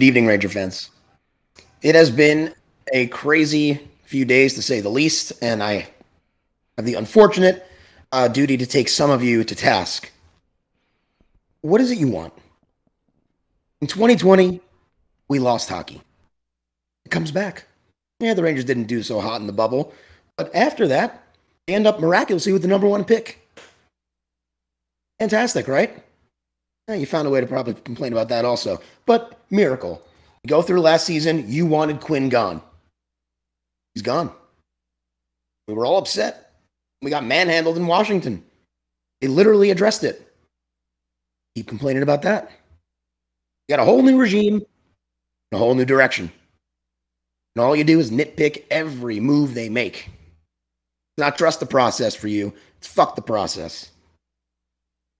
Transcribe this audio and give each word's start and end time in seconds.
Good 0.00 0.06
evening, 0.06 0.26
Ranger 0.28 0.48
fans. 0.48 0.88
It 1.82 1.94
has 1.94 2.10
been 2.10 2.54
a 2.90 3.08
crazy 3.08 3.86
few 4.04 4.24
days 4.24 4.54
to 4.54 4.62
say 4.62 4.80
the 4.80 4.88
least, 4.88 5.34
and 5.42 5.62
I 5.62 5.88
have 6.78 6.86
the 6.86 6.94
unfortunate 6.94 7.66
uh, 8.10 8.26
duty 8.26 8.56
to 8.56 8.64
take 8.64 8.88
some 8.88 9.10
of 9.10 9.22
you 9.22 9.44
to 9.44 9.54
task. 9.54 10.10
What 11.60 11.82
is 11.82 11.90
it 11.90 11.98
you 11.98 12.08
want? 12.08 12.32
In 13.82 13.88
2020, 13.88 14.62
we 15.28 15.38
lost 15.38 15.68
hockey. 15.68 16.00
It 17.04 17.10
comes 17.10 17.30
back. 17.30 17.66
Yeah, 18.20 18.32
the 18.32 18.42
Rangers 18.42 18.64
didn't 18.64 18.84
do 18.84 19.02
so 19.02 19.20
hot 19.20 19.42
in 19.42 19.46
the 19.46 19.52
bubble, 19.52 19.92
but 20.38 20.50
after 20.54 20.88
that, 20.88 21.22
they 21.66 21.74
end 21.74 21.86
up 21.86 22.00
miraculously 22.00 22.54
with 22.54 22.62
the 22.62 22.68
number 22.68 22.88
one 22.88 23.04
pick. 23.04 23.46
Fantastic, 25.18 25.68
right? 25.68 26.02
Yeah, 26.90 26.96
you 26.96 27.06
found 27.06 27.28
a 27.28 27.30
way 27.30 27.40
to 27.40 27.46
probably 27.46 27.74
complain 27.74 28.12
about 28.12 28.30
that 28.30 28.44
also. 28.44 28.80
But 29.06 29.38
miracle. 29.48 30.02
Go 30.48 30.60
through 30.60 30.80
last 30.80 31.06
season, 31.06 31.44
you 31.46 31.64
wanted 31.64 32.00
Quinn 32.00 32.28
gone. 32.28 32.60
He's 33.94 34.02
gone. 34.02 34.32
We 35.68 35.74
were 35.74 35.86
all 35.86 35.98
upset. 35.98 36.52
We 37.00 37.12
got 37.12 37.24
manhandled 37.24 37.76
in 37.76 37.86
Washington. 37.86 38.42
They 39.20 39.28
literally 39.28 39.70
addressed 39.70 40.02
it. 40.02 40.34
Keep 41.54 41.68
complaining 41.68 42.02
about 42.02 42.22
that. 42.22 42.50
You 43.68 43.76
got 43.76 43.82
a 43.82 43.84
whole 43.84 44.02
new 44.02 44.18
regime, 44.18 44.60
a 45.52 45.58
whole 45.58 45.76
new 45.76 45.84
direction. 45.84 46.32
And 47.54 47.64
all 47.64 47.76
you 47.76 47.84
do 47.84 48.00
is 48.00 48.10
nitpick 48.10 48.64
every 48.68 49.20
move 49.20 49.54
they 49.54 49.68
make. 49.68 50.10
not 51.18 51.38
trust 51.38 51.60
the 51.60 51.66
process 51.66 52.16
for 52.16 52.26
you, 52.26 52.52
it's 52.78 52.88
fuck 52.88 53.14
the 53.14 53.22
process. 53.22 53.92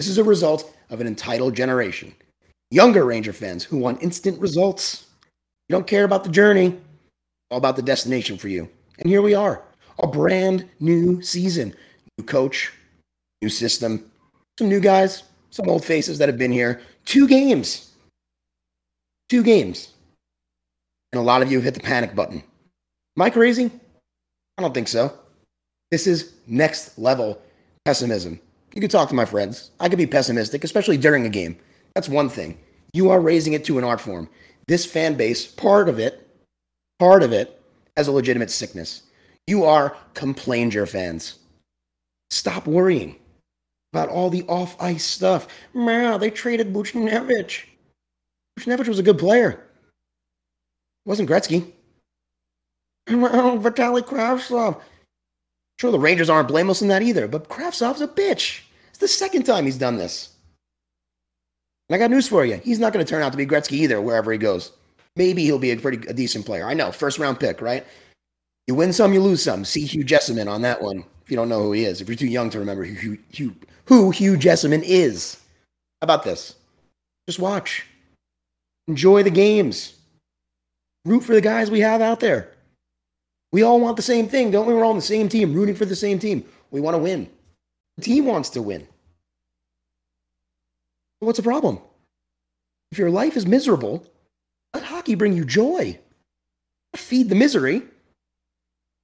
This 0.00 0.08
is 0.08 0.18
a 0.18 0.24
result 0.24 0.74
of 0.90 1.00
an 1.00 1.06
entitled 1.06 1.54
generation. 1.54 2.14
Younger 2.70 3.04
Ranger 3.04 3.32
fans 3.32 3.64
who 3.64 3.78
want 3.78 4.02
instant 4.02 4.40
results. 4.40 5.06
You 5.68 5.74
don't 5.74 5.86
care 5.86 6.04
about 6.04 6.24
the 6.24 6.30
journey, 6.30 6.78
all 7.50 7.58
about 7.58 7.76
the 7.76 7.82
destination 7.82 8.36
for 8.36 8.48
you. 8.48 8.68
And 8.98 9.08
here 9.08 9.22
we 9.22 9.34
are, 9.34 9.62
a 10.00 10.06
brand 10.06 10.68
new 10.78 11.22
season. 11.22 11.74
New 12.18 12.24
coach, 12.24 12.72
new 13.40 13.48
system, 13.48 14.10
some 14.58 14.68
new 14.68 14.80
guys, 14.80 15.22
some 15.50 15.68
old 15.68 15.84
faces 15.84 16.18
that 16.18 16.28
have 16.28 16.38
been 16.38 16.52
here. 16.52 16.82
Two 17.06 17.26
games. 17.26 17.92
Two 19.28 19.42
games. 19.42 19.94
And 21.12 21.20
a 21.20 21.24
lot 21.24 21.42
of 21.42 21.50
you 21.50 21.60
hit 21.60 21.74
the 21.74 21.80
panic 21.80 22.14
button. 22.14 22.42
Am 23.16 23.22
I 23.22 23.30
crazy? 23.30 23.70
I 24.58 24.62
don't 24.62 24.74
think 24.74 24.88
so. 24.88 25.12
This 25.90 26.06
is 26.06 26.34
next 26.46 26.98
level 26.98 27.40
pessimism. 27.84 28.38
You 28.74 28.80
could 28.80 28.90
talk 28.90 29.08
to 29.08 29.14
my 29.14 29.24
friends. 29.24 29.70
I 29.80 29.88
could 29.88 29.98
be 29.98 30.06
pessimistic, 30.06 30.64
especially 30.64 30.96
during 30.96 31.26
a 31.26 31.30
game. 31.30 31.56
That's 31.94 32.08
one 32.08 32.28
thing. 32.28 32.58
You 32.92 33.10
are 33.10 33.20
raising 33.20 33.52
it 33.52 33.64
to 33.66 33.78
an 33.78 33.84
art 33.84 34.00
form. 34.00 34.28
This 34.68 34.86
fan 34.86 35.14
base, 35.14 35.46
part 35.46 35.88
of 35.88 35.98
it, 35.98 36.28
part 36.98 37.22
of 37.22 37.32
it, 37.32 37.60
has 37.96 38.06
a 38.06 38.12
legitimate 38.12 38.50
sickness. 38.50 39.02
You 39.46 39.64
are 39.64 39.96
complainer 40.14 40.86
fans. 40.86 41.38
Stop 42.30 42.66
worrying 42.66 43.16
about 43.92 44.08
all 44.08 44.30
the 44.30 44.44
off 44.44 44.80
ice 44.80 45.04
stuff. 45.04 45.48
Man, 45.74 46.20
they 46.20 46.30
traded 46.30 46.72
Buchnevich. 46.72 47.64
Buchnevich 48.58 48.88
was 48.88 49.00
a 49.00 49.02
good 49.04 49.18
player. 49.18 49.66
wasn't 51.04 51.28
Gretzky. 51.28 51.72
Vitaly 53.08 54.02
Kravtsov. 54.02 54.80
Sure, 55.80 55.90
the 55.90 55.98
Rangers 55.98 56.28
aren't 56.28 56.48
blameless 56.48 56.82
in 56.82 56.88
that 56.88 57.00
either, 57.00 57.26
but 57.26 57.48
Kravtsov's 57.48 58.02
a 58.02 58.06
bitch. 58.06 58.60
It's 58.90 58.98
the 58.98 59.08
second 59.08 59.44
time 59.44 59.64
he's 59.64 59.78
done 59.78 59.96
this. 59.96 60.28
And 61.88 61.94
I 61.94 61.98
got 61.98 62.10
news 62.10 62.28
for 62.28 62.44
you. 62.44 62.56
He's 62.62 62.78
not 62.78 62.92
going 62.92 63.02
to 63.02 63.08
turn 63.08 63.22
out 63.22 63.32
to 63.32 63.38
be 63.38 63.46
Gretzky 63.46 63.78
either, 63.78 63.98
wherever 63.98 64.30
he 64.30 64.36
goes. 64.36 64.72
Maybe 65.16 65.42
he'll 65.42 65.58
be 65.58 65.70
a 65.70 65.78
pretty 65.78 66.06
a 66.06 66.12
decent 66.12 66.44
player. 66.44 66.66
I 66.66 66.74
know, 66.74 66.92
first 66.92 67.18
round 67.18 67.40
pick, 67.40 67.62
right? 67.62 67.86
You 68.66 68.74
win 68.74 68.92
some, 68.92 69.14
you 69.14 69.22
lose 69.22 69.42
some. 69.42 69.64
See 69.64 69.86
Hugh 69.86 70.04
Jessiman 70.04 70.50
on 70.50 70.60
that 70.60 70.82
one. 70.82 71.02
If 71.24 71.30
you 71.30 71.36
don't 71.38 71.48
know 71.48 71.62
who 71.62 71.72
he 71.72 71.86
is, 71.86 72.02
if 72.02 72.08
you're 72.08 72.14
too 72.14 72.26
young 72.26 72.50
to 72.50 72.58
remember 72.58 72.84
who 72.84 73.16
Hugh, 73.30 73.56
who 73.86 74.10
Hugh 74.10 74.36
Jessiman 74.36 74.82
is. 74.84 75.38
How 76.02 76.04
about 76.04 76.24
this? 76.24 76.56
Just 77.26 77.38
watch. 77.38 77.86
Enjoy 78.86 79.22
the 79.22 79.30
games. 79.30 79.94
Root 81.06 81.24
for 81.24 81.32
the 81.32 81.40
guys 81.40 81.70
we 81.70 81.80
have 81.80 82.02
out 82.02 82.20
there. 82.20 82.50
We 83.52 83.62
all 83.62 83.80
want 83.80 83.96
the 83.96 84.02
same 84.02 84.28
thing, 84.28 84.50
don't 84.50 84.66
we? 84.66 84.74
We're 84.74 84.84
all 84.84 84.90
on 84.90 84.96
the 84.96 85.02
same 85.02 85.28
team, 85.28 85.54
rooting 85.54 85.74
for 85.74 85.84
the 85.84 85.96
same 85.96 86.18
team. 86.18 86.44
We 86.70 86.80
want 86.80 86.94
to 86.94 86.98
win. 86.98 87.28
The 87.96 88.02
team 88.04 88.26
wants 88.26 88.50
to 88.50 88.62
win. 88.62 88.86
What's 91.18 91.38
the 91.38 91.42
problem? 91.42 91.80
If 92.92 92.98
your 92.98 93.10
life 93.10 93.36
is 93.36 93.46
miserable, 93.46 94.06
let 94.72 94.84
hockey 94.84 95.14
bring 95.14 95.34
you 95.34 95.44
joy. 95.44 95.98
Feed 96.96 97.28
the 97.28 97.34
misery. 97.34 97.82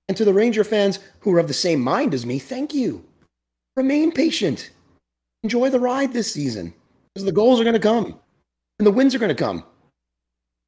And 0.09 0.17
to 0.17 0.25
the 0.25 0.33
Ranger 0.33 0.65
fans 0.65 1.01
who 1.21 1.35
are 1.35 1.39
of 1.41 1.49
the 1.49 1.55
same 1.55 1.81
mind 1.81 2.15
as 2.15 2.25
me, 2.25 2.39
thank 2.39 2.73
you. 2.73 3.05
Remain 3.77 4.13
patient. 4.13 4.71
Enjoy 5.43 5.69
the 5.69 5.81
ride 5.81 6.13
this 6.13 6.33
season 6.33 6.73
because 7.13 7.27
the 7.27 7.33
goals 7.33 7.61
are 7.61 7.65
going 7.65 7.75
to 7.75 7.81
come 7.81 8.19
and 8.79 8.87
the 8.87 8.93
wins 8.93 9.15
are 9.15 9.19
going 9.19 9.29
to 9.29 9.35
come. 9.35 9.65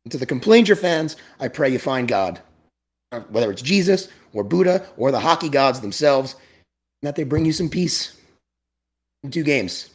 And 0.05 0.13
to 0.13 0.19
the 0.19 0.27
complainer 0.27 0.75
fans, 0.75 1.17
I 1.41 1.49
pray 1.49 1.71
you 1.71 1.79
find 1.79 2.09
God 2.09 2.43
Uh, 3.11 3.21
whether 3.31 3.51
it's 3.51 3.63
Jesus 3.63 4.09
or 4.35 4.45
Buddha 4.45 4.87
or 4.97 5.11
the 5.11 5.21
hockey 5.21 5.49
gods 5.49 5.81
themselves, 5.81 6.37
that 7.03 7.17
they 7.17 7.25
bring 7.25 7.47
you 7.47 7.53
some 7.53 7.71
peace 7.71 8.15
in 9.23 9.31
two 9.31 9.43
games. 9.45 9.89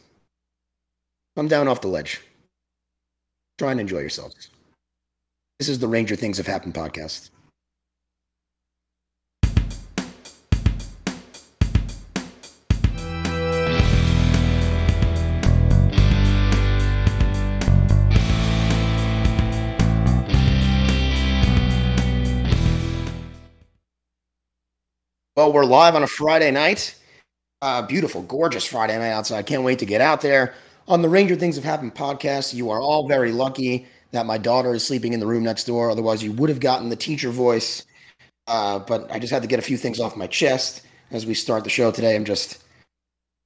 Come 1.36 1.48
down 1.48 1.68
off 1.68 1.80
the 1.80 1.88
ledge. 1.88 2.20
Try 3.58 3.70
and 3.72 3.80
enjoy 3.80 4.00
yourselves. 4.00 4.50
This 5.58 5.68
is 5.68 5.78
the 5.78 5.86
Ranger 5.86 6.16
Things 6.16 6.38
Have 6.38 6.46
Happened 6.46 6.74
podcast. 6.74 7.30
Well, 25.36 25.52
we're 25.52 25.64
live 25.64 25.96
on 25.96 26.04
a 26.04 26.06
Friday 26.06 26.52
night. 26.52 26.94
Uh, 27.60 27.82
beautiful, 27.82 28.22
gorgeous 28.22 28.64
Friday 28.64 28.96
night 28.96 29.10
outside. 29.10 29.46
Can't 29.46 29.64
wait 29.64 29.80
to 29.80 29.84
get 29.84 30.00
out 30.00 30.20
there. 30.20 30.54
On 30.86 31.02
the 31.02 31.08
Ranger 31.08 31.34
Things 31.34 31.56
Have 31.56 31.64
Happened 31.64 31.92
podcast, 31.96 32.54
you 32.54 32.70
are 32.70 32.80
all 32.80 33.08
very 33.08 33.32
lucky 33.32 33.88
that 34.12 34.26
my 34.26 34.38
daughter 34.38 34.74
is 34.74 34.86
sleeping 34.86 35.12
in 35.12 35.18
the 35.18 35.26
room 35.26 35.42
next 35.42 35.64
door. 35.64 35.90
Otherwise, 35.90 36.22
you 36.22 36.30
would 36.30 36.50
have 36.50 36.60
gotten 36.60 36.88
the 36.88 36.94
teacher 36.94 37.30
voice. 37.30 37.84
Uh, 38.46 38.78
but 38.78 39.10
I 39.10 39.18
just 39.18 39.32
had 39.32 39.42
to 39.42 39.48
get 39.48 39.58
a 39.58 39.62
few 39.62 39.76
things 39.76 39.98
off 39.98 40.16
my 40.16 40.28
chest 40.28 40.82
as 41.10 41.26
we 41.26 41.34
start 41.34 41.64
the 41.64 41.70
show 41.70 41.90
today. 41.90 42.14
I'm 42.14 42.24
just, 42.24 42.62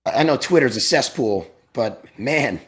I 0.04 0.24
know 0.24 0.36
Twitter's 0.36 0.76
a 0.76 0.82
cesspool, 0.82 1.50
but 1.72 2.04
man, 2.18 2.60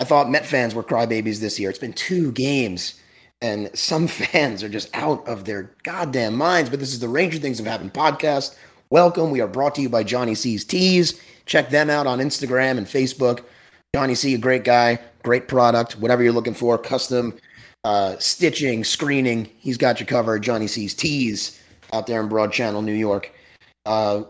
I 0.00 0.04
thought 0.04 0.28
Met 0.28 0.44
fans 0.44 0.74
were 0.74 0.84
crybabies 0.84 1.40
this 1.40 1.58
year. 1.58 1.70
It's 1.70 1.78
been 1.78 1.94
two 1.94 2.30
games 2.32 3.00
and 3.40 3.70
some 3.74 4.06
fans 4.08 4.62
are 4.62 4.68
just 4.68 4.94
out 4.94 5.26
of 5.26 5.44
their 5.44 5.70
goddamn 5.82 6.36
minds. 6.36 6.70
But 6.70 6.80
this 6.80 6.92
is 6.92 7.00
the 7.00 7.08
Ranger 7.08 7.38
Things 7.38 7.58
Have 7.58 7.66
Happened 7.66 7.94
podcast. 7.94 8.56
Welcome. 8.90 9.30
We 9.30 9.40
are 9.40 9.48
brought 9.48 9.74
to 9.76 9.82
you 9.82 9.88
by 9.88 10.02
Johnny 10.02 10.34
C's 10.34 10.64
Tees. 10.64 11.20
Check 11.46 11.70
them 11.70 11.90
out 11.90 12.06
on 12.06 12.18
Instagram 12.18 12.78
and 12.78 12.86
Facebook. 12.86 13.44
Johnny 13.94 14.14
C, 14.14 14.34
a 14.34 14.38
great 14.38 14.64
guy, 14.64 14.98
great 15.22 15.48
product, 15.48 15.98
whatever 15.98 16.22
you're 16.22 16.32
looking 16.32 16.54
for, 16.54 16.76
custom 16.76 17.38
uh, 17.84 18.16
stitching, 18.18 18.84
screening. 18.84 19.48
He's 19.58 19.78
got 19.78 20.00
you 20.00 20.06
covered. 20.06 20.42
Johnny 20.42 20.66
C's 20.66 20.94
Tees 20.94 21.60
out 21.92 22.06
there 22.06 22.20
in 22.20 22.28
Broad 22.28 22.52
Channel, 22.52 22.82
New 22.82 22.92
York. 22.92 23.32
Uh, 23.86 24.24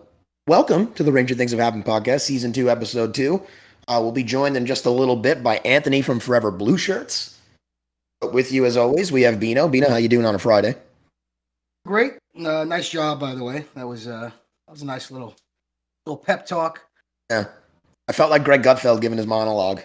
welcome 0.46 0.92
to 0.94 1.02
the 1.02 1.10
Ranger 1.10 1.34
Things 1.34 1.50
Have 1.50 1.60
Happened 1.60 1.84
podcast, 1.84 2.20
season 2.20 2.52
two, 2.52 2.70
episode 2.70 3.14
two. 3.14 3.42
Uh, 3.88 3.98
we'll 4.02 4.12
be 4.12 4.22
joined 4.22 4.56
in 4.56 4.66
just 4.66 4.86
a 4.86 4.90
little 4.90 5.16
bit 5.16 5.42
by 5.42 5.56
Anthony 5.58 6.02
from 6.02 6.20
Forever 6.20 6.50
Blue 6.50 6.76
Shirts. 6.76 7.37
With 8.22 8.50
you 8.50 8.66
as 8.66 8.76
always, 8.76 9.12
we 9.12 9.22
have 9.22 9.38
Bino. 9.38 9.68
Bino, 9.68 9.88
how 9.88 9.96
you 9.96 10.08
doing 10.08 10.26
on 10.26 10.34
a 10.34 10.38
Friday? 10.38 10.74
Great. 11.86 12.14
Uh, 12.36 12.64
nice 12.64 12.88
job, 12.88 13.20
by 13.20 13.34
the 13.34 13.44
way. 13.44 13.64
That 13.74 13.86
was 13.86 14.08
uh, 14.08 14.30
that 14.66 14.72
was 14.72 14.82
a 14.82 14.86
nice 14.86 15.10
little 15.10 15.36
little 16.04 16.16
pep 16.16 16.44
talk. 16.44 16.80
Yeah, 17.30 17.44
I 18.08 18.12
felt 18.12 18.30
like 18.30 18.44
Greg 18.44 18.62
Gutfeld 18.62 19.00
giving 19.00 19.18
his 19.18 19.26
monologue. 19.26 19.82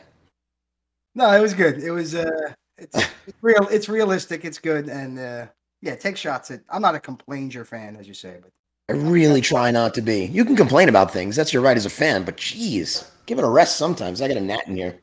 No, 1.16 1.32
it 1.32 1.42
was 1.42 1.54
good. 1.54 1.84
It 1.84 1.92
was 1.92 2.16
uh, 2.16 2.54
it's, 2.78 2.96
it's 3.28 3.38
real. 3.42 3.68
It's 3.70 3.88
realistic. 3.88 4.46
It's 4.46 4.60
good, 4.60 4.90
and 4.90 5.20
uh, 5.20 5.46
yeah, 5.82 5.96
take 5.96 6.18
shots 6.18 6.50
at. 6.50 6.62
I'm 6.70 6.82
not 6.82 6.96
a 6.96 7.00
complainer 7.00 7.66
fan, 7.66 7.96
as 7.96 8.08
you 8.08 8.16
say, 8.16 8.38
but 8.42 8.50
I 8.90 8.94
really 8.94 9.42
try 9.42 9.70
not 9.70 9.94
to 9.94 10.02
be. 10.02 10.26
You 10.26 10.44
can 10.44 10.56
complain 10.56 10.90
about 10.90 11.12
things. 11.12 11.36
That's 11.36 11.54
your 11.54 11.62
right 11.62 11.78
as 11.78 11.86
a 11.86 11.90
fan, 11.92 12.24
but 12.24 12.38
geez, 12.38 13.12
give 13.28 13.38
it 13.38 13.46
a 13.46 13.50
rest 13.50 13.78
sometimes. 13.78 14.22
I 14.22 14.28
got 14.28 14.38
a 14.38 14.42
gnat 14.42 14.68
in 14.68 14.76
here. 14.76 15.00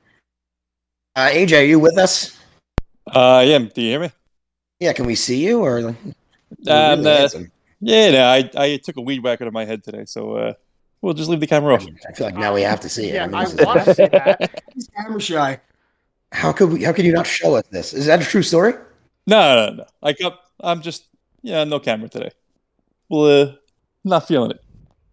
Uh, 1.14 1.28
AJ, 1.28 1.60
are 1.60 1.64
you 1.64 1.78
with 1.78 1.96
us? 1.96 2.39
Uh, 3.06 3.44
yeah. 3.46 3.58
Do 3.58 3.82
you 3.82 3.90
hear 3.90 4.00
me? 4.00 4.10
Yeah. 4.78 4.92
Can 4.92 5.06
we 5.06 5.14
see 5.14 5.44
you 5.44 5.60
or? 5.60 5.94
Um, 6.66 7.06
uh, 7.06 7.28
yeah, 7.80 8.10
no, 8.10 8.24
I, 8.24 8.50
I 8.56 8.76
took 8.76 8.96
a 8.96 9.00
weed 9.00 9.22
whacker 9.22 9.44
to 9.44 9.50
my 9.50 9.64
head 9.64 9.82
today, 9.82 10.04
so 10.04 10.34
uh, 10.34 10.52
we'll 11.00 11.14
just 11.14 11.30
leave 11.30 11.40
the 11.40 11.46
camera 11.46 11.74
off. 11.74 11.86
I 12.08 12.12
feel 12.12 12.26
like 12.26 12.36
now 12.36 12.54
we 12.54 12.62
have 12.62 12.80
to 12.80 12.88
see 12.88 13.08
it. 13.08 13.14
Yeah, 13.14 13.24
I, 13.24 13.26
mean, 13.26 13.34
I 13.36 13.64
want 13.64 13.84
to 13.84 13.94
see 13.94 14.06
that. 14.06 14.62
He's 14.74 14.88
camera 14.88 15.20
shy. 15.20 15.60
How 16.32 16.52
could 16.52 16.72
we? 16.72 16.84
How 16.84 16.92
could 16.92 17.04
you 17.04 17.12
not 17.12 17.26
show 17.26 17.54
us 17.54 17.64
this? 17.70 17.94
Is 17.94 18.06
that 18.06 18.20
a 18.20 18.24
true 18.24 18.42
story? 18.42 18.74
No, 19.26 19.66
no, 19.66 19.74
no. 19.76 19.84
I 20.02 20.12
got. 20.12 20.40
I'm 20.60 20.82
just. 20.82 21.06
Yeah, 21.42 21.64
no 21.64 21.80
camera 21.80 22.08
today. 22.08 22.30
Well, 23.08 23.42
uh, 23.42 23.52
not 24.04 24.28
feeling 24.28 24.50
it. 24.50 24.60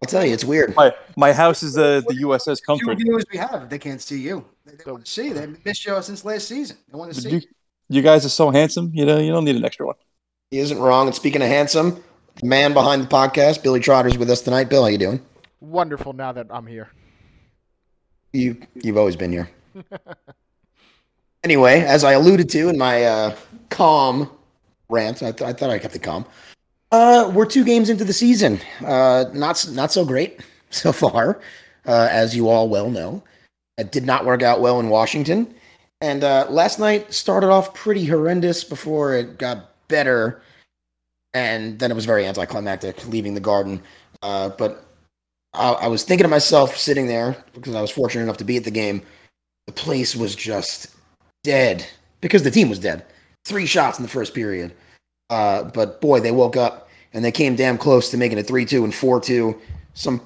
I'll 0.02 0.08
tell 0.08 0.24
you, 0.24 0.32
it's 0.32 0.44
weird. 0.44 0.76
My 0.76 0.92
my 1.16 1.32
house 1.32 1.62
is 1.62 1.76
uh, 1.76 2.02
the 2.06 2.14
USS 2.22 2.62
Comfort. 2.62 2.98
Two 2.98 3.04
viewers 3.04 3.24
we 3.32 3.38
have, 3.38 3.68
they 3.68 3.78
can't 3.78 4.00
see 4.00 4.20
you. 4.20 4.44
They, 4.64 4.76
they 4.76 4.90
want 4.92 5.06
to 5.06 5.10
see. 5.10 5.32
They 5.32 5.46
missed 5.64 5.86
you 5.86 6.00
since 6.02 6.24
last 6.24 6.46
season. 6.46 6.76
They 6.92 6.98
want 6.98 7.14
to 7.14 7.20
see. 7.20 7.30
You, 7.30 7.40
you 7.88 8.02
guys 8.02 8.24
are 8.24 8.30
so 8.30 8.50
handsome. 8.50 8.90
You 8.94 9.06
know, 9.06 9.18
you 9.18 9.30
don't 9.30 9.44
need 9.44 9.56
an 9.56 9.64
extra 9.64 9.86
one. 9.86 9.96
He 10.50 10.58
isn't 10.58 10.78
wrong. 10.78 11.06
And 11.06 11.14
speaking 11.14 11.42
of 11.42 11.48
handsome, 11.48 12.02
the 12.36 12.46
man 12.46 12.72
behind 12.72 13.02
the 13.02 13.08
podcast, 13.08 13.62
Billy 13.62 13.80
Trotter's 13.80 14.16
with 14.16 14.30
us 14.30 14.40
tonight. 14.40 14.68
Bill, 14.70 14.82
how 14.82 14.88
you 14.88 14.98
doing? 14.98 15.20
Wonderful. 15.60 16.12
Now 16.12 16.32
that 16.32 16.46
I'm 16.50 16.66
here. 16.66 16.90
You 18.32 18.60
you've 18.74 18.96
always 18.96 19.16
been 19.16 19.32
here. 19.32 19.50
anyway, 21.44 21.80
as 21.80 22.04
I 22.04 22.12
alluded 22.12 22.48
to 22.50 22.68
in 22.68 22.78
my 22.78 23.04
uh, 23.04 23.36
calm 23.70 24.30
rant, 24.88 25.22
I, 25.22 25.32
th- 25.32 25.48
I 25.48 25.52
thought 25.52 25.70
I 25.70 25.78
kept 25.78 25.96
it 25.96 26.02
calm. 26.02 26.26
Uh, 26.90 27.30
we're 27.34 27.46
two 27.46 27.64
games 27.64 27.90
into 27.90 28.04
the 28.04 28.12
season. 28.12 28.60
Uh, 28.84 29.26
not 29.32 29.66
not 29.70 29.92
so 29.92 30.04
great 30.04 30.40
so 30.70 30.92
far, 30.92 31.40
uh, 31.86 32.08
as 32.10 32.36
you 32.36 32.48
all 32.48 32.68
well 32.68 32.90
know. 32.90 33.22
It 33.76 33.92
did 33.92 34.04
not 34.04 34.24
work 34.24 34.42
out 34.42 34.60
well 34.60 34.80
in 34.80 34.88
Washington, 34.88 35.54
and 36.00 36.22
uh, 36.22 36.46
last 36.48 36.78
night 36.78 37.12
started 37.12 37.50
off 37.50 37.74
pretty 37.74 38.04
horrendous 38.04 38.64
before 38.64 39.14
it 39.14 39.38
got 39.38 39.70
better, 39.88 40.42
and 41.34 41.78
then 41.78 41.90
it 41.90 41.94
was 41.94 42.06
very 42.06 42.26
anticlimactic 42.26 43.06
leaving 43.08 43.34
the 43.34 43.40
Garden. 43.40 43.82
Uh, 44.22 44.50
but 44.50 44.84
I, 45.54 45.72
I 45.72 45.86
was 45.88 46.04
thinking 46.04 46.24
to 46.24 46.28
myself, 46.28 46.76
sitting 46.76 47.06
there 47.06 47.36
because 47.52 47.74
I 47.74 47.80
was 47.80 47.90
fortunate 47.90 48.22
enough 48.22 48.36
to 48.38 48.44
be 48.44 48.56
at 48.56 48.64
the 48.64 48.70
game. 48.70 49.02
The 49.66 49.72
place 49.72 50.14
was 50.14 50.34
just 50.34 50.94
dead 51.44 51.86
because 52.20 52.42
the 52.42 52.50
team 52.50 52.68
was 52.68 52.78
dead. 52.78 53.04
Three 53.44 53.66
shots 53.66 53.98
in 53.98 54.02
the 54.02 54.08
first 54.08 54.34
period. 54.34 54.74
Uh, 55.30 55.64
but 55.64 56.00
boy, 56.00 56.20
they 56.20 56.32
woke 56.32 56.56
up 56.56 56.88
and 57.12 57.24
they 57.24 57.32
came 57.32 57.56
damn 57.56 57.78
close 57.78 58.10
to 58.10 58.16
making 58.16 58.38
it 58.38 58.46
3 58.46 58.64
2 58.64 58.84
and 58.84 58.94
4 58.94 59.20
2. 59.20 59.60
Some 59.94 60.20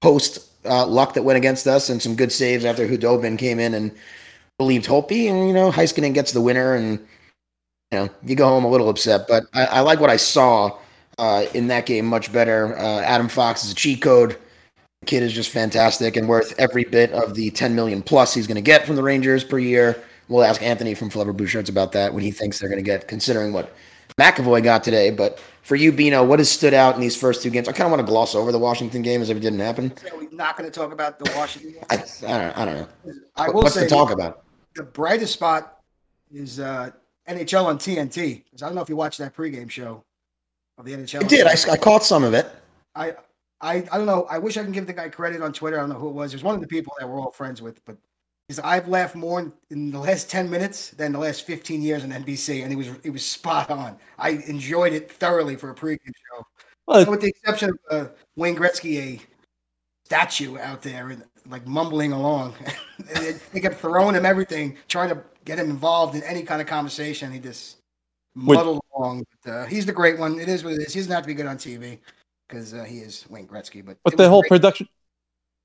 post 0.00 0.48
uh, 0.64 0.86
luck 0.86 1.14
that 1.14 1.22
went 1.22 1.36
against 1.36 1.66
us 1.66 1.88
and 1.88 2.00
some 2.00 2.16
good 2.16 2.32
saves 2.32 2.64
after 2.64 2.86
Khudobin 2.86 3.38
came 3.38 3.58
in 3.58 3.74
and 3.74 3.92
relieved 4.58 4.86
Holtby. 4.86 5.30
And, 5.30 5.46
you 5.48 5.54
know, 5.54 5.70
Heiskanen 5.70 6.14
gets 6.14 6.32
the 6.32 6.40
winner 6.40 6.74
and, 6.74 6.98
you 7.90 7.98
know, 7.98 8.08
you 8.24 8.34
go 8.34 8.46
home 8.46 8.64
a 8.64 8.70
little 8.70 8.88
upset. 8.88 9.26
But 9.28 9.44
I, 9.54 9.66
I 9.66 9.80
like 9.80 10.00
what 10.00 10.10
I 10.10 10.16
saw 10.16 10.78
uh, 11.18 11.46
in 11.54 11.68
that 11.68 11.86
game 11.86 12.06
much 12.06 12.32
better. 12.32 12.76
Uh, 12.76 13.00
Adam 13.00 13.28
Fox 13.28 13.64
is 13.64 13.72
a 13.72 13.74
cheat 13.74 14.02
code. 14.02 14.38
The 15.00 15.06
kid 15.06 15.22
is 15.22 15.32
just 15.32 15.50
fantastic 15.50 16.16
and 16.16 16.28
worth 16.28 16.54
every 16.58 16.84
bit 16.84 17.10
of 17.12 17.34
the 17.34 17.50
10 17.50 17.74
million 17.74 18.02
plus 18.02 18.34
he's 18.34 18.46
going 18.46 18.56
to 18.56 18.62
get 18.62 18.86
from 18.86 18.96
the 18.96 19.02
Rangers 19.02 19.42
per 19.42 19.58
year. 19.58 20.02
We'll 20.28 20.44
ask 20.44 20.62
Anthony 20.62 20.94
from 20.94 21.10
Forever 21.10 21.32
Blue 21.32 21.46
Shirts 21.46 21.68
about 21.68 21.92
that 21.92 22.14
when 22.14 22.22
he 22.22 22.30
thinks 22.30 22.58
they're 22.58 22.68
going 22.68 22.82
to 22.82 22.88
get, 22.88 23.08
considering 23.08 23.52
what 23.52 23.74
McAvoy 24.18 24.62
got 24.62 24.84
today. 24.84 25.10
But 25.10 25.38
for 25.62 25.76
you, 25.76 25.92
Bino, 25.92 26.24
what 26.24 26.38
has 26.38 26.50
stood 26.50 26.74
out 26.74 26.94
in 26.94 27.00
these 27.00 27.16
first 27.16 27.42
two 27.42 27.50
games? 27.50 27.68
I 27.68 27.72
kind 27.72 27.86
of 27.86 27.90
want 27.90 28.00
to 28.06 28.10
gloss 28.10 28.34
over 28.34 28.52
the 28.52 28.58
Washington 28.58 29.02
game 29.02 29.22
as 29.22 29.30
if 29.30 29.36
it 29.36 29.40
didn't 29.40 29.60
happen. 29.60 29.92
We're 30.14 30.28
not 30.30 30.56
going 30.56 30.70
to 30.70 30.74
talk 30.74 30.92
about 30.92 31.18
the 31.18 31.30
Washington 31.36 31.72
game. 31.72 31.84
I, 31.90 31.94
I, 31.94 31.98
don't, 32.38 32.58
I 32.58 32.64
don't 32.64 32.76
know. 32.78 32.88
I 33.36 33.48
will 33.50 33.62
What's 33.62 33.74
say 33.74 33.84
to 33.84 33.88
talk 33.88 34.10
about? 34.10 34.44
the 34.74 34.82
brightest 34.82 35.34
spot 35.34 35.80
is 36.32 36.58
uh, 36.60 36.90
NHL 37.28 37.64
on 37.66 37.78
TNT. 37.78 38.42
'Cause 38.50 38.62
I 38.62 38.66
don't 38.66 38.74
know 38.74 38.80
if 38.82 38.88
you 38.88 38.96
watched 38.96 39.18
that 39.18 39.36
pregame 39.36 39.70
show 39.70 40.02
of 40.78 40.84
the 40.86 40.92
NHL. 40.92 41.24
I 41.24 41.26
did. 41.28 41.46
I, 41.46 41.56
I 41.72 41.76
caught 41.76 42.04
some 42.04 42.24
of 42.24 42.32
it. 42.34 42.46
I, 42.94 43.14
I, 43.60 43.76
I 43.92 43.96
don't 43.98 44.06
know. 44.06 44.26
I 44.30 44.38
wish 44.38 44.56
I 44.56 44.62
can 44.62 44.72
give 44.72 44.86
the 44.86 44.92
guy 44.92 45.08
credit 45.08 45.40
on 45.42 45.52
Twitter. 45.52 45.76
I 45.78 45.80
don't 45.80 45.90
know 45.90 45.98
who 45.98 46.08
it 46.08 46.14
was. 46.14 46.32
It 46.32 46.36
was 46.36 46.42
one 46.42 46.54
of 46.54 46.60
the 46.60 46.66
people 46.66 46.94
that 46.98 47.08
we're 47.08 47.20
all 47.20 47.30
friends 47.30 47.62
with, 47.62 47.84
but 47.84 47.96
he's 48.48 48.58
I've 48.58 48.88
laughed 48.88 49.14
more 49.14 49.40
in, 49.40 49.52
in 49.70 49.90
the 49.90 49.98
last 49.98 50.30
ten 50.30 50.48
minutes 50.50 50.90
than 50.90 51.12
the 51.12 51.18
last 51.18 51.46
fifteen 51.46 51.82
years 51.82 52.04
on 52.04 52.10
NBC, 52.10 52.62
and 52.62 52.70
he 52.70 52.76
was 52.76 52.90
he 53.02 53.10
was 53.10 53.24
spot 53.24 53.70
on. 53.70 53.96
I 54.18 54.30
enjoyed 54.30 54.92
it 54.92 55.10
thoroughly 55.10 55.56
for 55.56 55.70
a 55.70 55.74
pregame 55.74 55.98
show, 56.06 56.46
Well, 56.86 57.06
with 57.06 57.20
the 57.20 57.28
exception 57.28 57.70
of 57.70 57.78
uh, 57.90 58.08
Wayne 58.36 58.56
Gretzky, 58.56 58.98
a 58.98 59.20
statue 60.04 60.58
out 60.58 60.82
there 60.82 61.08
and 61.10 61.24
like 61.48 61.66
mumbling 61.66 62.12
along. 62.12 62.54
And 62.98 63.16
they, 63.24 63.32
they 63.52 63.60
kept 63.60 63.80
throwing 63.80 64.14
him 64.14 64.26
everything, 64.26 64.76
trying 64.88 65.08
to 65.08 65.22
get 65.44 65.58
him 65.58 65.70
involved 65.70 66.14
in 66.14 66.22
any 66.22 66.42
kind 66.42 66.60
of 66.60 66.66
conversation. 66.66 67.32
He 67.32 67.38
just 67.38 67.78
muddled 68.34 68.80
along. 68.94 69.24
But, 69.44 69.50
uh, 69.50 69.66
he's 69.66 69.86
the 69.86 69.92
great 69.92 70.18
one. 70.18 70.38
It 70.38 70.48
is 70.48 70.64
what 70.64 70.74
it 70.74 70.80
is. 70.80 70.92
He 70.92 71.00
doesn't 71.00 71.12
have 71.12 71.22
to 71.22 71.26
be 71.26 71.34
good 71.34 71.46
on 71.46 71.56
TV 71.56 71.98
because 72.48 72.74
uh, 72.74 72.84
he 72.84 72.98
is 72.98 73.24
Wayne 73.28 73.46
Gretzky. 73.46 73.84
But 73.84 73.98
But 74.04 74.16
the 74.16 74.28
whole 74.28 74.42
great. 74.42 74.50
production 74.50 74.88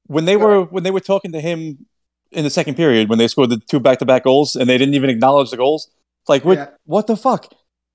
when 0.07 0.25
they 0.25 0.37
were 0.37 0.63
when 0.63 0.83
they 0.83 0.91
were 0.91 1.01
talking 1.01 1.33
to 1.33 1.41
him 1.41 1.85
in 2.31 2.43
the 2.43 2.49
second 2.49 2.75
period 2.75 3.09
when 3.09 3.17
they 3.19 3.27
scored 3.27 3.49
the 3.49 3.57
two 3.57 3.79
back 3.79 3.99
to 3.99 4.05
back 4.05 4.23
goals 4.23 4.55
and 4.55 4.69
they 4.69 4.77
didn't 4.77 4.93
even 4.95 5.09
acknowledge 5.09 5.51
the 5.51 5.57
goals. 5.57 5.89
It's 6.21 6.29
like 6.29 6.45
what 6.45 6.57
Yeah. 6.57 6.67
what 6.85 7.07
the 7.07 7.17
fuck? 7.17 7.51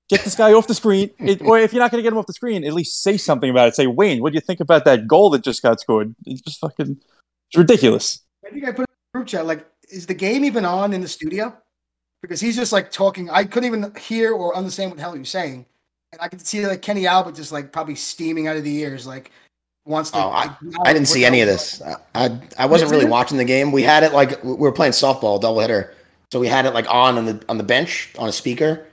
Get 0.09 0.23
this 0.23 0.35
guy 0.35 0.51
off 0.53 0.67
the 0.67 0.73
screen, 0.75 1.11
it, 1.19 1.41
or 1.41 1.57
if 1.57 1.71
you're 1.73 1.81
not 1.81 1.89
going 1.91 1.99
to 1.99 2.03
get 2.03 2.11
him 2.11 2.17
off 2.19 2.27
the 2.27 2.33
screen, 2.33 2.63
at 2.65 2.73
least 2.73 3.01
say 3.01 3.15
something 3.17 3.49
about 3.49 3.69
it. 3.69 3.75
Say, 3.75 3.87
Wayne, 3.87 4.21
what 4.21 4.33
do 4.33 4.35
you 4.35 4.41
think 4.41 4.59
about 4.59 4.85
that 4.85 5.07
goal 5.07 5.29
that 5.31 5.43
just 5.43 5.61
got 5.61 5.79
scored? 5.79 6.13
It's 6.25 6.41
just 6.41 6.59
fucking, 6.59 6.97
it's 7.49 7.57
ridiculous. 7.57 8.21
I 8.45 8.49
think 8.49 8.65
I 8.65 8.71
put 8.71 8.81
in 8.81 8.85
the 9.13 9.17
group 9.17 9.27
chat 9.27 9.45
like, 9.45 9.65
is 9.89 10.05
the 10.05 10.13
game 10.13 10.43
even 10.43 10.65
on 10.65 10.91
in 10.93 11.01
the 11.01 11.07
studio? 11.07 11.55
Because 12.21 12.41
he's 12.41 12.55
just 12.55 12.73
like 12.73 12.91
talking. 12.91 13.29
I 13.29 13.43
couldn't 13.45 13.67
even 13.67 13.93
hear 13.97 14.33
or 14.33 14.55
understand 14.55 14.91
what 14.91 14.97
the 14.97 15.03
hell 15.03 15.13
he 15.13 15.19
was 15.19 15.29
saying, 15.29 15.65
and 16.11 16.21
I 16.21 16.27
could 16.27 16.45
see 16.45 16.65
like 16.65 16.81
Kenny 16.81 17.05
Albert 17.07 17.35
just 17.35 17.51
like 17.51 17.71
probably 17.71 17.95
steaming 17.95 18.47
out 18.47 18.57
of 18.57 18.63
the 18.63 18.75
ears, 18.75 19.05
like 19.07 19.31
wants 19.85 20.11
to. 20.11 20.17
Oh, 20.17 20.29
I- 20.29 20.45
acknowledge 20.45 20.75
I 20.85 20.93
didn't 20.93 21.07
see 21.07 21.25
any 21.25 21.41
of 21.41 21.47
this. 21.47 21.81
I 21.81 21.95
I, 22.15 22.39
I 22.59 22.65
wasn't 22.65 22.91
really 22.91 23.05
watching 23.05 23.37
the 23.37 23.45
game. 23.45 23.71
We 23.71 23.83
had 23.83 24.03
it 24.03 24.13
like 24.13 24.43
we 24.43 24.53
were 24.53 24.71
playing 24.71 24.93
softball 24.93 25.41
doubleheader, 25.41 25.91
so 26.31 26.39
we 26.39 26.47
had 26.47 26.65
it 26.65 26.73
like 26.73 26.85
on 26.89 27.17
on 27.17 27.25
the 27.25 27.43
on 27.49 27.57
the 27.57 27.63
bench 27.63 28.09
on 28.17 28.29
a 28.29 28.31
speaker. 28.31 28.87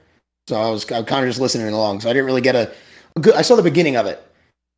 So 0.49 0.57
I 0.57 0.69
was, 0.71 0.91
I 0.91 0.99
was 1.01 1.07
kind 1.09 1.25
of 1.25 1.29
just 1.31 1.41
listening 1.41 1.69
along. 1.73 2.01
So 2.01 2.11
I 2.11 2.13
didn't 2.13 2.27
really 2.27 2.41
get 2.41 2.57
a, 2.57 2.73
a 3.17 3.21
good. 3.21 3.35
I 3.35 3.43
saw 3.43 3.55
the 3.57 3.63
beginning 3.63 3.97
of 3.97 4.07
it, 4.07 4.21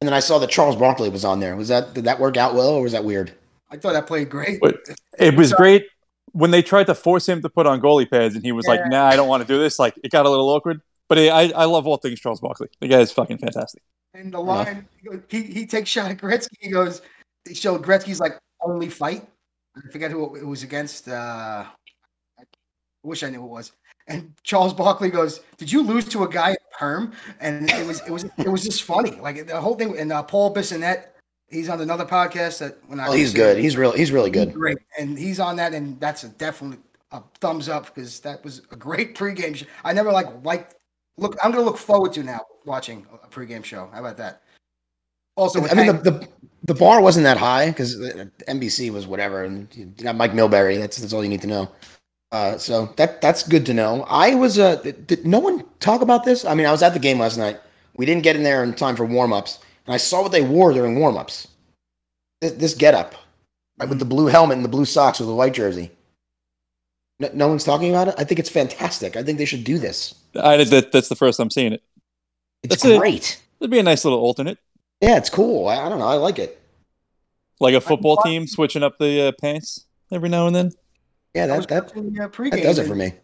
and 0.00 0.06
then 0.08 0.12
I 0.14 0.20
saw 0.20 0.38
that 0.40 0.50
Charles 0.50 0.76
Barkley 0.76 1.08
was 1.08 1.24
on 1.24 1.40
there. 1.40 1.56
Was 1.56 1.68
that 1.68 1.94
did 1.94 2.04
that 2.04 2.20
work 2.20 2.36
out 2.36 2.54
well, 2.54 2.68
or 2.70 2.82
was 2.82 2.92
that 2.92 3.04
weird? 3.04 3.32
I 3.70 3.78
thought 3.78 3.94
that 3.94 4.06
played 4.06 4.28
great. 4.28 4.60
But 4.60 4.76
It 5.18 5.34
was 5.34 5.50
So- 5.50 5.56
great 5.56 5.86
when 6.32 6.50
they 6.50 6.60
tried 6.60 6.84
to 6.88 6.94
force 6.94 7.26
him 7.26 7.40
to 7.40 7.48
put 7.48 7.66
on 7.66 7.80
goalie 7.80 8.10
pads, 8.10 8.34
and 8.34 8.44
he 8.44 8.52
was 8.52 8.66
like, 8.66 8.80
Yeah. 8.80 8.88
"Nah, 8.88 9.06
I 9.06 9.16
don't 9.16 9.28
want 9.28 9.46
to 9.46 9.48
do 9.50 9.58
this." 9.58 9.78
Like 9.78 9.94
it 10.04 10.10
got 10.10 10.26
a 10.26 10.30
little 10.30 10.50
awkward. 10.50 10.82
But 11.08 11.18
I, 11.18 11.50
I 11.52 11.64
love 11.66 11.86
all 11.86 11.96
things 11.98 12.20
Charles 12.20 12.40
Barkley. 12.40 12.68
The 12.80 12.88
guy 12.88 13.00
is 13.00 13.12
fucking 13.12 13.36
fantastic. 13.38 13.82
And 14.14 14.32
the 14.32 14.40
line, 14.40 14.86
he 15.00 15.08
he, 15.28 15.42
he 15.42 15.66
takes 15.66 15.88
shot 15.88 16.10
at 16.10 16.18
Gretzky. 16.18 16.56
He 16.60 16.70
goes, 16.70 17.02
they 17.44 17.54
showed 17.54 17.82
Gretzky's 17.82 18.20
like 18.20 18.38
only 18.60 18.88
fight. 18.88 19.26
I 19.76 19.90
forget 19.90 20.10
who 20.10 20.36
it 20.36 20.46
was 20.46 20.62
against. 20.62 21.08
Uh, 21.08 21.64
I 22.38 22.42
wish 23.02 23.22
I 23.22 23.30
knew 23.30 23.40
who 23.40 23.46
it 23.46 23.50
was. 23.50 23.72
And 24.08 24.34
Charles 24.42 24.74
Barkley 24.74 25.10
goes, 25.10 25.40
"Did 25.56 25.72
you 25.72 25.82
lose 25.82 26.06
to 26.08 26.24
a 26.24 26.28
guy 26.28 26.50
in 26.50 26.56
perm?" 26.78 27.12
And 27.40 27.70
it 27.70 27.86
was 27.86 28.00
it 28.00 28.10
was 28.10 28.24
it 28.38 28.48
was 28.48 28.64
just 28.64 28.82
funny. 28.82 29.12
Like 29.12 29.46
the 29.46 29.60
whole 29.60 29.76
thing. 29.76 29.96
And 29.96 30.12
uh, 30.12 30.22
Paul 30.24 30.54
Bissonnette, 30.54 31.06
he's 31.48 31.68
on 31.68 31.80
another 31.80 32.04
podcast 32.04 32.58
that 32.58 32.78
when 32.88 33.00
I 33.00 33.08
Oh, 33.08 33.12
he's 33.12 33.32
good. 33.32 33.56
He's 33.56 33.76
real. 33.76 33.92
He's 33.92 34.12
really 34.12 34.30
good. 34.30 34.52
great, 34.52 34.78
and 34.98 35.18
he's 35.18 35.40
on 35.40 35.56
that, 35.56 35.72
and 35.72 35.98
that's 36.00 36.24
a 36.24 36.28
definitely 36.28 36.78
a 37.12 37.22
thumbs 37.40 37.68
up 37.68 37.86
because 37.86 38.20
that 38.20 38.42
was 38.44 38.62
a 38.70 38.76
great 38.76 39.14
pregame 39.14 39.56
show. 39.56 39.66
I 39.84 39.92
never 39.92 40.12
like 40.12 40.26
liked. 40.44 40.74
Look, 41.18 41.36
I'm 41.42 41.50
gonna 41.50 41.64
look 41.64 41.78
forward 41.78 42.12
to 42.14 42.22
now 42.22 42.40
watching 42.64 43.06
a 43.12 43.28
pregame 43.28 43.64
show. 43.64 43.88
How 43.92 44.00
about 44.00 44.16
that? 44.16 44.42
Also, 45.36 45.60
I 45.60 45.74
mean, 45.74 45.86
Hank- 45.86 46.04
the, 46.04 46.10
the 46.10 46.28
the 46.64 46.74
bar 46.74 47.00
wasn't 47.00 47.24
that 47.24 47.36
high 47.36 47.70
because 47.70 47.96
NBC 48.48 48.92
was 48.92 49.06
whatever, 49.06 49.44
and 49.44 49.74
you 49.74 49.86
got 49.86 50.16
Mike 50.16 50.32
Milbury. 50.32 50.78
That's 50.78 50.98
that's 50.98 51.12
all 51.12 51.22
you 51.22 51.30
need 51.30 51.42
to 51.42 51.46
know. 51.46 51.70
Uh, 52.30 52.56
so 52.56 52.86
that 52.96 53.20
that's 53.20 53.46
good 53.46 53.66
to 53.66 53.74
know. 53.74 54.04
I 54.08 54.34
was 54.34 54.58
uh, 54.58 54.76
did, 54.76 55.06
did 55.06 55.26
no 55.26 55.38
one 55.38 55.64
talk 55.80 56.00
about 56.00 56.24
this? 56.24 56.44
I 56.44 56.54
mean, 56.54 56.66
I 56.66 56.72
was 56.72 56.82
at 56.82 56.94
the 56.94 56.98
game 56.98 57.18
last 57.18 57.36
night. 57.36 57.60
We 57.96 58.06
didn't 58.06 58.22
get 58.22 58.36
in 58.36 58.42
there 58.42 58.62
in 58.62 58.74
time 58.74 58.96
for 58.96 59.04
warm 59.04 59.32
ups, 59.32 59.58
and 59.86 59.94
I 59.94 59.98
saw 59.98 60.22
what 60.22 60.32
they 60.32 60.42
wore 60.42 60.72
during 60.72 60.98
warm 60.98 61.16
ups. 61.16 61.48
This, 62.40 62.52
this 62.52 62.74
get 62.74 62.94
up, 62.94 63.14
right, 63.78 63.88
with 63.88 63.98
the 63.98 64.04
blue 64.04 64.26
helmet 64.26 64.56
and 64.56 64.64
the 64.64 64.70
blue 64.70 64.86
socks 64.86 65.18
with 65.18 65.28
the 65.28 65.34
white 65.34 65.52
jersey. 65.52 65.90
No, 67.18 67.30
no 67.34 67.48
one's 67.48 67.64
talking 67.64 67.90
about 67.90 68.08
it. 68.08 68.14
I 68.18 68.24
think 68.24 68.40
it's 68.40 68.48
fantastic. 68.50 69.16
I 69.16 69.22
think 69.22 69.38
they 69.38 69.44
should 69.44 69.64
do 69.64 69.78
this. 69.78 70.14
I, 70.34 70.64
that, 70.64 70.92
that's 70.92 71.08
the 71.08 71.16
first 71.16 71.38
I'm 71.40 71.50
seeing 71.50 71.72
it. 71.72 71.82
It's 72.62 72.76
That's 72.76 72.84
it. 72.84 72.98
great. 72.98 73.40
It'd 73.60 73.70
be 73.70 73.78
a 73.78 73.82
nice 73.82 74.04
little 74.04 74.20
alternate, 74.20 74.58
Yeah, 75.00 75.16
it's 75.16 75.30
cool. 75.30 75.68
I, 75.68 75.76
I 75.78 75.88
don't 75.88 75.98
know. 75.98 76.06
I 76.06 76.14
like 76.14 76.38
it. 76.38 76.60
like 77.60 77.74
a 77.74 77.80
football 77.80 78.16
team 78.18 78.46
switching 78.46 78.82
up 78.82 78.98
the 78.98 79.28
uh, 79.28 79.32
pants 79.40 79.86
every 80.10 80.28
now 80.28 80.46
and 80.46 80.54
then. 80.56 80.72
Yeah, 81.34 81.44
I 81.44 81.56
was 81.56 81.66
that 81.66 81.88
that, 81.88 81.96
watching, 81.96 82.20
uh, 82.20 82.28
that 82.28 82.62
does 82.62 82.78
it 82.78 82.86
for 82.86 82.94
me. 82.94 83.14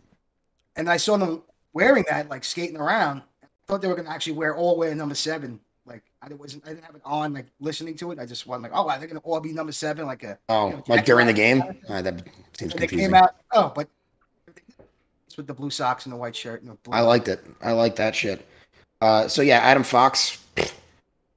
And 0.77 0.89
I 0.89 0.97
saw 0.97 1.17
them 1.17 1.43
wearing 1.73 2.05
that, 2.09 2.29
like 2.29 2.45
skating 2.45 2.77
around. 2.77 3.23
I 3.43 3.47
thought 3.67 3.83
they 3.83 3.89
were 3.89 3.97
gonna 3.97 4.11
actually 4.11 4.35
wear 4.35 4.57
all 4.57 4.77
wear 4.79 4.95
number 4.95 5.15
seven. 5.15 5.61
Like 5.89 6.03
I 6.23 6.33
wasn't, 6.35 6.65
I 6.67 6.71
didn't 6.71 6.85
have 6.85 6.95
it 6.95 7.03
on, 7.05 7.33
like 7.33 7.47
listening 7.61 7.97
to 7.97 8.13
it. 8.13 8.19
I 8.19 8.27
just 8.27 8.47
wanted 8.47 8.65
like, 8.65 8.73
oh, 8.75 8.89
are 8.89 8.99
they 8.99 9.07
gonna 9.07 9.21
all 9.21 9.41
be 9.41 9.53
number 9.53 9.73
seven? 9.73 10.07
Like 10.07 10.23
a 10.23 10.39
Oh, 10.49 10.69
you 10.69 10.77
know, 10.77 10.85
like 10.89 11.05
during 11.05 11.27
the 11.27 11.33
game? 11.33 11.63
Uh, 11.89 12.03
that 12.03 12.23
seems 12.57 12.73
And 12.73 12.83
they 12.83 12.87
came 12.87 13.15
out. 13.15 13.35
Oh, 13.53 13.73
but 13.75 13.89
it's 15.27 15.37
with 15.37 15.47
the 15.47 15.55
blue 15.55 15.71
socks 15.71 16.07
and 16.07 16.13
the 16.13 16.17
white 16.17 16.37
shirt. 16.37 16.63
And 16.63 16.71
the 16.71 16.75
blue 16.75 16.95
I 16.95 17.01
liked 17.01 17.29
it. 17.29 17.45
I 17.63 17.73
like 17.73 17.97
that 17.97 18.15
shit. 18.15 18.47
Uh, 19.01 19.29
so 19.29 19.43
yeah, 19.43 19.59
Adam 19.59 19.83
Fox, 19.83 20.45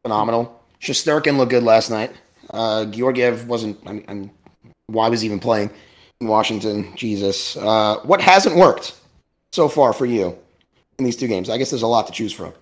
phenomenal. 0.03 0.61
Shesterkin 0.81 1.37
looked 1.37 1.51
good 1.51 1.63
last 1.63 1.89
night. 1.89 2.11
Uh, 2.49 2.85
Georgiev 2.85 3.47
wasn't. 3.47 3.79
I 3.87 3.93
mean, 3.93 4.05
I 4.07 4.13
mean, 4.13 4.31
why 4.87 5.09
was 5.09 5.21
he 5.21 5.27
even 5.27 5.39
playing? 5.39 5.71
in 6.21 6.27
Washington. 6.27 6.95
Jesus, 6.95 7.57
uh, 7.57 7.97
what 8.03 8.21
hasn't 8.21 8.55
worked 8.55 8.95
so 9.51 9.67
far 9.67 9.91
for 9.91 10.05
you 10.05 10.37
in 10.97 11.03
these 11.05 11.17
two 11.17 11.27
games? 11.27 11.49
I 11.49 11.57
guess 11.57 11.71
there's 11.71 11.81
a 11.81 11.87
lot 11.87 12.07
to 12.07 12.13
choose 12.13 12.31
from. 12.31 12.53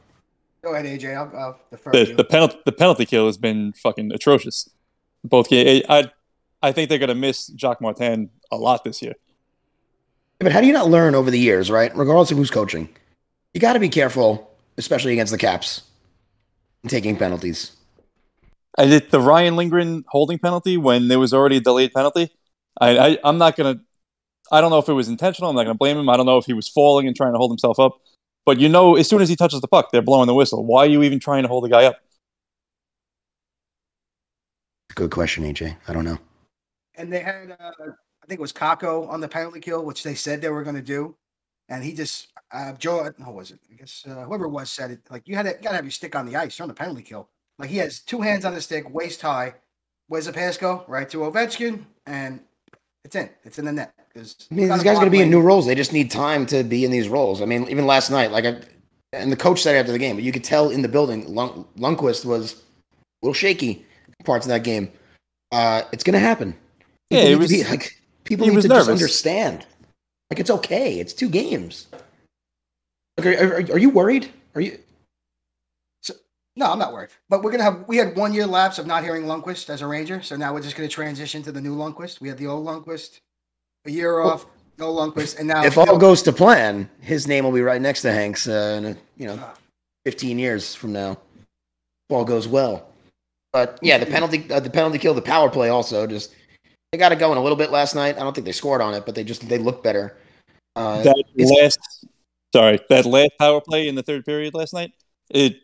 Go 0.61 0.73
ahead, 0.73 0.85
AJ. 0.85 1.15
I'll, 1.15 1.37
I'll 1.37 1.59
defer 1.71 1.91
The, 1.91 2.07
you. 2.07 2.15
the 2.15 2.23
penalty 2.23 2.57
the 2.65 2.71
penalty 2.71 3.05
kill 3.05 3.25
has 3.27 3.37
been 3.37 3.73
fucking 3.73 4.11
atrocious. 4.11 4.69
Both 5.23 5.49
games. 5.49 5.85
I 5.89 6.11
I 6.61 6.71
think 6.71 6.89
they're 6.89 6.99
gonna 6.99 7.15
miss 7.15 7.47
Jacques 7.55 7.81
Martin 7.81 8.29
a 8.51 8.57
lot 8.57 8.83
this 8.83 9.01
year. 9.01 9.13
But 10.39 10.51
how 10.53 10.61
do 10.61 10.67
you 10.67 10.73
not 10.73 10.89
learn 10.89 11.15
over 11.15 11.29
the 11.29 11.39
years, 11.39 11.69
right? 11.69 11.95
Regardless 11.95 12.31
of 12.31 12.37
who's 12.37 12.49
coaching, 12.51 12.87
you 13.53 13.59
got 13.59 13.73
to 13.73 13.79
be 13.79 13.89
careful, 13.89 14.49
especially 14.77 15.11
against 15.11 15.33
the 15.33 15.37
Caps, 15.37 15.81
and 16.81 16.89
taking 16.89 17.17
penalties. 17.17 17.73
I 18.77 18.85
did 18.85 19.11
the 19.11 19.19
Ryan 19.19 19.57
Lindgren 19.57 20.05
holding 20.07 20.39
penalty 20.39 20.77
when 20.77 21.09
there 21.09 21.19
was 21.19 21.33
already 21.33 21.57
a 21.57 21.59
delayed 21.59 21.91
penalty. 21.93 22.29
I, 22.79 22.97
I 22.97 23.17
I'm 23.23 23.37
not 23.37 23.57
gonna. 23.57 23.81
I 24.51 24.61
don't 24.61 24.71
know 24.71 24.79
if 24.79 24.87
it 24.87 24.93
was 24.93 25.09
intentional. 25.09 25.49
I'm 25.49 25.55
not 25.55 25.63
gonna 25.63 25.75
blame 25.75 25.97
him. 25.97 26.07
I 26.09 26.15
don't 26.15 26.25
know 26.25 26.37
if 26.37 26.45
he 26.45 26.53
was 26.53 26.67
falling 26.69 27.05
and 27.07 27.15
trying 27.15 27.33
to 27.33 27.37
hold 27.37 27.51
himself 27.51 27.77
up. 27.79 27.97
But 28.45 28.59
you 28.59 28.69
know, 28.69 28.95
as 28.95 29.07
soon 29.07 29.21
as 29.21 29.29
he 29.29 29.35
touches 29.35 29.61
the 29.61 29.67
puck, 29.67 29.89
they're 29.91 30.01
blowing 30.01 30.27
the 30.27 30.33
whistle. 30.33 30.65
Why 30.65 30.83
are 30.85 30.89
you 30.89 31.03
even 31.03 31.19
trying 31.19 31.43
to 31.43 31.49
hold 31.49 31.63
the 31.63 31.69
guy 31.69 31.85
up? 31.85 31.97
Good 34.95 35.11
question, 35.11 35.43
AJ. 35.43 35.77
I 35.87 35.93
don't 35.93 36.03
know. 36.05 36.17
and 36.95 37.11
they 37.13 37.19
had, 37.19 37.51
uh, 37.51 37.71
I 38.23 38.27
think 38.27 38.39
it 38.39 38.41
was 38.41 38.51
Kakko 38.51 39.07
on 39.07 39.21
the 39.21 39.27
penalty 39.27 39.59
kill, 39.59 39.85
which 39.85 40.03
they 40.03 40.15
said 40.15 40.41
they 40.41 40.49
were 40.49 40.63
going 40.63 40.75
to 40.75 40.81
do, 40.81 41.15
and 41.69 41.83
he 41.83 41.93
just, 41.93 42.27
uh, 42.51 42.73
Joe, 42.73 43.09
how 43.23 43.31
was 43.31 43.51
it? 43.51 43.59
I 43.71 43.75
guess 43.75 44.03
uh, 44.09 44.23
whoever 44.25 44.45
it 44.45 44.49
was 44.49 44.69
said 44.71 44.91
it. 44.91 44.99
Like 45.09 45.27
you 45.27 45.35
had 45.35 45.45
to, 45.45 45.53
got 45.53 45.69
to 45.69 45.75
have 45.75 45.85
your 45.85 45.91
stick 45.91 46.15
on 46.15 46.25
the 46.25 46.35
ice 46.35 46.59
on 46.59 46.67
the 46.67 46.73
penalty 46.73 47.03
kill. 47.03 47.29
Like 47.59 47.69
he 47.69 47.77
has 47.77 48.01
two 48.01 48.21
hands 48.21 48.45
on 48.45 48.53
the 48.53 48.61
stick, 48.61 48.91
waist 48.93 49.21
high. 49.21 49.53
Where's 50.07 50.25
the 50.25 50.33
pass 50.33 50.57
go? 50.57 50.83
Right 50.87 51.07
to 51.11 51.19
Ovechkin, 51.19 51.85
and 52.07 52.41
it's 53.09 53.15
in. 53.15 53.29
It's 53.43 53.57
in 53.57 53.65
the 53.65 53.71
net. 53.71 53.91
Because 54.13 54.35
I 54.51 54.53
mean, 54.53 54.69
these 54.69 54.83
guys 54.83 54.97
are 54.97 54.99
going 54.99 55.05
to 55.05 55.11
be 55.11 55.21
in 55.21 55.31
new 55.31 55.41
roles. 55.41 55.65
They 55.65 55.73
just 55.73 55.93
need 55.93 56.11
time 56.11 56.45
to 56.47 56.63
be 56.63 56.85
in 56.85 56.91
these 56.91 57.09
roles. 57.09 57.41
I 57.41 57.45
mean, 57.45 57.67
even 57.67 57.87
last 57.87 58.11
night, 58.11 58.31
like, 58.31 58.45
I, 58.45 58.57
and 59.13 59.31
the 59.31 59.35
coach 59.35 59.63
said 59.63 59.75
after 59.75 59.91
the 59.91 59.97
game, 59.97 60.15
but 60.15 60.23
you 60.23 60.31
could 60.31 60.43
tell 60.43 60.69
in 60.69 60.83
the 60.83 60.87
building, 60.87 61.33
Lund, 61.33 61.65
Lundqvist 61.77 62.23
was 62.23 62.53
a 62.53 62.57
little 63.23 63.33
shaky 63.33 63.83
parts 64.25 64.45
of 64.45 64.49
that 64.49 64.63
game. 64.63 64.91
Uh, 65.51 65.81
it's 65.91 66.03
going 66.03 66.13
to 66.13 66.19
happen. 66.19 66.55
Yeah, 67.09 67.21
People 67.21 67.23
he 67.23 67.29
need 67.29 67.39
was- 67.39 67.49
to 67.49 67.55
be, 67.57 67.63
like 67.63 68.01
people 68.25 68.45
need 68.47 68.55
was 68.55 68.65
to 68.65 68.69
just 68.69 68.89
understand. 68.89 69.65
Like, 70.29 70.39
it's 70.39 70.51
okay. 70.51 70.99
It's 70.99 71.13
two 71.13 71.29
games. 71.29 71.87
Like, 73.17 73.25
are, 73.25 73.53
are, 73.55 73.55
are 73.73 73.79
you 73.79 73.89
worried? 73.89 74.29
Are 74.53 74.61
you? 74.61 74.77
No, 76.59 76.65
I'm 76.65 76.77
not 76.77 76.91
worried. 76.91 77.09
But 77.29 77.41
we're 77.41 77.51
gonna 77.51 77.63
have 77.63 77.85
we 77.87 77.95
had 77.95 78.17
one 78.17 78.33
year 78.33 78.45
lapse 78.45 78.79
of 78.79 78.85
not 78.85 79.01
hearing 79.01 79.23
Lundqvist 79.23 79.69
as 79.69 79.81
a 79.81 79.87
Ranger, 79.87 80.21
so 80.21 80.35
now 80.35 80.53
we're 80.53 80.61
just 80.61 80.75
gonna 80.75 80.89
transition 80.89 81.41
to 81.43 81.53
the 81.53 81.61
new 81.61 81.73
Lundqvist. 81.73 82.19
We 82.19 82.27
had 82.27 82.37
the 82.37 82.47
old 82.47 82.67
Lundqvist, 82.67 83.21
a 83.85 83.91
year 83.91 84.19
off, 84.19 84.45
no 84.77 84.93
Lundqvist, 84.93 85.39
and 85.39 85.47
now 85.47 85.63
if 85.63 85.77
all 85.77 85.97
goes 85.97 86.21
to 86.23 86.33
plan, 86.33 86.89
his 86.99 87.29
name 87.29 87.45
will 87.45 87.53
be 87.53 87.61
right 87.61 87.81
next 87.81 88.01
to 88.01 88.11
Hank's 88.11 88.45
uh, 88.45 88.75
in 88.77 88.85
a, 88.87 88.97
you 89.15 89.27
know, 89.27 89.39
Ah. 89.41 89.53
15 90.03 90.37
years 90.37 90.75
from 90.75 90.91
now. 90.91 91.11
If 91.11 92.11
all 92.11 92.25
goes 92.25 92.45
well. 92.45 92.89
But 93.53 93.79
yeah, 93.81 93.97
the 93.97 94.05
penalty, 94.05 94.45
uh, 94.51 94.59
the 94.59 94.69
penalty 94.69 94.97
kill, 94.97 95.13
the 95.13 95.21
power 95.21 95.49
play 95.49 95.69
also 95.69 96.05
just 96.07 96.35
they 96.91 96.97
got 96.97 97.13
it 97.13 97.19
going 97.19 97.37
a 97.37 97.41
little 97.41 97.57
bit 97.57 97.71
last 97.71 97.95
night. 97.95 98.17
I 98.17 98.19
don't 98.19 98.33
think 98.35 98.43
they 98.43 98.51
scored 98.51 98.81
on 98.81 98.93
it, 98.93 99.05
but 99.05 99.15
they 99.15 99.23
just 99.23 99.47
they 99.47 99.59
look 99.59 99.81
better. 99.81 100.17
Uh, 100.75 101.03
that 101.03 101.23
last 101.37 101.79
sorry 102.53 102.79
that 102.89 103.05
last 103.05 103.31
power 103.39 103.61
play 103.61 103.87
in 103.87 103.95
the 103.95 104.03
third 104.03 104.25
period 104.25 104.53
last 104.53 104.73
night 104.73 104.91
it 105.29 105.61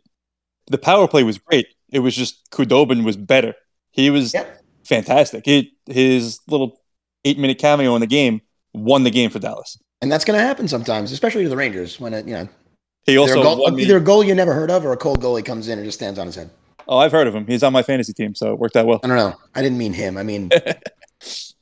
the 0.67 0.77
power 0.77 1.07
play 1.07 1.23
was 1.23 1.37
great 1.37 1.67
it 1.91 1.99
was 1.99 2.15
just 2.15 2.49
Khudobin 2.51 3.03
was 3.03 3.17
better 3.17 3.53
he 3.91 4.09
was 4.09 4.33
Yep. 4.33 4.61
fantastic 4.83 5.47
it, 5.47 5.67
his 5.85 6.39
little 6.47 6.79
eight 7.23 7.37
minute 7.37 7.57
cameo 7.59 7.95
in 7.95 8.01
the 8.01 8.07
game 8.07 8.41
won 8.73 9.03
the 9.03 9.11
game 9.11 9.29
for 9.29 9.39
dallas 9.39 9.77
and 10.01 10.11
that's 10.11 10.25
going 10.25 10.37
to 10.37 10.45
happen 10.45 10.67
sometimes, 10.67 11.11
especially 11.13 11.43
to 11.43 11.49
the 11.49 11.55
Rangers 11.55 11.99
when 11.99 12.13
it, 12.13 12.27
you 12.27 12.33
know, 12.33 12.47
he 13.05 13.17
also 13.17 13.39
a, 13.39 13.43
goal, 13.43 13.79
either 13.79 13.97
a 13.97 14.01
goal 14.01 14.23
you 14.23 14.35
never 14.35 14.53
heard 14.53 14.69
of 14.69 14.85
or 14.85 14.91
a 14.91 14.97
cold 14.97 15.21
goalie 15.21 15.43
comes 15.43 15.67
in 15.69 15.79
and 15.79 15.85
just 15.87 15.97
stands 15.97 16.19
on 16.19 16.27
his 16.27 16.35
head. 16.35 16.49
oh 16.87 16.97
i've 16.97 17.11
heard 17.13 17.27
of 17.27 17.33
him 17.33 17.47
he's 17.47 17.63
on 17.63 17.71
my 17.73 17.81
fantasy 17.81 18.13
team 18.13 18.35
so 18.35 18.51
it 18.53 18.59
worked 18.59 18.75
out 18.75 18.85
well 18.85 18.99
I 19.03 19.07
don't 19.07 19.15
know. 19.17 19.33
I 19.55 19.61
didn't 19.61 19.77
mean 19.77 19.93
him. 19.93 20.17
I 20.17 20.23
mean 20.23 20.49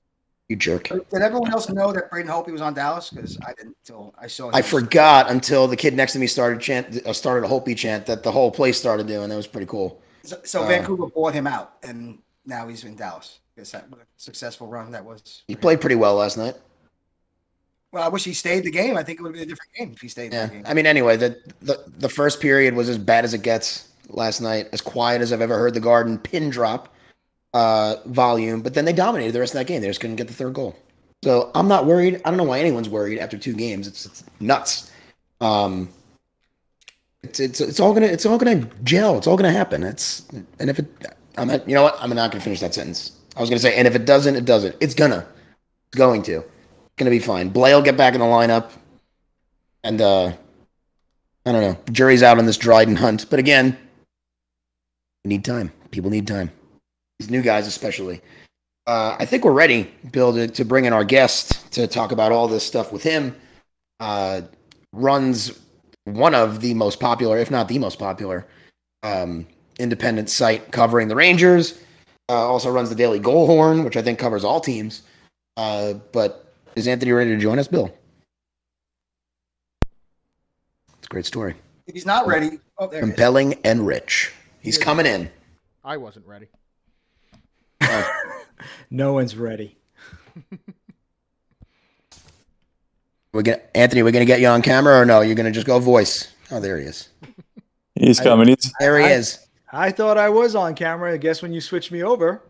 you 0.49 0.55
jerk. 0.55 0.89
Did 0.89 1.21
everyone 1.21 1.51
else 1.51 1.69
know 1.69 1.91
that 1.93 2.09
Braden 2.09 2.29
Holtby 2.29 2.51
was 2.51 2.61
on 2.61 2.73
Dallas? 2.73 3.09
Because 3.09 3.37
I 3.45 3.53
didn't 3.53 3.75
until 3.81 4.13
I 4.19 4.27
saw. 4.27 4.51
I 4.53 4.61
forgot 4.61 5.29
until 5.29 5.67
the 5.67 5.75
kid 5.75 5.93
next 5.93 6.13
to 6.13 6.19
me 6.19 6.27
started 6.27 6.59
chant, 6.59 7.05
uh, 7.05 7.13
started 7.13 7.45
a 7.45 7.47
Hopi 7.47 7.75
chant 7.75 8.05
that 8.07 8.23
the 8.23 8.31
whole 8.31 8.51
place 8.51 8.77
started 8.77 9.07
doing. 9.07 9.29
That 9.29 9.35
was 9.35 9.47
pretty 9.47 9.67
cool. 9.67 10.01
So, 10.23 10.39
so 10.43 10.63
uh, 10.63 10.67
Vancouver 10.67 11.07
bought 11.07 11.33
him 11.33 11.47
out, 11.47 11.75
and 11.83 12.19
now 12.45 12.67
he's 12.67 12.83
in 12.83 12.95
Dallas. 12.95 13.39
Guess 13.57 13.71
that 13.71 13.89
what 13.89 14.01
a 14.01 14.05
successful 14.17 14.67
run 14.67 14.91
that 14.91 15.03
was. 15.03 15.43
He 15.47 15.55
played 15.55 15.79
pretty 15.79 15.95
well 15.95 16.15
last 16.15 16.37
night. 16.37 16.55
Well, 17.91 18.03
I 18.03 18.07
wish 18.07 18.23
he 18.23 18.33
stayed 18.33 18.63
the 18.63 18.71
game. 18.71 18.97
I 18.97 19.03
think 19.03 19.19
it 19.19 19.21
would 19.21 19.29
have 19.29 19.35
been 19.35 19.43
a 19.43 19.45
different 19.45 19.73
game 19.77 19.91
if 19.93 20.01
he 20.01 20.07
stayed 20.07 20.33
Yeah, 20.33 20.47
the 20.47 20.53
game. 20.55 20.63
I 20.65 20.73
mean, 20.73 20.87
anyway, 20.87 21.15
the, 21.15 21.37
the 21.61 21.83
the 21.99 22.09
first 22.09 22.41
period 22.41 22.73
was 22.73 22.89
as 22.89 22.97
bad 22.97 23.23
as 23.23 23.33
it 23.33 23.43
gets 23.43 23.89
last 24.09 24.41
night, 24.41 24.67
as 24.73 24.81
quiet 24.81 25.21
as 25.21 25.31
I've 25.31 25.41
ever 25.41 25.57
heard 25.57 25.73
the 25.73 25.79
Garden 25.79 26.17
pin 26.17 26.49
drop 26.49 26.92
uh, 27.53 27.95
volume. 28.05 28.61
But 28.61 28.73
then 28.73 28.85
they 28.85 28.93
dominated 28.93 29.31
the 29.31 29.39
rest 29.39 29.53
of 29.53 29.59
that 29.59 29.67
game. 29.67 29.81
They 29.81 29.87
just 29.87 29.99
couldn't 29.99 30.15
get 30.17 30.27
the 30.27 30.33
third 30.33 30.53
goal. 30.53 30.75
So 31.23 31.51
I'm 31.55 31.67
not 31.67 31.85
worried. 31.85 32.21
I 32.25 32.29
don't 32.29 32.37
know 32.37 32.43
why 32.43 32.59
anyone's 32.59 32.89
worried 32.89 33.19
after 33.19 33.37
two 33.37 33.53
games. 33.53 33.87
It's, 33.87 34.05
it's 34.05 34.23
nuts. 34.39 34.91
Um, 35.39 35.89
it's, 37.23 37.39
it's 37.39 37.61
it's 37.61 37.79
all 37.79 37.93
gonna 37.93 38.07
it's 38.07 38.25
all 38.25 38.37
gonna 38.37 38.67
gel. 38.83 39.17
It's 39.17 39.27
all 39.27 39.37
gonna 39.37 39.51
happen. 39.51 39.83
It's 39.83 40.27
and 40.59 40.69
if 40.69 40.79
it, 40.79 40.87
I'm 41.37 41.47
not, 41.47 41.67
you 41.67 41.75
know 41.75 41.83
what? 41.83 41.97
I'm 41.99 42.13
not 42.13 42.31
gonna 42.31 42.43
finish 42.43 42.59
that 42.59 42.73
sentence. 42.73 43.13
I 43.37 43.41
was 43.41 43.49
gonna 43.49 43.59
say, 43.59 43.75
and 43.75 43.87
if 43.87 43.95
it 43.95 44.05
doesn't, 44.05 44.35
it 44.35 44.45
doesn't. 44.45 44.75
It's 44.81 44.93
gonna, 44.93 45.25
it's 45.87 45.97
going 45.97 46.21
to, 46.23 46.39
it's 46.39 46.95
gonna 46.97 47.09
be 47.09 47.19
fine. 47.19 47.51
Blais 47.51 47.73
will 47.73 47.81
get 47.81 47.95
back 47.95 48.13
in 48.13 48.19
the 48.19 48.25
lineup, 48.25 48.71
and 49.83 50.01
uh, 50.01 50.33
I 51.45 51.51
don't 51.51 51.61
know. 51.61 51.77
Jury's 51.91 52.23
out 52.23 52.37
on 52.37 52.45
this 52.45 52.57
Dryden 52.57 52.97
hunt, 52.97 53.29
but 53.29 53.39
again, 53.39 53.77
we 55.23 55.29
need 55.29 55.45
time. 55.45 55.71
People 55.91 56.09
need 56.09 56.27
time. 56.27 56.51
These 57.19 57.29
new 57.29 57.41
guys, 57.41 57.67
especially. 57.67 58.21
Uh, 58.85 59.15
I 59.17 59.25
think 59.25 59.45
we're 59.45 59.53
ready, 59.53 59.91
Bill, 60.11 60.33
to, 60.33 60.47
to 60.47 60.65
bring 60.65 60.85
in 60.85 60.93
our 60.93 61.05
guest 61.05 61.71
to 61.73 61.87
talk 61.87 62.11
about 62.11 62.31
all 62.31 62.47
this 62.47 62.65
stuff 62.65 62.91
with 62.91 63.03
him. 63.03 63.35
Uh, 63.99 64.41
runs 64.91 65.59
one 66.05 66.35
of 66.35 66.59
the 66.59 66.73
most 66.73 66.99
popular, 66.99 67.37
if 67.37 67.49
not 67.49 67.67
the 67.67 67.79
most 67.79 67.97
popular, 67.97 68.45
um, 69.03 69.47
independent 69.79 70.29
site 70.29 70.71
covering 70.71 71.07
the 71.07 71.15
Rangers. 71.15 71.79
Uh, 72.29 72.33
also 72.33 72.69
runs 72.69 72.89
the 72.89 72.95
Daily 72.95 73.19
Goal 73.19 73.47
Horn, 73.47 73.83
which 73.83 73.97
I 73.97 74.01
think 74.01 74.19
covers 74.19 74.43
all 74.43 74.59
teams. 74.59 75.03
Uh, 75.55 75.93
but 76.11 76.53
is 76.75 76.87
Anthony 76.87 77.11
ready 77.11 77.31
to 77.31 77.37
join 77.37 77.59
us, 77.59 77.67
Bill? 77.67 77.93
It's 80.97 81.05
a 81.05 81.09
great 81.09 81.25
story. 81.25 81.55
If 81.85 81.93
he's 81.93 82.05
not 82.05 82.27
ready, 82.27 82.59
oh, 82.77 82.87
there 82.87 83.01
he 83.01 83.07
is. 83.07 83.09
Compelling 83.09 83.55
and 83.63 83.85
rich. 83.85 84.31
He's 84.61 84.77
coming 84.77 85.05
in. 85.05 85.29
I 85.83 85.97
wasn't 85.97 86.25
ready. 86.25 86.47
No 88.89 89.13
one's 89.13 89.35
ready. 89.35 89.77
We're 93.31 93.41
gonna 93.41 93.61
Anthony, 93.73 94.03
we're 94.03 94.11
gonna 94.11 94.25
get 94.25 94.39
you 94.41 94.47
on 94.47 94.61
camera 94.61 94.99
or 94.99 95.05
no? 95.05 95.21
You're 95.21 95.35
gonna 95.35 95.51
just 95.51 95.65
go 95.65 95.79
voice. 95.79 96.31
Oh, 96.51 96.59
there 96.59 96.77
he 96.79 96.85
is. 96.85 97.09
he's 97.95 98.19
coming 98.19 98.47
he's, 98.49 98.71
There 98.79 98.99
he 98.99 99.05
I- 99.05 99.11
is. 99.13 99.39
I 99.71 99.89
thought 99.91 100.19
I 100.19 100.29
was 100.29 100.53
on 100.55 100.75
camera. 100.75 101.11
I 101.13 101.17
guess 101.17 101.41
when 101.41 101.51
you 101.51 101.59
switched 101.59 101.91
me 101.91 102.03
over, 102.03 102.43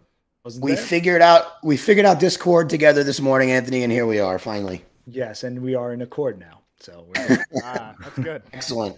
wasn't 0.44 0.66
We 0.66 0.74
there? 0.76 0.84
figured 0.84 1.22
out 1.22 1.64
we 1.64 1.78
figured 1.78 2.06
out 2.06 2.20
Discord 2.20 2.70
together 2.70 3.02
this 3.06 3.22
morning, 3.22 3.52
Anthony, 3.52 3.84
and 3.84 3.92
here 3.94 4.06
we 4.06 4.20
are 4.20 4.38
finally. 4.38 4.84
yes, 5.08 5.44
and 5.44 5.62
we 5.62 5.74
are 5.76 5.94
in 5.94 6.02
accord 6.02 6.38
now. 6.38 6.60
So 6.82 7.06
we're 7.16 7.46
Ah, 7.64 7.96
that's 8.02 8.20
good. 8.20 8.44
Excellent. 8.52 8.98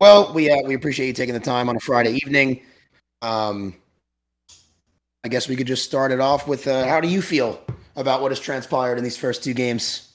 Well, 0.00 0.32
we 0.32 0.50
uh, 0.50 0.62
we 0.64 0.74
appreciate 0.74 1.08
you 1.08 1.12
taking 1.12 1.34
the 1.34 1.40
time 1.40 1.68
on 1.68 1.76
a 1.76 1.80
Friday 1.80 2.12
evening. 2.24 2.62
Um, 3.20 3.74
I 5.26 5.28
guess 5.28 5.48
we 5.48 5.56
could 5.56 5.66
just 5.66 5.82
start 5.82 6.12
it 6.12 6.20
off 6.20 6.46
with 6.46 6.68
uh, 6.68 6.86
how 6.86 7.00
do 7.00 7.08
you 7.08 7.20
feel 7.20 7.60
about 7.96 8.22
what 8.22 8.30
has 8.30 8.38
transpired 8.38 8.96
in 8.96 9.02
these 9.02 9.16
first 9.16 9.42
two 9.42 9.54
games? 9.54 10.12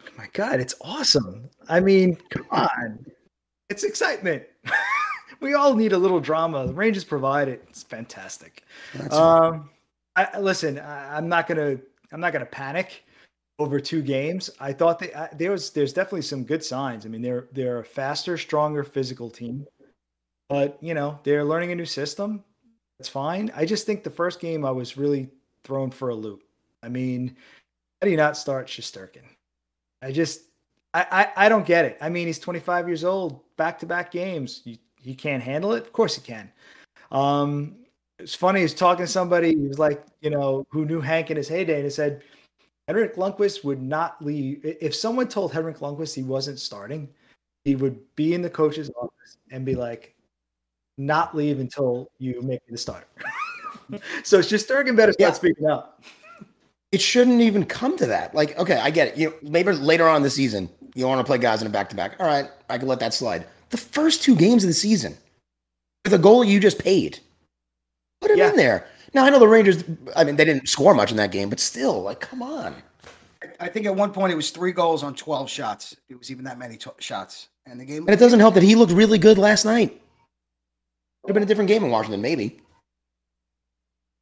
Oh 0.00 0.08
my 0.16 0.28
God, 0.34 0.60
it's 0.60 0.76
awesome. 0.82 1.50
I 1.68 1.80
mean, 1.80 2.16
come 2.30 2.46
on. 2.52 3.04
It's 3.70 3.82
excitement. 3.82 4.44
we 5.40 5.54
all 5.54 5.74
need 5.74 5.92
a 5.92 5.98
little 5.98 6.20
drama. 6.20 6.64
The 6.64 6.72
Rangers 6.72 7.02
provide 7.02 7.48
it. 7.48 7.64
It's 7.68 7.82
fantastic. 7.82 8.62
Um, 9.10 9.68
I 10.14 10.38
listen. 10.38 10.78
I, 10.78 11.16
I'm 11.16 11.28
not 11.28 11.48
gonna. 11.48 11.78
I'm 12.12 12.20
not 12.20 12.32
gonna 12.32 12.46
panic 12.46 13.02
over 13.58 13.80
two 13.80 14.00
games. 14.00 14.48
I 14.60 14.72
thought 14.72 15.00
they, 15.00 15.12
I, 15.12 15.28
there 15.34 15.50
was. 15.50 15.70
There's 15.70 15.92
definitely 15.92 16.22
some 16.22 16.44
good 16.44 16.62
signs. 16.62 17.04
I 17.04 17.08
mean, 17.08 17.20
they're 17.20 17.48
they're 17.50 17.80
a 17.80 17.84
faster, 17.84 18.38
stronger 18.38 18.84
physical 18.84 19.28
team, 19.28 19.66
but 20.48 20.78
you 20.80 20.94
know 20.94 21.18
they're 21.24 21.44
learning 21.44 21.72
a 21.72 21.74
new 21.74 21.84
system. 21.84 22.44
That's 22.98 23.08
fine. 23.08 23.52
I 23.54 23.64
just 23.64 23.86
think 23.86 24.02
the 24.02 24.10
first 24.10 24.40
game 24.40 24.64
I 24.64 24.70
was 24.70 24.96
really 24.96 25.28
thrown 25.64 25.90
for 25.90 26.08
a 26.08 26.14
loop. 26.14 26.42
I 26.82 26.88
mean, 26.88 27.36
how 28.00 28.06
do 28.06 28.10
you 28.10 28.16
not 28.16 28.36
start 28.36 28.66
Shesterkin? 28.66 29.24
I 30.02 30.12
just. 30.12 30.42
I, 30.94 31.06
I, 31.36 31.46
I 31.46 31.48
don't 31.50 31.66
get 31.66 31.84
it. 31.84 31.98
I 32.00 32.08
mean, 32.08 32.26
he's 32.26 32.38
25 32.38 32.88
years 32.88 33.04
old, 33.04 33.40
back 33.56 33.78
to 33.80 33.86
back 33.86 34.10
games. 34.10 34.62
You, 34.64 34.78
he 35.02 35.14
can't 35.14 35.42
handle 35.42 35.72
it? 35.74 35.82
Of 35.82 35.92
course 35.92 36.14
he 36.14 36.22
can. 36.22 36.50
Um, 37.12 37.76
it's 38.18 38.34
funny. 38.34 38.60
He's 38.60 38.72
talking 38.72 39.04
to 39.04 39.10
somebody. 39.10 39.50
He 39.50 39.68
was 39.68 39.78
like, 39.78 40.04
you 40.20 40.30
know, 40.30 40.66
who 40.70 40.86
knew 40.86 41.00
Hank 41.00 41.30
in 41.30 41.36
his 41.36 41.48
heyday, 41.48 41.76
and 41.76 41.84
he 41.84 41.90
said, 41.90 42.22
Henrik 42.88 43.16
Lundqvist 43.16 43.62
would 43.64 43.82
not 43.82 44.24
leave. 44.24 44.60
If 44.64 44.94
someone 44.94 45.28
told 45.28 45.52
Henrik 45.52 45.78
Lundqvist 45.78 46.14
he 46.14 46.22
wasn't 46.22 46.58
starting, 46.58 47.08
he 47.64 47.74
would 47.76 47.98
be 48.14 48.32
in 48.32 48.42
the 48.42 48.50
coach's 48.50 48.90
office 48.96 49.38
and 49.50 49.64
be 49.64 49.74
like, 49.74 50.15
not 50.98 51.36
leave 51.36 51.60
until 51.60 52.10
you 52.18 52.40
make 52.42 52.60
me 52.66 52.72
the 52.72 52.78
starter. 52.78 53.06
so 54.24 54.40
Shesterkin 54.40 54.96
better 54.96 55.12
start 55.12 55.30
Yeah. 55.30 55.32
speaking 55.32 55.66
up. 55.66 56.02
It 56.92 57.00
shouldn't 57.00 57.40
even 57.40 57.64
come 57.66 57.96
to 57.98 58.06
that. 58.06 58.34
Like, 58.34 58.58
okay, 58.58 58.76
I 58.76 58.90
get 58.90 59.08
it. 59.08 59.16
You 59.16 59.34
maybe 59.42 59.72
later 59.72 60.08
on 60.08 60.16
in 60.18 60.22
the 60.22 60.30
season, 60.30 60.70
you 60.94 61.06
want 61.06 61.20
to 61.20 61.24
play 61.24 61.38
guys 61.38 61.60
in 61.60 61.66
a 61.66 61.70
back 61.70 61.88
to 61.90 61.96
back. 61.96 62.16
All 62.20 62.26
right, 62.26 62.48
I 62.70 62.78
can 62.78 62.88
let 62.88 63.00
that 63.00 63.12
slide. 63.12 63.46
The 63.70 63.76
first 63.76 64.22
two 64.22 64.34
games 64.36 64.64
of 64.64 64.68
the 64.68 64.74
season, 64.74 65.16
the 66.04 66.16
goal 66.18 66.44
you 66.44 66.60
just 66.60 66.78
paid, 66.78 67.18
put 68.20 68.30
him 68.30 68.38
Yeah. 68.38 68.50
in 68.50 68.56
there. 68.56 68.86
Now 69.12 69.24
I 69.24 69.30
know 69.30 69.38
the 69.38 69.48
Rangers. 69.48 69.82
I 70.14 70.24
mean, 70.24 70.36
they 70.36 70.44
didn't 70.44 70.68
score 70.68 70.94
much 70.94 71.10
in 71.10 71.16
that 71.16 71.32
game, 71.32 71.50
but 71.50 71.58
still, 71.60 72.02
like, 72.02 72.20
come 72.20 72.42
on. 72.42 72.74
I 73.60 73.68
think 73.68 73.86
at 73.86 73.94
one 73.94 74.12
point 74.12 74.32
it 74.32 74.36
was 74.36 74.50
three 74.50 74.72
goals 74.72 75.02
on 75.02 75.14
12 75.14 75.48
shots. 75.50 75.96
It 76.08 76.18
was 76.18 76.30
even 76.30 76.44
that 76.44 76.58
many 76.58 76.76
to- 76.78 76.94
shots. 76.98 77.48
And 77.66 77.80
the 77.80 77.84
game. 77.84 78.04
And 78.06 78.10
it 78.10 78.18
doesn't 78.18 78.40
help 78.40 78.54
that 78.54 78.62
he 78.62 78.74
looked 78.74 78.92
really 78.92 79.18
good 79.18 79.38
last 79.38 79.64
night. 79.64 80.00
Would 81.26 81.30
have 81.30 81.34
been 81.34 81.42
a 81.42 81.46
different 81.46 81.66
game 81.66 81.82
in 81.82 81.90
Washington, 81.90 82.22
maybe. 82.22 82.60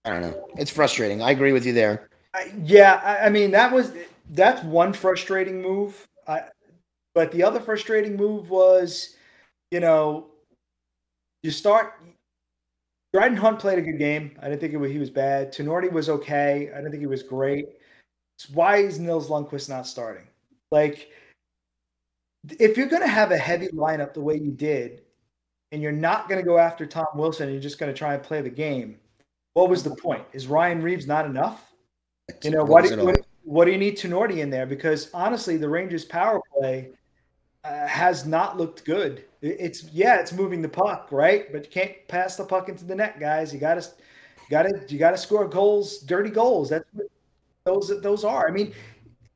I 0.06 0.10
don't 0.10 0.22
know. 0.22 0.48
It's 0.56 0.70
frustrating. 0.70 1.20
I 1.20 1.32
agree 1.32 1.52
with 1.52 1.66
you 1.66 1.74
there. 1.74 2.08
I, 2.32 2.50
yeah, 2.62 3.02
I, 3.04 3.26
I 3.26 3.28
mean 3.28 3.50
that 3.50 3.70
was 3.70 3.92
that's 4.30 4.64
one 4.64 4.94
frustrating 4.94 5.60
move. 5.60 6.08
I, 6.26 6.44
but 7.14 7.30
the 7.30 7.42
other 7.42 7.60
frustrating 7.60 8.16
move 8.16 8.48
was, 8.48 9.16
you 9.70 9.80
know, 9.80 10.28
you 11.42 11.50
start. 11.50 12.00
Dryden 13.12 13.36
Hunt 13.36 13.58
played 13.58 13.78
a 13.78 13.82
good 13.82 13.98
game. 13.98 14.36
I 14.40 14.48
didn't 14.48 14.62
think 14.62 14.74
was, 14.78 14.90
he 14.90 14.98
was 14.98 15.10
bad. 15.10 15.52
Tinordi 15.52 15.92
was 15.92 16.08
okay. 16.08 16.70
I 16.72 16.76
didn't 16.78 16.90
think 16.90 17.02
he 17.02 17.06
was 17.06 17.22
great. 17.22 17.66
So 18.38 18.48
why 18.54 18.78
is 18.78 18.98
Nils 18.98 19.28
Lundqvist 19.28 19.68
not 19.68 19.86
starting? 19.86 20.26
Like, 20.72 21.10
if 22.58 22.78
you're 22.78 22.88
going 22.88 23.02
to 23.02 23.08
have 23.08 23.30
a 23.30 23.36
heavy 23.36 23.68
lineup 23.68 24.14
the 24.14 24.22
way 24.22 24.36
you 24.36 24.50
did, 24.50 25.02
and 25.72 25.82
you're 25.82 25.92
not 25.92 26.28
going 26.28 26.40
to 26.40 26.46
go 26.46 26.58
after 26.58 26.86
Tom 26.86 27.06
Wilson, 27.14 27.44
and 27.44 27.52
you're 27.52 27.62
just 27.62 27.78
going 27.78 27.92
to 27.92 27.98
try 27.98 28.14
and 28.14 28.22
play 28.22 28.40
the 28.40 28.50
game, 28.50 28.98
what 29.54 29.68
was 29.68 29.82
the 29.82 29.94
point? 29.94 30.24
Is 30.32 30.46
Ryan 30.46 30.82
Reaves 30.82 31.06
not 31.06 31.26
enough? 31.26 31.72
You 32.42 32.50
know, 32.50 32.64
what 32.64 32.88
do, 32.88 33.04
what, 33.04 33.20
what 33.42 33.64
do 33.66 33.72
you 33.72 33.78
need 33.78 33.96
Tinordi 33.96 34.38
in 34.38 34.50
there? 34.50 34.66
Because 34.66 35.10
honestly, 35.12 35.56
the 35.56 35.68
Rangers' 35.68 36.04
power 36.04 36.40
play 36.56 36.90
uh, 37.64 37.86
has 37.86 38.26
not 38.26 38.56
looked 38.56 38.84
good. 38.84 39.24
It's 39.42 39.84
yeah, 39.92 40.20
it's 40.20 40.32
moving 40.32 40.62
the 40.62 40.68
puck, 40.68 41.08
right? 41.10 41.52
But 41.52 41.64
you 41.64 41.70
can't 41.70 41.92
pass 42.08 42.36
the 42.36 42.44
puck 42.44 42.68
into 42.68 42.84
the 42.84 42.94
net, 42.94 43.20
guys. 43.20 43.52
You 43.52 43.60
got 43.60 43.74
to, 43.74 43.88
got 44.50 44.62
to, 44.62 44.84
you 44.88 44.98
got 44.98 45.10
to 45.10 45.18
score 45.18 45.46
goals, 45.46 45.98
dirty 45.98 46.30
goals. 46.30 46.70
That's 46.70 46.84
what 46.92 47.06
those 47.64 48.00
those 48.00 48.24
are. 48.24 48.48
I 48.48 48.50
mean, 48.50 48.72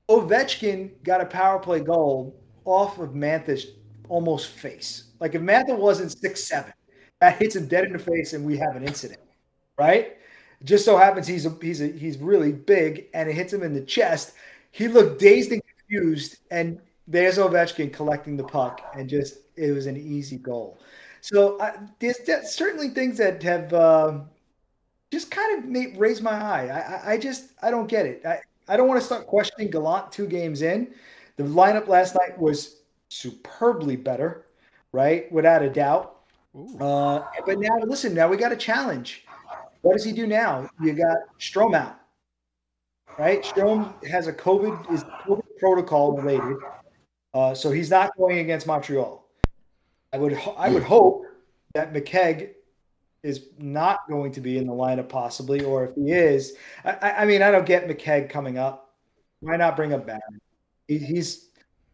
Ovechkin 0.09 0.91
got 1.03 1.21
a 1.21 1.27
power 1.27 1.59
play 1.59 1.81
goal 1.81 2.35
off 2.65 2.99
of 2.99 3.15
Mantha's 3.15 3.67
almost 4.09 4.49
face. 4.49 5.08
Like 5.21 5.35
if 5.35 5.43
Mantha 5.43 5.77
wasn't 5.77 6.13
six 6.13 6.45
seven, 6.45 6.73
that 7.21 7.39
hits 7.39 7.57
him 7.57 7.67
dead 7.67 7.85
in 7.85 7.93
the 7.93 7.99
face, 7.99 8.33
and 8.33 8.45
we 8.45 8.57
have 8.59 8.77
an 8.77 8.85
incident, 8.87 9.21
right? 9.79 10.17
Just 10.65 10.85
so 10.85 10.97
happens 10.97 11.27
he's 11.27 11.47
a, 11.47 11.57
he's 11.61 11.81
a, 11.81 11.89
he's 11.89 12.19
really 12.19 12.53
big, 12.53 13.07
and 13.15 13.29
it 13.29 13.35
hits 13.35 13.53
him 13.53 13.63
in 13.63 13.75
the 13.75 13.81
chest. 13.81 14.35
He 14.71 14.89
looked 14.89 15.21
dazed 15.21 15.53
and 15.53 15.63
confused, 15.79 16.39
and 16.51 16.81
there's 17.07 17.39
Ovechkin 17.39 17.93
collecting 17.93 18.37
the 18.37 18.45
puck, 18.45 18.83
and 18.95 19.09
just 19.09 19.39
it 19.57 19.73
was 19.73 19.87
an 19.87 19.97
easy 19.97 20.37
goal. 20.37 20.79
So 21.21 21.59
uh, 21.59 21.73
there's, 21.99 22.19
there's 22.19 22.51
certainly 22.51 22.91
things 22.91 23.19
that 23.19 23.43
have 23.43 23.73
um, 23.75 24.29
just 25.11 25.31
kind 25.31 25.59
of 25.59 25.65
made, 25.69 25.97
raised 25.97 26.23
my 26.23 26.33
eye. 26.33 26.69
I, 26.69 27.11
I, 27.11 27.13
I 27.15 27.19
just 27.19 27.53
I 27.63 27.71
don't 27.71 27.89
get 27.89 28.07
it. 28.07 28.25
I, 28.27 28.41
I 28.69 28.77
don't 28.77 28.89
want 28.89 29.01
to 29.01 29.07
start 29.07 29.27
questioning 29.27 29.71
Gallant 29.71 30.13
two 30.13 30.27
games 30.27 30.63
in. 30.63 30.93
The 31.37 31.45
lineup 31.45 31.89
last 31.89 32.15
night 32.15 32.39
was 32.39 32.77
superbly 33.09 33.97
better, 33.97 34.45
right? 34.93 35.31
Without 35.33 35.63
a 35.63 35.71
doubt. 35.71 36.17
Uh, 36.81 37.21
but 37.47 37.59
now, 37.59 37.77
listen, 37.85 38.15
now 38.15 38.27
we 38.29 38.37
got 38.37 38.53
a 38.53 38.57
challenge. 38.57 39.25
What 39.83 39.93
does 39.93 40.05
he 40.05 40.13
do 40.13 40.27
now? 40.27 40.69
You 40.83 40.93
got 40.93 41.17
Strome 41.39 41.75
out, 41.77 42.01
right? 43.19 43.43
Strome 43.43 44.05
has 44.07 44.27
a 44.27 44.33
COVID 44.33 44.93
is 44.93 45.05
COVID 45.27 45.43
protocol 45.61 46.17
related, 46.17 46.57
uh, 47.35 47.55
so 47.55 47.71
he's 47.71 47.91
not 47.91 48.11
going 48.17 48.39
against 48.39 48.67
Montreal. 48.67 49.25
I 50.13 50.19
would 50.19 50.37
I 50.57 50.69
would 50.71 50.83
hope 50.83 51.25
that 51.75 51.93
McKegg 51.93 52.51
is 53.23 53.47
not 53.59 54.01
going 54.09 54.33
to 54.33 54.41
be 54.41 54.59
in 54.59 54.67
the 54.67 54.73
lineup 54.73 55.09
possibly, 55.09 55.63
or 55.63 55.85
if 55.85 55.95
he 55.95 56.13
is, 56.13 56.55
I, 56.85 57.15
I- 57.19 57.27
mean, 57.27 57.43
I 57.43 57.51
don't 57.51 57.67
get 57.67 57.87
McKegg 57.89 58.31
coming 58.31 58.59
up. 58.59 58.95
Why 59.41 59.57
not 59.57 59.77
bring 59.77 59.93
up 59.93 60.07
Barron? 60.07 60.41
He, 60.89 60.99
he's 60.99 61.48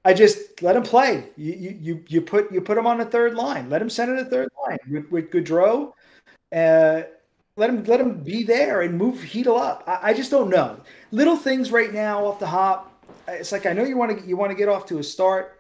I 0.05 0.12
just 0.12 0.62
let 0.62 0.77
him 0.77 0.83
play. 0.83 1.31
You, 1.37 1.79
you 1.81 2.05
you 2.09 2.21
put 2.21 2.53
you 2.53 2.61
put 2.61 2.77
him 2.77 2.87
on 2.87 2.99
the 2.99 3.05
third 3.05 3.35
line. 3.35 3.71
Let 3.71 3.81
him 3.81 3.88
center 3.88 4.23
the 4.23 4.29
third 4.29 4.51
line 4.67 4.79
with, 4.90 5.11
with 5.11 5.31
Goodrow. 5.31 5.93
Uh, 6.55 7.03
let 7.57 7.71
him 7.71 7.85
let 7.85 8.01
him 8.01 8.23
be 8.23 8.43
there 8.43 8.83
and 8.83 8.99
move 8.99 9.17
Chytil 9.17 9.59
up. 9.59 9.85
I, 9.87 10.11
I 10.11 10.14
just 10.14 10.31
don't 10.31 10.51
know. 10.51 10.79
Little 11.11 11.37
things 11.37 11.71
right 11.71 11.93
now 11.93 12.27
off 12.27 12.38
the 12.38 12.47
hop. 12.47 12.90
It's 13.29 13.53
like 13.53 13.64
I 13.64 13.73
know 13.73 13.85
you 13.85 13.97
want 13.97 14.21
to 14.21 14.27
you 14.27 14.37
want 14.37 14.51
to 14.51 14.57
get 14.57 14.69
off 14.69 14.85
to 14.87 14.99
a 14.99 15.03
start, 15.03 15.59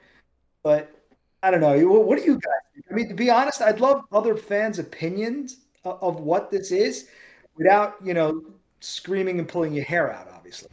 but 0.62 0.94
I 1.42 1.50
don't 1.50 1.60
know. 1.60 1.76
What 1.88 2.18
do 2.18 2.24
you 2.24 2.34
guys? 2.34 2.52
think? 2.74 2.86
I 2.90 2.94
mean, 2.94 3.08
to 3.08 3.14
be 3.14 3.30
honest, 3.30 3.62
I'd 3.62 3.80
love 3.80 4.04
other 4.12 4.36
fans' 4.36 4.78
opinions 4.78 5.58
of, 5.84 6.02
of 6.02 6.20
what 6.20 6.50
this 6.50 6.70
is, 6.70 7.08
without 7.56 7.96
you 8.04 8.12
know 8.12 8.42
screaming 8.80 9.38
and 9.38 9.48
pulling 9.48 9.72
your 9.72 9.84
hair 9.84 10.12
out. 10.12 10.28
Obviously. 10.34 10.68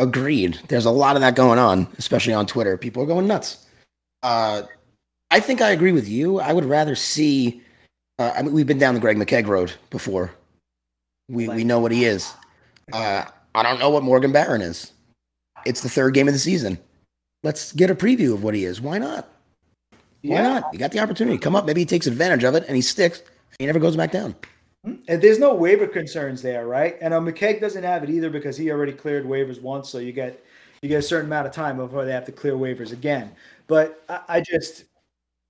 Agreed. 0.00 0.58
There's 0.68 0.86
a 0.86 0.90
lot 0.90 1.14
of 1.16 1.20
that 1.20 1.36
going 1.36 1.58
on, 1.58 1.86
especially 1.98 2.32
on 2.32 2.46
Twitter. 2.46 2.78
People 2.78 3.02
are 3.02 3.06
going 3.06 3.26
nuts. 3.26 3.66
Uh, 4.22 4.62
I 5.30 5.40
think 5.40 5.60
I 5.60 5.70
agree 5.70 5.92
with 5.92 6.08
you. 6.08 6.40
I 6.40 6.54
would 6.54 6.64
rather 6.64 6.94
see. 6.94 7.62
Uh, 8.18 8.32
I 8.34 8.40
mean, 8.42 8.54
we've 8.54 8.66
been 8.66 8.78
down 8.78 8.94
the 8.94 9.00
Greg 9.00 9.18
McKegg 9.18 9.46
road 9.46 9.72
before. 9.90 10.32
We 11.28 11.48
we 11.48 11.64
know 11.64 11.80
what 11.80 11.92
he 11.92 12.06
is. 12.06 12.32
Uh, 12.92 13.24
I 13.54 13.62
don't 13.62 13.78
know 13.78 13.90
what 13.90 14.02
Morgan 14.02 14.32
Barron 14.32 14.62
is. 14.62 14.90
It's 15.66 15.82
the 15.82 15.90
third 15.90 16.14
game 16.14 16.28
of 16.28 16.32
the 16.34 16.40
season. 16.40 16.78
Let's 17.42 17.72
get 17.72 17.90
a 17.90 17.94
preview 17.94 18.32
of 18.32 18.42
what 18.42 18.54
he 18.54 18.64
is. 18.64 18.80
Why 18.80 18.96
not? 18.96 19.28
Why 20.22 20.36
Yeah. 20.36 20.42
not? 20.42 20.72
You 20.72 20.78
got 20.78 20.92
the 20.92 21.00
opportunity. 21.00 21.36
Come 21.36 21.54
up. 21.54 21.66
Maybe 21.66 21.82
he 21.82 21.86
takes 21.86 22.06
advantage 22.06 22.44
of 22.44 22.54
it 22.54 22.64
and 22.66 22.74
he 22.74 22.82
sticks. 22.82 23.22
He 23.58 23.66
never 23.66 23.78
goes 23.78 23.96
back 23.96 24.12
down. 24.12 24.34
And 24.84 25.20
there's 25.20 25.38
no 25.38 25.54
waiver 25.54 25.86
concerns 25.86 26.40
there, 26.40 26.66
right? 26.66 26.96
And 27.00 27.12
uh, 27.12 27.20
McKegg 27.20 27.60
doesn't 27.60 27.82
have 27.82 28.02
it 28.02 28.10
either 28.10 28.30
because 28.30 28.56
he 28.56 28.70
already 28.70 28.92
cleared 28.92 29.26
waivers 29.26 29.60
once, 29.60 29.88
so 29.90 29.98
you 29.98 30.12
get 30.12 30.42
you 30.82 30.88
get 30.88 31.00
a 31.00 31.02
certain 31.02 31.26
amount 31.26 31.46
of 31.46 31.52
time 31.52 31.76
before 31.76 32.06
they 32.06 32.12
have 32.12 32.24
to 32.24 32.32
clear 32.32 32.54
waivers 32.54 32.92
again. 32.92 33.32
But 33.66 34.02
I, 34.08 34.20
I 34.28 34.40
just 34.40 34.84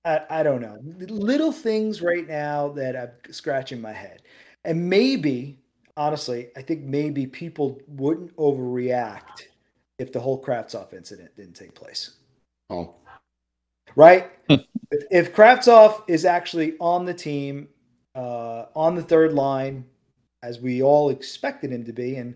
I, 0.03 0.21
I 0.29 0.43
don't 0.43 0.61
know 0.61 0.77
little 0.83 1.51
things 1.53 2.01
right 2.01 2.27
now 2.27 2.69
that 2.69 2.95
I'm 2.97 3.33
scratching 3.33 3.79
my 3.79 3.93
head, 3.93 4.21
and 4.65 4.89
maybe 4.89 5.57
honestly, 5.95 6.49
I 6.57 6.61
think 6.61 6.81
maybe 6.81 7.25
people 7.25 7.79
wouldn't 7.87 8.35
overreact 8.35 9.43
if 9.99 10.11
the 10.11 10.19
whole 10.19 10.41
Kravtsov 10.41 10.93
incident 10.93 11.35
didn't 11.37 11.53
take 11.53 11.75
place 11.75 12.11
Oh, 12.69 12.95
right? 13.95 14.31
if, 14.49 15.03
if 15.11 15.35
Kravtsov 15.35 16.03
is 16.07 16.25
actually 16.25 16.75
on 16.79 17.05
the 17.05 17.13
team, 17.13 17.67
uh, 18.15 18.65
on 18.75 18.95
the 18.95 19.03
third 19.03 19.33
line, 19.33 19.85
as 20.43 20.59
we 20.59 20.81
all 20.81 21.09
expected 21.09 21.71
him 21.71 21.85
to 21.85 21.93
be, 21.93 22.15
and 22.15 22.35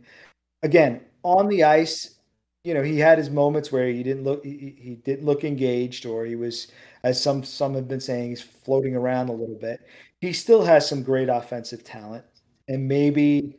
again 0.63 1.01
on 1.23 1.47
the 1.49 1.63
ice, 1.63 2.15
you 2.63 2.73
know, 2.73 2.83
he 2.83 2.99
had 2.99 3.17
his 3.17 3.29
moments 3.29 3.71
where 3.71 3.87
he 3.87 4.03
didn't 4.03 4.23
look, 4.23 4.43
he, 4.45 4.75
he 4.81 4.95
didn't 4.95 5.25
look 5.25 5.43
engaged, 5.43 6.05
or 6.05 6.25
he 6.25 6.35
was, 6.35 6.67
as 7.03 7.21
some 7.21 7.43
some 7.43 7.75
have 7.75 7.87
been 7.87 7.99
saying, 8.01 8.29
he's 8.29 8.41
floating 8.41 8.95
around 8.95 9.29
a 9.29 9.33
little 9.33 9.55
bit. 9.57 9.81
He 10.21 10.33
still 10.33 10.63
has 10.65 10.87
some 10.87 11.03
great 11.03 11.29
offensive 11.29 11.83
talent, 11.83 12.25
and 12.67 12.87
maybe 12.87 13.57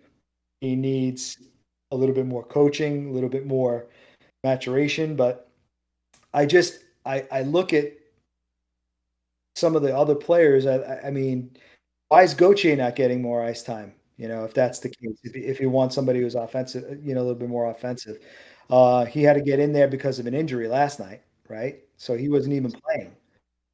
he 0.61 0.77
needs 0.77 1.39
a 1.93 1.97
little 1.97 2.15
bit 2.15 2.27
more 2.27 2.45
coaching, 2.45 3.11
a 3.11 3.13
little 3.13 3.29
bit 3.31 3.47
more 3.47 3.89
maturation, 4.45 5.17
but 5.17 5.51
I 6.35 6.47
just 6.47 6.81
I, 7.07 7.27
I 7.33 7.43
look 7.43 7.73
at 7.73 7.93
some 9.55 9.77
of 9.77 9.83
the 9.83 9.97
other 9.97 10.15
players. 10.15 10.67
I, 10.67 10.77
I- 10.77 11.07
I 11.09 11.11
mean, 11.11 11.57
why 12.09 12.23
is 12.23 12.35
Gauthier 12.35 12.77
not 12.77 12.97
getting 12.97 13.21
more 13.23 13.43
ice 13.43 13.63
time? 13.63 13.93
You 14.17 14.29
know, 14.29 14.45
if 14.45 14.55
that's 14.55 14.79
the 14.79 14.89
case, 14.89 15.19
if, 15.25 15.35
if 15.37 15.61
you 15.61 15.69
want 15.69 15.93
somebody 15.93 16.21
who's 16.21 16.35
offensive, 16.35 17.05
you 17.05 17.15
know, 17.15 17.21
a 17.21 17.23
little 17.25 17.35
bit 17.39 17.49
more 17.49 17.71
offensive, 17.71 18.19
uh, 18.71 19.05
he 19.05 19.23
had 19.23 19.35
to 19.35 19.43
get 19.43 19.59
in 19.59 19.73
there 19.73 19.89
because 19.89 20.19
of 20.19 20.27
an 20.27 20.35
injury 20.35 20.69
last 20.69 20.99
night, 20.99 21.23
right? 21.49 21.81
So 21.99 22.17
he 22.17 22.29
wasn't 22.29 22.55
even 22.55 22.73
playing. 22.73 23.13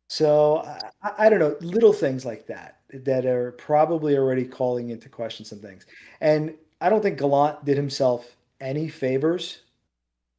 So 0.08 0.58
I, 0.58 0.80
I- 1.02 1.26
I 1.26 1.28
don't 1.28 1.38
know, 1.38 1.56
little 1.60 1.92
things 1.92 2.24
like 2.24 2.46
that 2.48 2.80
that 2.92 3.24
are 3.24 3.52
probably 3.52 4.16
already 4.16 4.44
calling 4.44 4.90
into 4.90 5.08
question 5.08 5.44
some 5.44 5.60
things. 5.60 5.86
And 6.20 6.54
I 6.80 6.88
don't 6.90 7.00
think 7.02 7.18
Gallant 7.18 7.64
did 7.64 7.76
himself 7.76 8.36
any 8.60 8.88
favors, 8.88 9.60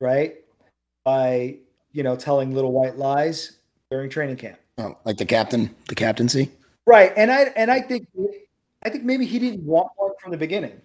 right? 0.01 0.35
By 1.05 1.57
you 1.91 2.03
know 2.03 2.15
telling 2.15 2.53
little 2.53 2.71
white 2.71 2.97
lies 2.97 3.57
during 3.91 4.09
training 4.09 4.37
camp. 4.37 4.57
oh, 4.77 4.97
like 5.05 5.17
the 5.17 5.25
captain, 5.25 5.73
the 5.89 5.95
captaincy. 5.95 6.51
Right, 6.85 7.13
and 7.15 7.31
I 7.31 7.43
and 7.55 7.71
I 7.71 7.81
think 7.81 8.07
I 8.83 8.89
think 8.89 9.03
maybe 9.03 9.25
he 9.25 9.39
didn't 9.39 9.63
want 9.63 9.89
one 9.95 10.11
from 10.21 10.31
the 10.31 10.37
beginning. 10.37 10.81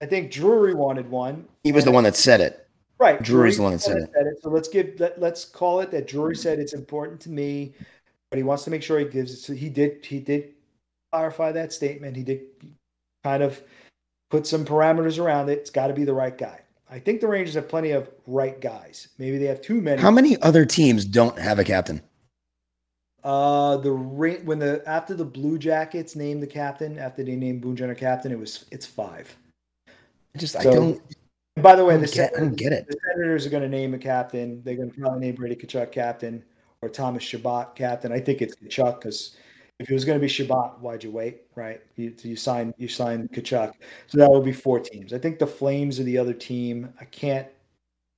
I 0.00 0.06
think 0.06 0.32
Drury 0.32 0.74
wanted 0.74 1.10
one. 1.10 1.46
He 1.64 1.72
was 1.72 1.84
the 1.84 1.92
one 1.92 2.04
that 2.04 2.16
said 2.16 2.40
it. 2.40 2.68
Right. 2.98 3.20
Drury's 3.22 3.56
the 3.56 3.62
one 3.62 3.72
that 3.72 3.80
said 3.80 3.96
it. 3.96 4.10
So 4.42 4.50
let's 4.50 4.68
give 4.68 4.98
let, 4.98 5.20
let's 5.20 5.44
call 5.44 5.80
it 5.80 5.90
that 5.90 6.06
Drury 6.06 6.36
said 6.36 6.58
it's 6.58 6.72
important 6.72 7.20
to 7.22 7.30
me, 7.30 7.74
but 8.30 8.36
he 8.36 8.42
wants 8.42 8.64
to 8.64 8.70
make 8.70 8.82
sure 8.82 8.98
he 8.98 9.04
gives 9.04 9.32
it. 9.32 9.38
So 9.38 9.52
he 9.52 9.68
did 9.68 10.04
he 10.04 10.20
did 10.20 10.54
clarify 11.10 11.52
that 11.52 11.72
statement. 11.72 12.16
He 12.16 12.22
did 12.22 12.42
kind 13.24 13.42
of 13.42 13.60
put 14.30 14.46
some 14.46 14.64
parameters 14.64 15.18
around 15.18 15.48
it. 15.48 15.58
It's 15.58 15.70
got 15.70 15.88
to 15.88 15.94
be 15.94 16.04
the 16.04 16.14
right 16.14 16.36
guy. 16.36 16.60
I 16.90 16.98
think 16.98 17.20
the 17.20 17.28
Rangers 17.28 17.54
have 17.54 17.68
plenty 17.68 17.90
of 17.90 18.10
right 18.26 18.60
guys. 18.60 19.08
Maybe 19.18 19.38
they 19.38 19.46
have 19.46 19.62
too 19.62 19.80
many. 19.80 20.00
How 20.00 20.10
many 20.10 20.40
other 20.42 20.64
teams 20.64 21.04
don't 21.04 21.38
have 21.38 21.58
a 21.58 21.64
captain? 21.64 22.02
Uh, 23.24 23.76
the 23.76 23.92
Ra- 23.92 24.42
when 24.44 24.58
the 24.58 24.82
after 24.86 25.14
the 25.14 25.24
Blue 25.24 25.58
Jackets 25.58 26.16
named 26.16 26.42
the 26.42 26.46
captain 26.46 26.98
after 26.98 27.22
they 27.22 27.36
named 27.36 27.62
Boone 27.62 27.76
Jenner 27.76 27.94
captain, 27.94 28.32
it 28.32 28.38
was 28.38 28.64
it's 28.72 28.86
five. 28.86 29.34
I 29.88 30.38
just 30.38 30.56
I 30.56 30.64
don't. 30.64 31.00
By 31.56 31.76
the 31.76 31.84
way, 31.84 31.94
I 31.94 31.98
the 31.98 32.06
get- 32.06 32.32
I 32.36 32.40
don't 32.40 32.56
get 32.56 32.72
it. 32.72 32.86
The 32.88 32.96
Senators 33.12 33.46
are 33.46 33.50
going 33.50 33.62
to 33.62 33.68
name 33.68 33.94
a 33.94 33.98
captain. 33.98 34.62
They're 34.64 34.74
going 34.76 34.90
to 34.90 35.00
probably 35.00 35.20
name 35.20 35.34
Brady 35.34 35.54
Tkachuk 35.54 35.92
captain 35.92 36.42
or 36.80 36.88
Thomas 36.88 37.22
Chabot 37.22 37.76
captain. 37.76 38.10
I 38.10 38.18
think 38.18 38.42
it's 38.42 38.56
Tkachuk 38.56 39.00
because 39.00 39.36
if 39.78 39.90
it 39.90 39.94
was 39.94 40.04
going 40.04 40.18
to 40.18 40.20
be 40.20 40.28
Chabot, 40.28 40.80
why'd 40.80 41.04
you 41.04 41.10
wait? 41.10 41.42
Right? 41.54 41.80
You 41.96 42.14
you 42.22 42.34
sign 42.34 42.74
you 42.78 42.88
sign 42.88 43.28
Tkachuk, 43.28 43.72
so 44.08 44.18
that 44.18 44.30
would 44.30 44.44
be 44.44 44.52
four 44.52 44.80
teams. 44.80 45.12
I 45.12 45.18
think 45.18 45.38
the 45.38 45.46
Flames 45.46 46.00
are 46.00 46.04
the 46.04 46.18
other 46.18 46.34
team. 46.34 46.92
I 47.00 47.04
can't 47.04 47.46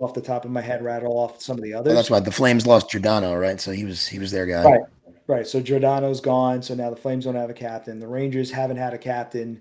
off 0.00 0.14
the 0.14 0.20
top 0.20 0.44
of 0.44 0.50
my 0.50 0.60
head 0.60 0.82
rattle 0.84 1.18
off 1.18 1.42
some 1.42 1.56
of 1.56 1.62
the 1.62 1.74
others. 1.74 1.90
Well, 1.90 1.96
that's 1.96 2.10
why 2.10 2.20
the 2.20 2.32
Flames 2.32 2.66
lost 2.66 2.90
Giordano, 2.90 3.34
right? 3.34 3.60
So 3.60 3.72
he 3.72 3.84
was 3.84 4.06
he 4.06 4.18
was 4.18 4.30
their 4.30 4.46
guy. 4.46 4.64
Right. 4.64 4.80
Right. 5.26 5.46
So 5.46 5.60
Giordano's 5.60 6.20
gone. 6.20 6.60
So 6.62 6.74
now 6.74 6.90
the 6.90 6.96
Flames 6.96 7.24
don't 7.24 7.34
have 7.34 7.48
a 7.48 7.54
captain. 7.54 7.98
The 7.98 8.06
Rangers 8.06 8.50
haven't 8.50 8.76
had 8.76 8.92
a 8.92 8.98
captain 8.98 9.60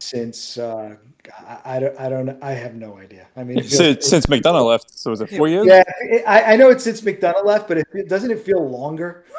since 0.00 0.58
uh, 0.58 0.96
I, 1.38 1.60
I 1.64 1.78
don't 1.80 2.00
I 2.00 2.08
don't 2.08 2.42
I 2.42 2.50
have 2.52 2.74
no 2.74 2.98
idea. 2.98 3.28
I 3.36 3.44
mean, 3.44 3.58
feels- 3.60 3.76
Since, 3.76 4.06
since 4.08 4.26
McDonagh 4.26 4.66
left, 4.66 4.90
so 4.98 5.10
was 5.10 5.20
it 5.20 5.30
four 5.30 5.46
years? 5.46 5.66
yeah, 5.66 5.84
it- 6.00 6.24
I, 6.26 6.54
I 6.54 6.56
know 6.56 6.70
it's 6.70 6.82
since 6.82 7.00
McDonagh 7.00 7.44
left, 7.44 7.68
but 7.68 7.78
it, 7.78 7.86
it- 7.94 8.08
doesn't 8.08 8.30
it 8.30 8.40
feel 8.40 8.68
longer? 8.68 9.24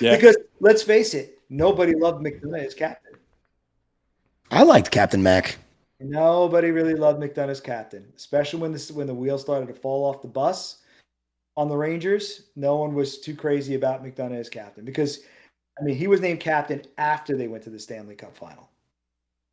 Yeah. 0.00 0.16
Because 0.16 0.36
let's 0.58 0.82
face 0.82 1.14
it, 1.14 1.38
nobody 1.48 1.94
loved 1.94 2.20
McDonagh 2.20 2.66
as 2.66 2.74
captain. 2.74 3.12
I 4.50 4.64
liked 4.64 4.90
Captain 4.90 5.22
Mac. 5.22 5.58
Nobody 6.00 6.72
really 6.72 6.94
loved 6.94 7.20
McDonagh 7.22 7.50
as 7.50 7.60
captain, 7.60 8.04
especially 8.16 8.60
when 8.60 8.72
this 8.72 8.90
when 8.90 9.06
the 9.06 9.14
wheels 9.14 9.42
started 9.42 9.68
to 9.68 9.74
fall 9.74 10.04
off 10.04 10.22
the 10.22 10.28
bus 10.28 10.78
on 11.56 11.68
the 11.68 11.76
Rangers. 11.76 12.42
No 12.54 12.76
one 12.76 12.94
was 12.94 13.18
too 13.18 13.34
crazy 13.34 13.74
about 13.74 14.04
McDonagh 14.04 14.38
as 14.38 14.48
captain 14.48 14.84
because, 14.84 15.20
I 15.80 15.84
mean, 15.84 15.96
he 15.96 16.06
was 16.06 16.20
named 16.20 16.40
captain 16.40 16.82
after 16.98 17.36
they 17.36 17.48
went 17.48 17.64
to 17.64 17.70
the 17.70 17.78
Stanley 17.78 18.14
Cup 18.14 18.36
final, 18.36 18.68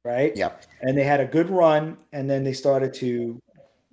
right? 0.03 0.35
Yep. 0.35 0.65
And 0.81 0.97
they 0.97 1.03
had 1.03 1.19
a 1.19 1.25
good 1.25 1.49
run, 1.49 1.97
and 2.11 2.29
then 2.29 2.43
they 2.43 2.53
started 2.53 2.93
to, 2.95 3.39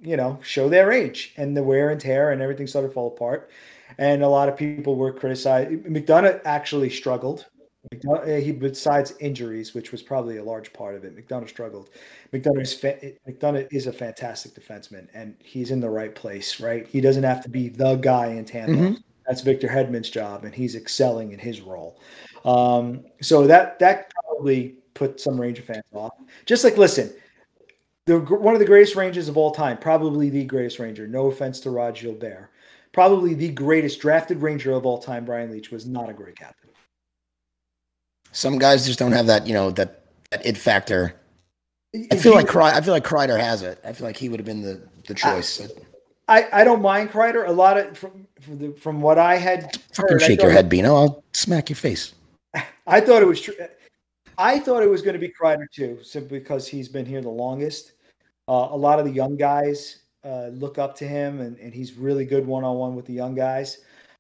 you 0.01 0.17
know, 0.17 0.39
show 0.43 0.69
their 0.69 0.93
age, 0.93 1.35
and 1.37 1.57
the 1.57 1.63
wear 1.63 1.91
and 1.91 2.01
tear, 2.01 2.33
and 2.33 2.43
everything 2.43 2.67
started 2.67 2.89
to 2.89 2.95
fall 2.95 3.09
apart. 3.09 3.51
And 3.99 4.23
a 4.23 4.29
lot 4.29 4.49
of 4.49 4.57
people 4.57 4.97
were 4.97 5.13
criticized. 5.13 5.71
McDonagh 5.85 6.41
actually 6.45 6.91
struggled. 6.91 7.47
McDonagh, 7.93 8.43
he 8.43 8.53
besides 8.53 9.15
injuries, 9.19 9.75
which 9.75 9.91
was 9.91 10.01
probably 10.01 10.37
a 10.37 10.45
large 10.45 10.73
part 10.73 10.95
of 10.95 11.05
it. 11.05 11.17
McDonagh 11.17 11.49
struggled. 11.49 11.91
McDonagh 12.33 12.63
is 12.63 12.73
fa- 12.73 13.01
McDonagh 13.29 13.67
is 13.73 13.89
a 13.89 13.93
fantastic 13.93 14.55
defenseman, 14.55 15.09
and 15.13 15.35
he's 15.43 15.73
in 15.73 15.81
the 15.81 15.91
right 15.91 16.15
place. 16.15 16.61
Right, 16.61 16.87
he 16.87 17.01
doesn't 17.01 17.25
have 17.25 17.43
to 17.43 17.49
be 17.49 17.69
the 17.69 17.97
guy 17.97 18.29
in 18.29 18.45
Tampa. 18.45 18.73
Mhm. 18.73 19.03
That's 19.27 19.41
Victor 19.43 19.67
Hedman's 19.69 20.09
job, 20.09 20.45
and 20.45 20.55
he's 20.55 20.77
excelling 20.77 21.33
in 21.33 21.39
his 21.41 21.61
role. 21.61 22.01
Um, 22.45 23.05
so 23.21 23.47
that 23.49 23.79
that 23.81 24.11
probably 24.25 24.77
put 24.95 25.21
some 25.21 25.41
Ranger 25.41 25.63
fans 25.63 25.85
off. 25.93 26.13
Just 26.47 26.63
like 26.63 26.77
listen, 26.77 27.13
the 28.07 28.21
one 28.21 28.55
of 28.55 28.61
the 28.61 28.67
greatest 28.67 28.95
Rangers 28.95 29.29
of 29.29 29.37
all 29.37 29.51
time, 29.51 29.79
probably 29.79 30.31
the 30.31 30.45
greatest 30.45 30.79
Ranger. 30.79 31.09
No 31.09 31.27
offense 31.27 31.59
to 31.61 31.71
Rod 31.71 31.97
Gilbert, 31.97 32.51
probably 32.93 33.35
the 33.35 33.51
greatest 33.51 33.99
drafted 33.99 34.43
Ranger 34.43 34.71
of 34.73 34.87
all 34.87 34.99
time. 34.99 35.25
Brian 35.25 35.51
Leetch 35.51 35.73
was 35.73 35.87
not 35.87 36.09
a 36.09 36.13
great 36.13 36.37
captain. 36.37 36.70
Some 38.33 38.59
guys 38.59 38.87
just 38.87 38.99
don't 38.99 39.13
have 39.13 39.27
that, 39.27 39.47
you 39.47 39.55
know, 39.55 39.71
that, 39.73 40.03
that 40.31 40.45
it 40.47 40.57
factor. 40.57 41.15
I 42.13 42.17
feel 42.17 42.35
like 42.35 42.47
Cry, 42.47 42.77
I 42.77 42.81
feel 42.81 42.95
like 42.95 43.05
Kreider 43.05 43.39
has 43.39 43.63
it. 43.63 43.81
I 43.85 43.93
feel 43.93 44.07
like 44.07 44.17
he 44.17 44.29
would 44.29 44.39
have 44.39 44.47
been 44.47 44.63
the 44.63 44.81
the 45.09 45.15
choice. 45.15 45.69
I, 46.29 46.47
I 46.53 46.65
don't 46.65 46.81
mind 46.81 47.11
Kreider. 47.11 47.49
A 47.49 47.51
lot 47.51 47.77
of 47.77 47.99
from 47.99 48.29
from, 48.41 48.59
the, 48.59 48.73
from 48.73 49.01
what 49.01 49.19
I 49.19 49.37
had 49.37 49.77
Fucking 49.93 50.13
heard, 50.13 50.23
I 50.23 50.27
shake 50.27 50.43
your 50.43 50.53
head, 50.53 50.69
Bino. 50.69 50.95
I'll 50.95 51.25
smack 51.33 51.69
your 51.69 51.77
face. 51.77 52.15
I 52.87 53.01
thought 53.01 53.23
it 53.23 53.27
was 53.27 53.41
true. 53.41 53.55
I 54.39 54.59
thought 54.59 54.83
it 54.83 54.89
was 54.89 55.03
going 55.03 55.15
to 55.15 55.19
be 55.21 55.29
Kreider 55.29 55.67
too, 55.71 55.99
simply 56.03 56.39
because 56.39 56.69
he's 56.69 56.89
been 56.89 57.05
here 57.05 57.21
the 57.21 57.29
longest. 57.29 57.93
Uh, 58.49 58.69
a 58.71 58.77
lot 58.77 58.99
of 58.99 59.05
the 59.05 59.11
young 59.11 59.37
guys 59.37 60.05
uh, 60.25 60.49
look 60.49 60.79
up 60.79 60.95
to 60.97 61.07
him, 61.07 61.41
and, 61.41 61.59
and 61.59 61.75
he's 61.75 61.95
really 61.95 62.25
good 62.25 62.47
one 62.47 62.65
on 62.65 62.77
one 62.77 62.95
with 62.95 63.07
the 63.07 63.13
young 63.13 63.35
guys. 63.35 63.79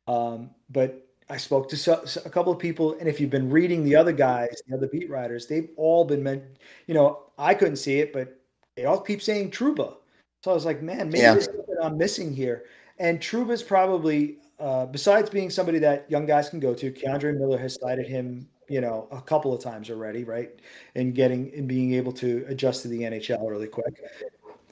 Um, 0.09 0.51
but 0.69 1.07
I 1.31 1.37
spoke 1.37 1.69
to 1.71 1.77
so, 1.77 2.05
so- 2.05 2.23
a 2.25 2.31
couple 2.31 2.53
of 2.53 2.59
people, 2.59 2.97
and 2.99 3.09
if 3.09 3.21
you've 3.21 3.31
been 3.31 3.49
reading 3.49 3.85
the 3.85 3.95
other 3.97 4.13
guys, 4.13 4.61
the 4.67 4.77
other 4.77 4.89
beat 4.89 5.09
writers, 5.09 5.47
they've 5.47 5.71
all 5.77 6.05
been 6.05 6.23
meant. 6.23 6.43
You 6.87 6.95
know, 6.95 7.21
I 7.39 7.55
couldn't 7.55 7.77
see 7.77 8.01
it, 8.01 8.13
but 8.13 8.37
they 8.77 8.85
all 8.85 9.01
keep 9.01 9.23
saying 9.23 9.53
Trouba. 9.53 9.95
So 10.43 10.51
I 10.51 10.55
was 10.55 10.65
like, 10.65 10.83
man, 10.83 11.09
maybe 11.09 11.19
Yeah. 11.21 11.35
there's 11.35 11.47
something 11.47 11.77
I'm 11.83 11.97
missing 11.97 12.35
here. 12.35 12.65
And 12.99 13.21
Trouba's 13.21 13.63
probably, 13.63 14.39
uh, 14.59 14.87
besides 14.87 15.31
being 15.31 15.51
somebody 15.51 15.79
that 15.79 16.11
young 16.11 16.27
guys 16.27 16.49
can 16.49 16.61
go 16.61 16.75
to, 16.75 16.91
K'Andre 16.91 17.37
Miller 17.39 17.59
has 17.59 17.79
cited 17.81 18.07
him, 18.07 18.49
you 18.69 18.81
know, 18.81 19.07
a 19.11 19.21
couple 19.21 19.53
of 19.55 19.63
times 19.63 19.91
already, 19.91 20.25
right? 20.25 20.51
And 20.95 21.15
getting 21.15 21.53
and 21.55 21.69
being 21.69 21.95
able 21.95 22.13
to 22.15 22.45
adjust 22.49 22.83
to 22.83 22.89
the 22.89 23.03
NHL 23.03 23.49
really 23.49 23.69
quick. 23.69 24.03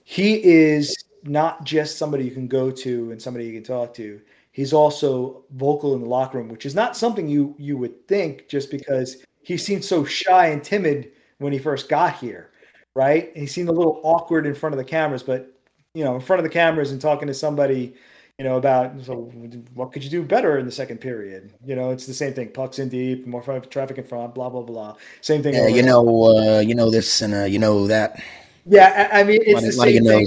He 0.04 0.42
is 0.42 0.96
not 1.24 1.64
just 1.64 1.98
somebody 1.98 2.24
you 2.24 2.30
can 2.30 2.48
go 2.48 2.70
to 2.70 3.10
and 3.10 3.20
somebody 3.20 3.46
you 3.46 3.52
can 3.52 3.64
talk 3.64 3.94
to. 3.94 4.20
He's 4.52 4.72
also 4.72 5.44
vocal 5.52 5.94
in 5.94 6.00
the 6.00 6.08
locker 6.08 6.38
room, 6.38 6.48
which 6.48 6.66
is 6.66 6.74
not 6.74 6.96
something 6.96 7.28
you 7.28 7.54
you 7.58 7.76
would 7.76 8.06
think 8.08 8.48
just 8.48 8.70
because 8.70 9.24
he 9.42 9.56
seemed 9.56 9.84
so 9.84 10.04
shy 10.04 10.48
and 10.48 10.62
timid 10.62 11.12
when 11.38 11.52
he 11.52 11.58
first 11.58 11.88
got 11.88 12.16
here, 12.16 12.50
right? 12.94 13.28
And 13.34 13.42
he 13.42 13.46
seemed 13.46 13.68
a 13.68 13.72
little 13.72 14.00
awkward 14.02 14.46
in 14.46 14.54
front 14.54 14.74
of 14.74 14.78
the 14.78 14.84
cameras, 14.84 15.22
but 15.22 15.52
you 15.94 16.04
know, 16.04 16.14
in 16.14 16.20
front 16.20 16.40
of 16.40 16.44
the 16.44 16.50
cameras 16.50 16.92
and 16.92 17.00
talking 17.00 17.28
to 17.28 17.34
somebody, 17.34 17.94
you 18.38 18.44
know, 18.44 18.56
about 18.56 18.92
so 19.04 19.32
what 19.74 19.92
could 19.92 20.04
you 20.04 20.10
do 20.10 20.22
better 20.22 20.58
in 20.58 20.66
the 20.66 20.72
second 20.72 20.98
period? 20.98 21.52
You 21.64 21.76
know, 21.76 21.90
it's 21.90 22.06
the 22.06 22.14
same 22.14 22.34
thing. 22.34 22.48
Pucks 22.48 22.78
in 22.78 22.88
deep, 22.88 23.26
more 23.26 23.42
traffic 23.42 23.98
in 23.98 24.04
front, 24.04 24.34
blah 24.34 24.48
blah 24.48 24.62
blah. 24.62 24.96
Same 25.20 25.42
thing. 25.42 25.54
Yeah, 25.54 25.68
you 25.68 25.82
know, 25.82 26.36
uh, 26.36 26.60
you 26.60 26.74
know 26.74 26.90
this 26.90 27.22
and 27.22 27.34
uh, 27.34 27.44
you 27.44 27.58
know 27.58 27.86
that. 27.86 28.22
Yeah, 28.66 29.08
I, 29.12 29.20
I 29.20 29.24
mean, 29.24 29.38
lot 29.38 29.64
it's 29.64 29.76
the 29.76 29.78
lot 29.78 29.88
of 29.88 29.94
same 29.94 30.04
thing. 30.04 30.26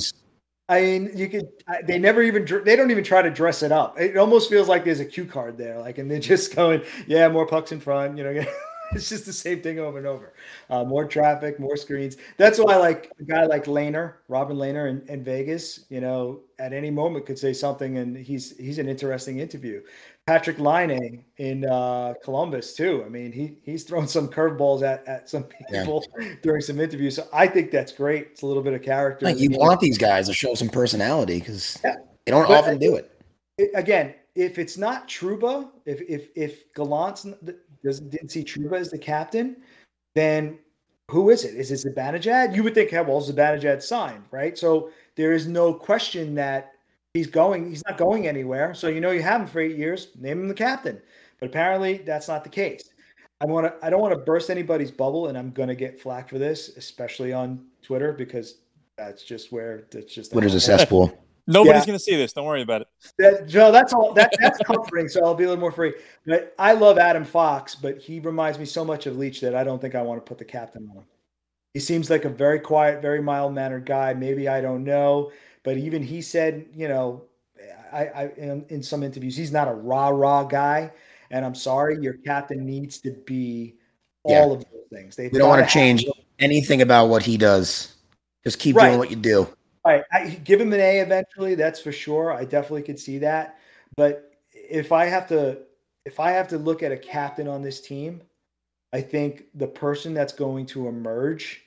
I 0.71 0.81
mean, 0.81 1.11
you 1.15 1.27
could. 1.27 1.49
They 1.85 1.99
never 1.99 2.21
even. 2.21 2.45
They 2.63 2.75
don't 2.77 2.91
even 2.91 3.03
try 3.03 3.21
to 3.21 3.29
dress 3.29 3.61
it 3.61 3.73
up. 3.73 3.99
It 3.99 4.15
almost 4.17 4.49
feels 4.49 4.69
like 4.69 4.85
there's 4.85 5.01
a 5.01 5.05
cue 5.05 5.25
card 5.25 5.57
there, 5.57 5.77
like, 5.79 5.97
and 5.97 6.09
they're 6.09 6.19
just 6.33 6.55
going, 6.55 6.83
"Yeah, 7.07 7.27
more 7.27 7.45
pucks 7.45 7.73
in 7.73 7.81
front." 7.81 8.17
You 8.17 8.23
know, 8.23 8.45
it's 8.93 9.09
just 9.09 9.25
the 9.25 9.33
same 9.33 9.61
thing 9.61 9.79
over 9.79 9.97
and 9.97 10.07
over. 10.07 10.33
Uh, 10.69 10.85
more 10.85 11.05
traffic, 11.05 11.59
more 11.59 11.75
screens. 11.75 12.15
That's 12.37 12.57
why, 12.57 12.77
like 12.77 13.11
a 13.19 13.23
guy 13.25 13.45
like 13.47 13.65
Lehner, 13.65 14.13
Robin 14.29 14.55
Lehner, 14.57 14.89
in, 14.89 15.03
in 15.09 15.23
Vegas. 15.25 15.81
You 15.89 15.99
know, 16.01 16.41
at 16.57 16.71
any 16.73 16.89
moment 16.89 17.25
could 17.25 17.39
say 17.39 17.51
something, 17.53 17.97
and 17.97 18.15
he's 18.17 18.57
he's 18.57 18.77
an 18.79 18.87
interesting 18.87 19.39
interview. 19.39 19.81
Patrik 20.27 20.59
Laine 20.59 21.23
in 21.37 21.65
uh, 21.65 22.13
Columbus 22.23 22.73
too. 22.75 23.03
I 23.05 23.09
mean, 23.09 23.31
he 23.31 23.57
he's 23.63 23.83
thrown 23.83 24.07
some 24.07 24.27
curveballs 24.27 24.83
at 24.83 25.05
at 25.07 25.29
some 25.29 25.45
Yeah. 25.71 25.81
people 25.81 26.05
during 26.43 26.61
some 26.61 26.79
interviews. 26.79 27.15
So 27.15 27.27
I 27.33 27.47
think 27.47 27.71
that's 27.71 27.91
great. 27.91 28.27
It's 28.31 28.41
a 28.43 28.45
little 28.45 28.63
bit 28.63 28.73
of 28.73 28.81
character. 28.83 29.25
Like, 29.25 29.39
you 29.39 29.49
want 29.51 29.79
these 29.79 29.97
guys 29.97 30.27
to 30.27 30.33
show 30.33 30.53
some 30.53 30.69
personality 30.69 31.39
because 31.39 31.79
Yeah. 31.83 31.95
they 32.25 32.31
don't 32.31 32.47
But- 32.47 32.59
often 32.59 32.77
do 32.77 32.95
it. 32.95 33.11
it- 33.57 33.71
again, 33.73 34.13
if 34.35 34.59
it's 34.59 34.77
not 34.77 35.07
Trouba, 35.07 35.69
if 35.85 36.01
if 36.07 36.29
if 36.35 36.71
Gallant's 36.73 37.25
doesn't 37.83 38.09
didn't 38.11 38.29
see 38.29 38.43
Trouba 38.43 38.79
as 38.79 38.89
the 38.91 38.97
captain, 38.99 39.57
then 40.15 40.59
who 41.09 41.29
is 41.31 41.43
it? 41.43 41.55
Is 41.55 41.71
it 41.71 41.93
Zibanejad? 41.93 42.55
You 42.55 42.63
would 42.63 42.73
think, 42.75 42.91
hey, 42.91 43.01
well, 43.01 43.19
Zibanejad 43.21 43.81
signed, 43.81 44.23
right? 44.31 44.57
So 44.57 44.91
there 45.17 45.33
is 45.33 45.47
no 45.47 45.73
question 45.73 46.35
that 46.35 46.71
he's 47.13 47.27
going. 47.27 47.69
He's 47.69 47.83
not 47.87 47.97
going 47.97 48.27
anywhere. 48.27 48.73
So 48.73 48.87
you 48.87 49.01
know 49.01 49.11
you 49.11 49.21
have 49.21 49.41
him 49.41 49.47
for 49.47 49.59
eight 49.59 49.77
years. 49.77 50.09
Name 50.19 50.41
him 50.41 50.47
the 50.47 50.53
captain. 50.53 51.01
But 51.39 51.49
apparently 51.49 51.97
that's 51.97 52.27
not 52.27 52.43
the 52.43 52.49
case. 52.49 52.89
I 53.41 53.45
want 53.45 53.65
to. 53.67 53.85
I 53.85 53.89
don't 53.89 54.01
want 54.01 54.13
to 54.13 54.19
burst 54.19 54.49
anybody's 54.49 54.91
bubble, 54.91 55.27
and 55.27 55.37
I'm 55.37 55.51
going 55.51 55.69
to 55.69 55.75
get 55.75 55.99
flack 55.99 56.29
for 56.29 56.37
this, 56.37 56.77
especially 56.77 57.33
on 57.33 57.65
Twitter, 57.81 58.13
because 58.13 58.59
that's 58.97 59.23
just 59.23 59.51
where 59.51 59.87
that's 59.91 60.13
just 60.13 60.31
Twitter's 60.31 60.53
a 60.53 60.59
cesspool. 60.59 61.17
Nobody's 61.47 61.81
Yeah. 61.81 61.85
going 61.87 61.97
to 61.97 62.03
see 62.03 62.15
this. 62.15 62.33
Don't 62.33 62.45
worry 62.45 62.61
about 62.61 62.81
it. 62.81 62.87
that 63.17 63.47
Joe, 63.47 63.71
that's 63.71 63.93
all 63.93 64.13
that 64.13 64.31
that's 64.39 64.59
comforting. 64.59 65.09
So 65.09 65.25
I'll 65.25 65.33
be 65.33 65.45
a 65.45 65.47
little 65.47 65.59
more 65.59 65.71
free. 65.71 65.93
But 66.25 66.53
I 66.59 66.73
love 66.73 66.99
Adam 66.99 67.25
Fox, 67.25 67.73
but 67.73 67.97
he 67.97 68.19
reminds 68.19 68.59
me 68.59 68.65
so 68.65 68.85
much 68.85 69.07
of 69.07 69.15
Leetch 69.17 69.41
that 69.41 69.55
I 69.55 69.63
don't 69.63 69.81
think 69.81 69.95
I 69.95 70.03
want 70.03 70.23
to 70.23 70.29
put 70.29 70.37
the 70.37 70.45
captain 70.45 70.87
on 70.91 70.97
him. 70.97 71.03
He 71.73 71.79
seems 71.79 72.11
like 72.11 72.25
a 72.25 72.29
very 72.29 72.59
quiet, 72.59 73.01
very 73.01 73.21
mild 73.23 73.55
mannered 73.55 73.85
guy. 73.87 74.13
Maybe 74.13 74.47
I 74.47 74.61
don't 74.61 74.83
know, 74.83 75.31
but 75.63 75.77
even 75.77 76.03
he 76.03 76.21
said, 76.21 76.67
you 76.73 76.87
know, 76.87 77.23
I, 77.91 78.05
I 78.05 78.23
in, 78.37 78.81
some 78.81 79.03
interviews, 79.03 79.35
he's 79.35 79.51
not 79.51 79.67
a 79.67 79.73
rah 79.73 80.09
rah 80.09 80.43
guy. 80.43 80.91
And 81.29 81.45
I'm 81.45 81.55
sorry, 81.55 81.97
your 82.01 82.15
captain 82.25 82.65
needs 82.65 82.99
to 83.01 83.11
be 83.25 83.75
all 84.23 84.49
Yeah. 84.49 84.55
of 84.55 84.59
those 84.59 84.85
things. 84.91 85.15
They 85.15 85.29
don't 85.29 85.49
want 85.49 85.65
to 85.65 85.71
change 85.71 86.05
anything 86.39 86.81
about 86.81 87.07
what 87.07 87.23
he 87.23 87.37
does. 87.37 87.95
Just 88.43 88.59
keep 88.59 88.75
Right. 88.75 88.87
doing 88.87 88.99
what 88.99 89.09
you 89.09 89.15
do. 89.15 89.47
All 89.83 89.93
right, 89.93 90.03
I, 90.11 90.29
give 90.43 90.61
him 90.61 90.73
an 90.73 90.79
A 90.79 90.99
eventually. 90.99 91.55
That's 91.55 91.79
for 91.79 91.91
sure. 91.91 92.31
I 92.31 92.45
definitely 92.45 92.83
could 92.83 92.99
see 92.99 93.19
that. 93.19 93.57
But 93.95 94.31
if 94.51 94.91
I 94.91 95.05
have 95.05 95.27
to, 95.29 95.59
if 96.05 96.19
I 96.19 96.31
have 96.31 96.47
to 96.49 96.57
look 96.57 96.83
at 96.83 96.91
a 96.91 96.97
captain 96.97 97.47
on 97.47 97.61
this 97.61 97.81
team, 97.81 98.21
I 98.93 99.01
think 99.01 99.45
the 99.55 99.67
person 99.67 100.13
that's 100.13 100.33
going 100.33 100.65
to 100.67 100.87
emerge 100.87 101.63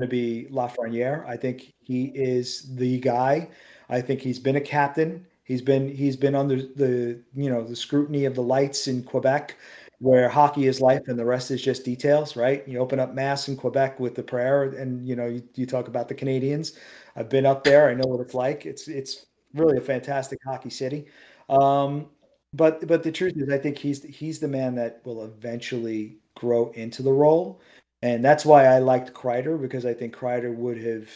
to 0.00 0.06
be 0.06 0.46
Lafreniere. 0.50 1.26
I 1.26 1.36
think 1.36 1.72
he 1.80 2.06
is 2.14 2.74
the 2.76 3.00
guy. 3.00 3.48
I 3.88 4.00
think 4.00 4.20
he's 4.20 4.38
been 4.38 4.56
a 4.56 4.60
captain. 4.60 5.26
He's 5.44 5.62
been 5.62 5.88
he's 5.88 6.16
been 6.16 6.34
under 6.34 6.56
the 6.56 7.20
you 7.34 7.50
know 7.50 7.64
the 7.64 7.74
scrutiny 7.74 8.24
of 8.24 8.34
the 8.34 8.42
lights 8.42 8.86
in 8.86 9.02
Quebec, 9.02 9.56
where 9.98 10.28
hockey 10.28 10.66
is 10.66 10.80
life 10.80 11.02
and 11.08 11.18
the 11.18 11.24
rest 11.24 11.50
is 11.50 11.62
just 11.62 11.84
details. 11.84 12.36
Right? 12.36 12.66
You 12.68 12.78
open 12.78 13.00
up 13.00 13.14
Mass 13.14 13.48
in 13.48 13.56
Quebec 13.56 13.98
with 13.98 14.14
the 14.14 14.22
prayer, 14.22 14.64
and 14.64 15.06
you 15.06 15.16
know 15.16 15.26
you, 15.26 15.42
you 15.54 15.66
talk 15.66 15.88
about 15.88 16.06
the 16.08 16.14
Canadiens. 16.14 16.76
I've 17.16 17.28
been 17.28 17.46
up 17.46 17.64
there. 17.64 17.88
I 17.88 17.94
know 17.94 18.06
what 18.06 18.20
it's 18.20 18.34
like. 18.34 18.66
It's 18.66 18.86
it's 18.88 19.26
really 19.54 19.78
a 19.78 19.80
fantastic 19.80 20.38
hockey 20.46 20.70
city. 20.70 21.06
Um, 21.48 22.10
but 22.52 22.86
but 22.86 23.02
the 23.02 23.12
truth 23.12 23.34
is, 23.36 23.50
I 23.50 23.58
think 23.58 23.78
he's 23.78 24.02
he's 24.04 24.38
the 24.38 24.48
man 24.48 24.74
that 24.76 25.00
will 25.04 25.24
eventually 25.24 26.18
grow 26.36 26.70
into 26.72 27.02
the 27.02 27.12
role. 27.12 27.60
And 28.02 28.24
that's 28.24 28.44
why 28.44 28.66
I 28.66 28.78
liked 28.78 29.12
Kreider 29.12 29.60
because 29.60 29.84
I 29.84 29.94
think 29.94 30.14
Kreider 30.14 30.54
would 30.54 30.78
have 30.78 31.08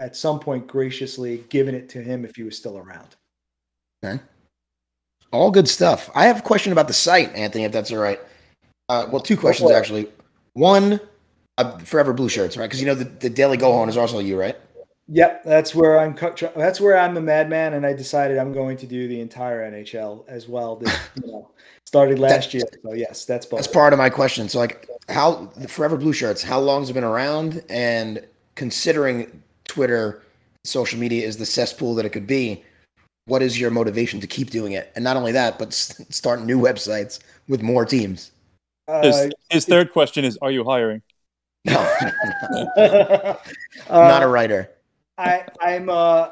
at 0.00 0.16
some 0.16 0.40
point 0.40 0.66
graciously 0.66 1.44
given 1.48 1.74
it 1.74 1.88
to 1.90 2.02
him 2.02 2.24
if 2.24 2.36
he 2.36 2.42
was 2.42 2.56
still 2.56 2.78
around. 2.78 3.16
Okay. 4.02 4.22
All 5.32 5.50
good 5.50 5.68
stuff. 5.68 6.08
I 6.14 6.26
have 6.26 6.38
a 6.38 6.42
question 6.42 6.72
about 6.72 6.88
the 6.88 6.94
site, 6.94 7.34
Anthony, 7.34 7.64
if 7.64 7.72
that's 7.72 7.92
all 7.92 7.98
right. 7.98 8.20
Uh, 8.88 9.06
well, 9.10 9.20
two 9.20 9.36
questions 9.36 9.70
actually. 9.70 10.08
One, 10.54 11.00
uh, 11.58 11.76
Forever 11.78 12.12
Blue 12.12 12.28
Shirts, 12.28 12.56
right? 12.56 12.66
Because 12.66 12.80
you 12.80 12.86
know 12.86 12.94
the, 12.94 13.04
the 13.04 13.28
Daily 13.28 13.56
Goal 13.56 13.72
Horn 13.72 13.88
is 13.88 13.96
also 13.96 14.20
you, 14.20 14.38
right? 14.38 14.56
Yep, 15.10 15.44
that's 15.44 15.74
where 15.74 15.98
I'm. 15.98 16.14
That's 16.54 16.80
where 16.80 16.98
I'm 16.98 17.16
a 17.16 17.20
madman, 17.20 17.72
and 17.72 17.86
I 17.86 17.94
decided 17.94 18.36
I'm 18.36 18.52
going 18.52 18.76
to 18.76 18.86
do 18.86 19.08
the 19.08 19.20
entire 19.20 19.70
NHL 19.70 20.28
as 20.28 20.48
well. 20.48 20.76
This, 20.76 20.94
you 21.24 21.32
know, 21.32 21.50
started 21.86 22.18
last 22.18 22.52
year, 22.52 22.64
so 22.82 22.92
yes, 22.92 23.24
that's 23.24 23.46
both. 23.46 23.60
That's 23.60 23.72
part 23.72 23.94
of 23.94 23.98
my 23.98 24.10
question. 24.10 24.50
So, 24.50 24.58
like, 24.58 24.86
how 25.08 25.46
Forever 25.66 25.96
Blue 25.96 26.12
Shirts? 26.12 26.42
How 26.42 26.60
long 26.60 26.82
has 26.82 26.90
it 26.90 26.92
been 26.92 27.04
around? 27.04 27.64
And 27.70 28.22
considering 28.54 29.42
Twitter, 29.66 30.22
social 30.64 30.98
media 30.98 31.26
is 31.26 31.38
the 31.38 31.46
cesspool 31.46 31.94
that 31.94 32.04
it 32.04 32.10
could 32.10 32.26
be, 32.26 32.62
what 33.24 33.40
is 33.40 33.58
your 33.58 33.70
motivation 33.70 34.20
to 34.20 34.26
keep 34.26 34.50
doing 34.50 34.72
it? 34.72 34.92
And 34.94 35.02
not 35.02 35.16
only 35.16 35.32
that, 35.32 35.58
but 35.58 35.72
start 35.72 36.42
new 36.42 36.60
websites 36.60 37.18
with 37.48 37.62
more 37.62 37.86
teams. 37.86 38.32
Uh, 38.86 39.02
his, 39.02 39.32
his 39.48 39.64
third 39.64 39.90
question 39.90 40.26
is: 40.26 40.36
Are 40.42 40.50
you 40.50 40.64
hiring? 40.64 41.00
No, 41.64 41.96
no. 42.02 42.12
not 43.90 44.22
a 44.22 44.26
uh, 44.26 44.28
writer. 44.28 44.70
I 45.18 45.44
I'm 45.60 45.88
uh 45.90 46.30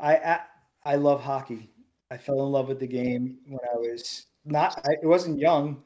I 0.00 0.40
I 0.84 0.96
love 0.96 1.22
hockey. 1.22 1.70
I 2.10 2.18
fell 2.18 2.44
in 2.44 2.52
love 2.52 2.68
with 2.68 2.78
the 2.78 2.86
game 2.86 3.38
when 3.46 3.60
I 3.72 3.76
was 3.76 4.26
not. 4.44 4.80
I, 4.86 4.92
it 5.02 5.06
wasn't 5.06 5.38
young. 5.38 5.82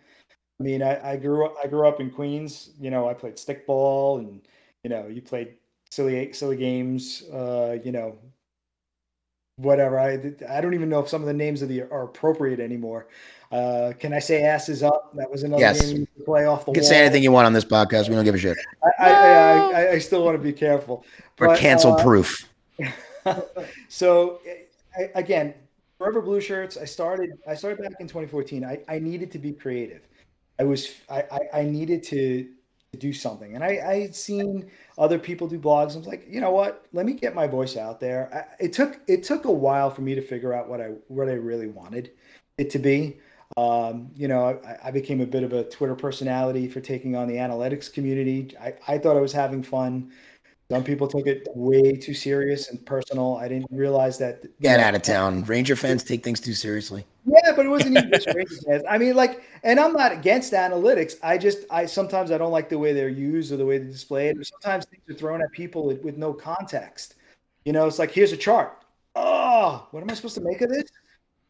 I 0.60 0.64
mean, 0.64 0.82
I, 0.82 1.12
I 1.12 1.16
grew 1.16 1.46
up. 1.46 1.54
I 1.62 1.68
grew 1.68 1.88
up 1.88 2.00
in 2.00 2.10
Queens. 2.10 2.70
You 2.80 2.90
know, 2.90 3.08
I 3.08 3.14
played 3.14 3.36
stickball, 3.36 4.18
and 4.20 4.42
you 4.84 4.90
know, 4.90 5.06
you 5.08 5.22
played 5.22 5.54
silly 5.90 6.32
silly 6.32 6.56
games. 6.56 7.24
Uh, 7.32 7.78
you 7.84 7.92
know, 7.92 8.16
whatever. 9.56 9.98
I 9.98 10.34
I 10.48 10.60
don't 10.60 10.74
even 10.74 10.88
know 10.88 11.00
if 11.00 11.08
some 11.08 11.22
of 11.22 11.26
the 11.26 11.34
names 11.34 11.62
of 11.62 11.68
the 11.68 11.82
are 11.82 12.04
appropriate 12.04 12.60
anymore. 12.60 13.08
Uh, 13.56 13.94
can 13.94 14.12
I 14.12 14.18
say 14.18 14.42
asses 14.42 14.82
up? 14.82 15.16
That 15.16 15.30
was 15.30 15.42
another 15.42 15.62
yes. 15.62 15.80
game 15.80 16.00
you 16.00 16.24
play 16.24 16.44
off 16.44 16.66
the. 16.66 16.72
You 16.72 16.74
can 16.74 16.82
wall. 16.82 16.90
say 16.90 17.00
anything 17.00 17.22
you 17.22 17.32
want 17.32 17.46
on 17.46 17.54
this 17.54 17.64
podcast. 17.64 18.06
We 18.10 18.14
don't 18.14 18.24
give 18.24 18.34
a 18.34 18.38
shit. 18.38 18.58
I 18.84 18.90
I, 18.98 19.10
I, 19.10 19.90
I 19.92 19.98
still 19.98 20.22
want 20.22 20.36
to 20.36 20.42
be 20.42 20.52
careful. 20.52 21.06
We're 21.38 21.56
cancel 21.56 21.94
uh, 21.94 22.02
proof. 22.02 22.46
so 23.88 24.40
I, 24.94 25.10
again, 25.14 25.54
Forever 25.96 26.20
Blue 26.20 26.42
Shirts. 26.42 26.76
I 26.76 26.84
started. 26.84 27.30
I 27.48 27.54
started 27.54 27.82
back 27.82 27.94
in 27.98 28.08
2014. 28.08 28.62
I, 28.62 28.82
I 28.88 28.98
needed 28.98 29.30
to 29.30 29.38
be 29.38 29.52
creative. 29.52 30.02
I 30.58 30.64
was. 30.64 30.92
I, 31.08 31.24
I, 31.32 31.60
I 31.60 31.62
needed 31.62 32.02
to, 32.04 32.46
to 32.92 32.98
do 32.98 33.14
something, 33.14 33.54
and 33.54 33.64
I 33.64 33.80
I 33.86 34.00
had 34.02 34.14
seen 34.14 34.70
other 34.98 35.18
people 35.18 35.48
do 35.48 35.58
blogs. 35.58 35.94
I 35.94 35.98
was 35.98 36.06
like, 36.06 36.26
you 36.28 36.42
know 36.42 36.50
what? 36.50 36.84
Let 36.92 37.06
me 37.06 37.14
get 37.14 37.34
my 37.34 37.46
voice 37.46 37.78
out 37.78 38.00
there. 38.00 38.28
I, 38.34 38.64
it 38.64 38.74
took 38.74 39.00
it 39.06 39.24
took 39.24 39.46
a 39.46 39.50
while 39.50 39.88
for 39.88 40.02
me 40.02 40.14
to 40.14 40.20
figure 40.20 40.52
out 40.52 40.68
what 40.68 40.82
I 40.82 40.88
what 41.08 41.30
I 41.30 41.34
really 41.34 41.68
wanted 41.68 42.10
it 42.58 42.68
to 42.68 42.78
be. 42.78 43.16
Um, 43.56 44.10
you 44.14 44.28
know, 44.28 44.60
I, 44.66 44.88
I, 44.88 44.90
became 44.90 45.22
a 45.22 45.26
bit 45.26 45.42
of 45.42 45.54
a 45.54 45.64
Twitter 45.64 45.94
personality 45.94 46.68
for 46.68 46.82
taking 46.82 47.16
on 47.16 47.26
the 47.26 47.36
analytics 47.36 47.90
community. 47.90 48.54
I, 48.60 48.74
I 48.86 48.98
thought 48.98 49.16
I 49.16 49.20
was 49.20 49.32
having 49.32 49.62
fun. 49.62 50.12
Some 50.70 50.84
people 50.84 51.08
took 51.08 51.26
it 51.26 51.46
way 51.54 51.92
too 51.92 52.12
serious 52.12 52.68
and 52.68 52.84
personal. 52.84 53.36
I 53.36 53.48
didn't 53.48 53.68
realize 53.70 54.18
that. 54.18 54.42
Get 54.60 54.76
know, 54.76 54.84
out 54.84 54.94
of 54.94 55.00
town. 55.00 55.42
Ranger 55.44 55.74
fans 55.74 56.04
take 56.04 56.22
things 56.22 56.38
too 56.38 56.52
seriously. 56.52 57.06
Yeah, 57.24 57.52
but 57.56 57.64
it 57.64 57.68
wasn't 57.70 57.96
even 57.96 58.10
just 58.12 58.26
Ranger 58.34 58.56
fans. 58.66 58.82
I 58.90 58.98
mean, 58.98 59.14
like, 59.14 59.42
and 59.62 59.80
I'm 59.80 59.94
not 59.94 60.12
against 60.12 60.52
analytics. 60.52 61.14
I 61.22 61.38
just, 61.38 61.60
I 61.70 61.86
sometimes 61.86 62.30
I 62.32 62.36
don't 62.36 62.52
like 62.52 62.68
the 62.68 62.78
way 62.78 62.92
they're 62.92 63.08
used 63.08 63.52
or 63.52 63.56
the 63.56 63.64
way 63.64 63.78
they're 63.78 63.86
displayed. 63.86 64.38
Or 64.38 64.44
sometimes 64.44 64.84
things 64.84 65.02
are 65.08 65.14
thrown 65.14 65.40
at 65.40 65.50
people 65.52 65.86
with, 65.86 66.02
with 66.02 66.18
no 66.18 66.34
context. 66.34 67.14
You 67.64 67.72
know, 67.72 67.86
it's 67.86 67.98
like 67.98 68.10
here's 68.10 68.32
a 68.32 68.36
chart. 68.36 68.82
Oh, 69.14 69.86
what 69.92 70.02
am 70.02 70.10
I 70.10 70.14
supposed 70.14 70.34
to 70.34 70.42
make 70.42 70.60
of 70.60 70.68
this? 70.68 70.90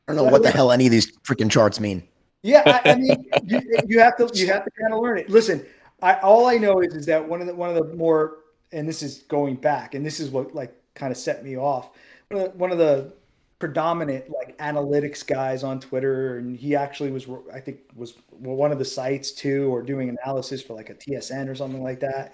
I 0.06 0.14
don't 0.14 0.24
know 0.24 0.30
what 0.30 0.42
the 0.42 0.50
hell 0.50 0.70
any 0.70 0.86
of 0.86 0.92
these 0.92 1.16
freaking 1.18 1.50
charts 1.50 1.80
mean. 1.80 2.02
Yeah, 2.42 2.62
I, 2.64 2.90
I 2.90 2.94
mean, 2.94 3.28
you, 3.44 3.60
you, 3.88 4.00
have 4.00 4.16
to 4.18 4.30
you 4.34 4.46
have 4.48 4.64
to 4.64 4.70
kind 4.70 4.94
of 4.94 5.00
learn 5.00 5.18
it. 5.18 5.28
Listen, 5.28 5.66
I 6.00 6.14
all 6.20 6.46
I 6.46 6.58
know 6.58 6.80
is 6.80 6.94
is 6.94 7.06
that 7.06 7.26
one 7.26 7.40
of 7.40 7.46
the 7.46 7.54
one 7.54 7.68
of 7.68 7.74
the 7.74 7.94
more 7.94 8.38
and 8.72 8.88
this 8.88 9.02
is 9.02 9.22
going 9.22 9.56
back, 9.56 9.94
and 9.94 10.04
this 10.04 10.20
is 10.20 10.30
what 10.30 10.54
like 10.54 10.74
kind 10.94 11.10
of 11.10 11.16
set 11.16 11.44
me 11.44 11.56
off. 11.56 11.90
One 12.28 12.42
of 12.42 12.52
the, 12.52 12.58
one 12.58 12.72
of 12.72 12.78
the 12.78 13.12
predominant 13.58 14.30
like 14.30 14.56
analytics 14.58 15.26
guys 15.26 15.64
on 15.64 15.80
Twitter, 15.80 16.38
and 16.38 16.56
he 16.56 16.76
actually 16.76 17.10
was 17.10 17.26
I 17.52 17.60
think 17.60 17.80
was 17.94 18.14
one 18.30 18.72
of 18.72 18.78
the 18.78 18.84
sites 18.84 19.32
too, 19.32 19.72
or 19.74 19.82
doing 19.82 20.08
analysis 20.08 20.62
for 20.62 20.74
like 20.74 20.90
a 20.90 20.94
TSN 20.94 21.48
or 21.48 21.54
something 21.54 21.82
like 21.82 22.00
that. 22.00 22.32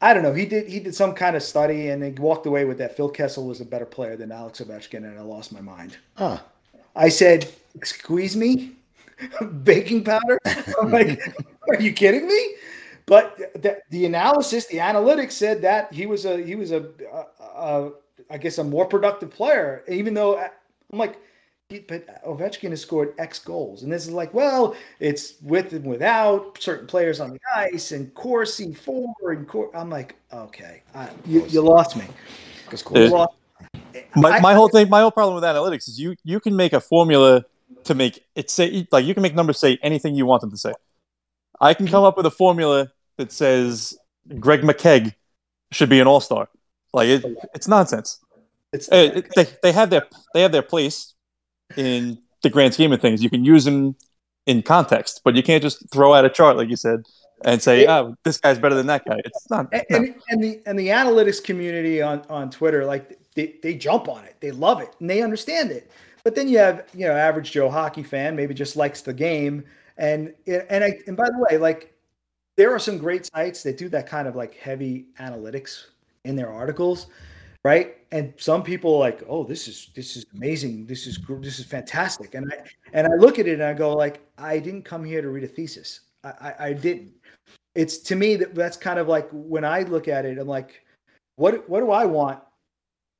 I 0.00 0.14
don't 0.14 0.22
know. 0.22 0.32
He 0.32 0.46
did 0.46 0.68
he 0.68 0.80
did 0.80 0.94
some 0.94 1.14
kind 1.14 1.36
of 1.36 1.42
study 1.42 1.88
and 1.88 2.02
he 2.02 2.10
walked 2.10 2.46
away 2.46 2.64
with 2.64 2.78
that 2.78 2.96
Phil 2.96 3.08
Kessel 3.08 3.46
was 3.46 3.60
a 3.60 3.64
better 3.64 3.86
player 3.86 4.16
than 4.16 4.32
Alex 4.32 4.60
Ovechkin, 4.60 5.04
and 5.04 5.18
I 5.18 5.22
lost 5.22 5.52
my 5.52 5.60
mind. 5.60 5.96
Huh. 6.14 6.38
I 6.98 7.08
said, 7.08 7.50
"Excuse 7.74 8.36
me, 8.36 8.72
baking 9.62 10.04
powder." 10.04 10.38
I'm 10.82 10.90
like, 10.90 11.20
"Are 11.68 11.80
you 11.80 11.92
kidding 11.92 12.26
me?" 12.26 12.54
But 13.06 13.38
the, 13.62 13.80
the, 13.88 14.04
analysis, 14.04 14.66
the 14.66 14.76
analytics 14.78 15.32
said 15.32 15.62
that 15.62 15.90
he 15.94 16.04
was 16.04 16.26
a 16.26 16.42
he 16.42 16.56
was 16.56 16.72
a, 16.72 16.90
a, 17.10 17.24
a 17.42 17.90
I 18.28 18.36
guess 18.36 18.58
a 18.58 18.64
more 18.64 18.84
productive 18.84 19.30
player, 19.30 19.82
even 19.88 20.12
though 20.12 20.38
I'm 20.38 20.98
like, 20.98 21.16
but 21.86 22.24
Ovechkin 22.24 22.70
has 22.70 22.82
scored 22.82 23.14
X 23.18 23.38
goals, 23.38 23.82
and 23.82 23.92
this 23.92 24.06
is 24.06 24.12
like, 24.12 24.34
well, 24.34 24.74
it's 25.00 25.34
with 25.42 25.72
and 25.72 25.84
without 25.84 26.60
certain 26.60 26.86
players 26.86 27.20
on 27.20 27.30
the 27.30 27.40
ice, 27.54 27.92
and 27.92 28.12
Corsi 28.14 28.72
for 28.74 29.14
and 29.30 29.46
Cor- 29.46 29.74
I'm 29.76 29.90
like, 29.90 30.16
okay, 30.32 30.82
uh, 30.94 31.08
you, 31.26 31.46
you 31.46 31.60
lost 31.60 31.96
me. 31.96 32.04
Because 32.64 32.82
my, 34.16 34.40
my 34.40 34.54
whole 34.54 34.68
thing, 34.68 34.88
my 34.88 35.00
whole 35.00 35.10
problem 35.10 35.34
with 35.34 35.44
analytics 35.44 35.88
is 35.88 35.98
you 35.98 36.16
you 36.24 36.40
can 36.40 36.56
make 36.56 36.72
a 36.72 36.80
formula 36.80 37.44
to 37.84 37.94
make 37.94 38.24
it 38.34 38.50
say 38.50 38.86
like 38.90 39.04
you 39.04 39.14
can 39.14 39.22
make 39.22 39.34
numbers 39.34 39.58
say 39.58 39.78
anything 39.82 40.14
you 40.14 40.26
want 40.26 40.40
them 40.40 40.50
to 40.50 40.56
say. 40.56 40.72
I 41.60 41.74
can 41.74 41.86
come 41.86 42.04
up 42.04 42.16
with 42.16 42.26
a 42.26 42.30
formula 42.30 42.92
that 43.16 43.32
says 43.32 43.98
Greg 44.38 44.62
McKegg 44.62 45.14
should 45.72 45.88
be 45.88 46.00
an 46.00 46.06
all 46.06 46.20
star. 46.20 46.48
Like 46.92 47.08
it, 47.08 47.24
it's 47.54 47.68
nonsense. 47.68 48.20
It's 48.72 48.88
it, 48.88 49.16
it, 49.16 49.34
they 49.34 49.46
they 49.62 49.72
have 49.72 49.90
their 49.90 50.06
they 50.34 50.42
have 50.42 50.52
their 50.52 50.62
place 50.62 51.14
in 51.76 52.18
the 52.42 52.50
grand 52.50 52.74
scheme 52.74 52.92
of 52.92 53.00
things. 53.00 53.22
You 53.22 53.30
can 53.30 53.44
use 53.44 53.64
them 53.64 53.96
in 54.46 54.62
context, 54.62 55.20
but 55.24 55.34
you 55.34 55.42
can't 55.42 55.62
just 55.62 55.90
throw 55.90 56.14
out 56.14 56.24
a 56.24 56.30
chart 56.30 56.56
like 56.56 56.68
you 56.68 56.76
said 56.76 57.04
and 57.44 57.62
say, 57.62 57.86
"Oh, 57.86 58.14
this 58.24 58.38
guy's 58.38 58.58
better 58.58 58.74
than 58.74 58.86
that 58.86 59.04
guy." 59.04 59.20
It's 59.24 59.50
not. 59.50 59.68
And, 59.72 59.84
no. 59.90 59.96
and, 59.96 60.14
and 60.30 60.42
the 60.44 60.62
and 60.66 60.78
the 60.78 60.88
analytics 60.88 61.42
community 61.42 62.02
on 62.02 62.22
on 62.28 62.50
Twitter, 62.50 62.84
like 62.84 63.17
they, 63.38 63.54
they 63.62 63.74
jump 63.74 64.08
on 64.08 64.24
it, 64.24 64.34
they 64.40 64.50
love 64.50 64.80
it, 64.80 64.96
and 64.98 65.08
they 65.08 65.22
understand 65.22 65.70
it. 65.70 65.92
But 66.24 66.34
then 66.34 66.48
you 66.48 66.58
have 66.58 66.86
you 66.92 67.06
know 67.06 67.12
average 67.12 67.52
Joe 67.52 67.70
hockey 67.70 68.02
fan, 68.02 68.34
maybe 68.34 68.52
just 68.52 68.74
likes 68.74 69.00
the 69.00 69.14
game, 69.14 69.64
and 69.96 70.34
and 70.46 70.82
I 70.82 70.98
and 71.06 71.16
by 71.16 71.26
the 71.26 71.46
way, 71.48 71.56
like 71.56 71.94
there 72.56 72.74
are 72.74 72.80
some 72.80 72.98
great 72.98 73.26
sites 73.26 73.62
that 73.62 73.78
do 73.78 73.88
that 73.90 74.08
kind 74.08 74.26
of 74.26 74.34
like 74.34 74.54
heavy 74.54 75.06
analytics 75.20 75.86
in 76.24 76.34
their 76.34 76.52
articles 76.52 77.06
right? 77.64 77.96
And 78.12 78.32
some 78.36 78.62
people 78.62 78.98
like 78.98 79.22
oh 79.28 79.44
this 79.44 79.68
is 79.68 79.90
this 79.94 80.16
is 80.16 80.24
amazing. 80.34 80.86
This 80.86 81.06
is 81.06 81.18
this 81.40 81.58
is 81.58 81.66
fantastic. 81.66 82.34
And 82.34 82.50
i 82.52 82.56
and 82.92 83.06
i 83.06 83.14
look 83.16 83.38
at 83.38 83.46
it 83.46 83.54
and 83.54 83.62
i 83.62 83.74
go 83.74 83.94
like 83.94 84.20
i 84.38 84.58
didn't 84.58 84.84
come 84.84 85.04
here 85.04 85.20
to 85.20 85.28
read 85.28 85.44
a 85.44 85.48
thesis. 85.48 86.00
I 86.24 86.28
i, 86.28 86.54
I 86.68 86.72
didn't. 86.72 87.12
It's 87.74 87.98
to 87.98 88.16
me 88.16 88.36
that 88.36 88.54
that's 88.54 88.76
kind 88.76 88.98
of 88.98 89.08
like 89.08 89.28
when 89.32 89.64
i 89.64 89.82
look 89.82 90.08
at 90.08 90.24
it 90.24 90.38
i'm 90.38 90.48
like 90.48 90.84
what 91.36 91.68
what 91.68 91.80
do 91.80 91.90
i 91.90 92.04
want 92.04 92.40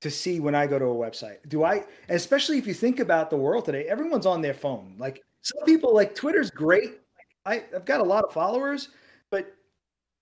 to 0.01 0.11
see 0.11 0.41
when 0.41 0.55
i 0.55 0.67
go 0.67 0.79
to 0.79 0.87
a 0.87 0.95
website 0.95 1.37
do 1.49 1.65
i 1.65 1.85
especially 2.09 2.59
if 2.59 2.67
you 2.67 2.75
think 2.75 3.01
about 3.01 3.31
the 3.31 3.37
world 3.37 3.65
today 3.65 3.85
everyone's 3.85 4.27
on 4.27 4.41
their 4.41 4.55
phone 4.55 4.95
like 4.99 5.23
some 5.43 5.63
people 5.65 5.95
like 5.95 6.15
twitter's 6.15 6.51
great 6.51 7.01
I, 7.45 7.65
i've 7.75 7.85
got 7.85 8.01
a 8.01 8.05
lot 8.05 8.25
of 8.25 8.33
followers 8.33 8.91
but 9.31 9.55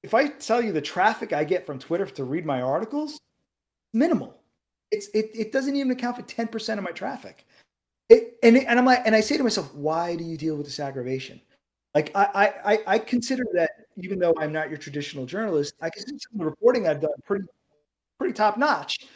if 0.07 0.15
I 0.15 0.29
tell 0.29 0.63
you 0.63 0.71
the 0.71 0.81
traffic 0.81 1.33
I 1.33 1.43
get 1.43 1.67
from 1.67 1.81
Twitter 1.81 2.07
to 2.07 2.23
read 2.23 2.47
my 2.47 2.63
articles, 2.63 3.21
minimal. 3.93 4.39
It's 4.93 5.09
it, 5.09 5.31
it 5.35 5.51
doesn't 5.51 5.75
even 5.75 5.91
account 5.91 6.17
for 6.17 6.23
10% 6.23 6.79
of 6.79 6.85
my 6.85 6.93
traffic. 6.93 7.45
It, 8.09 8.37
and 8.45 8.57
and 8.57 8.79
I'm 8.79 8.85
like, 8.85 9.03
and 9.05 9.17
I 9.17 9.21
say 9.21 9.37
to 9.37 9.43
myself, 9.43 9.75
why 9.75 10.15
do 10.15 10.23
you 10.23 10.37
deal 10.37 10.55
with 10.55 10.67
this 10.67 10.79
aggravation? 10.79 11.41
Like 11.93 12.13
I 12.15 12.25
I 12.25 12.73
I, 12.73 12.79
I 12.87 12.99
consider 13.01 13.45
that 13.55 13.71
even 13.97 14.21
though 14.21 14.33
I'm 14.39 14.53
not 14.53 14.69
your 14.69 14.79
traditional 14.79 15.27
journalist, 15.27 15.75
I 15.81 15.91
consider 15.91 16.19
some 16.21 16.35
of 16.35 16.39
the 16.39 16.45
reporting 16.45 16.87
I've 16.87 17.01
done 17.01 17.11
pretty 17.25 17.47
pretty 18.17 18.33
top 18.33 18.59
notch. 18.59 19.09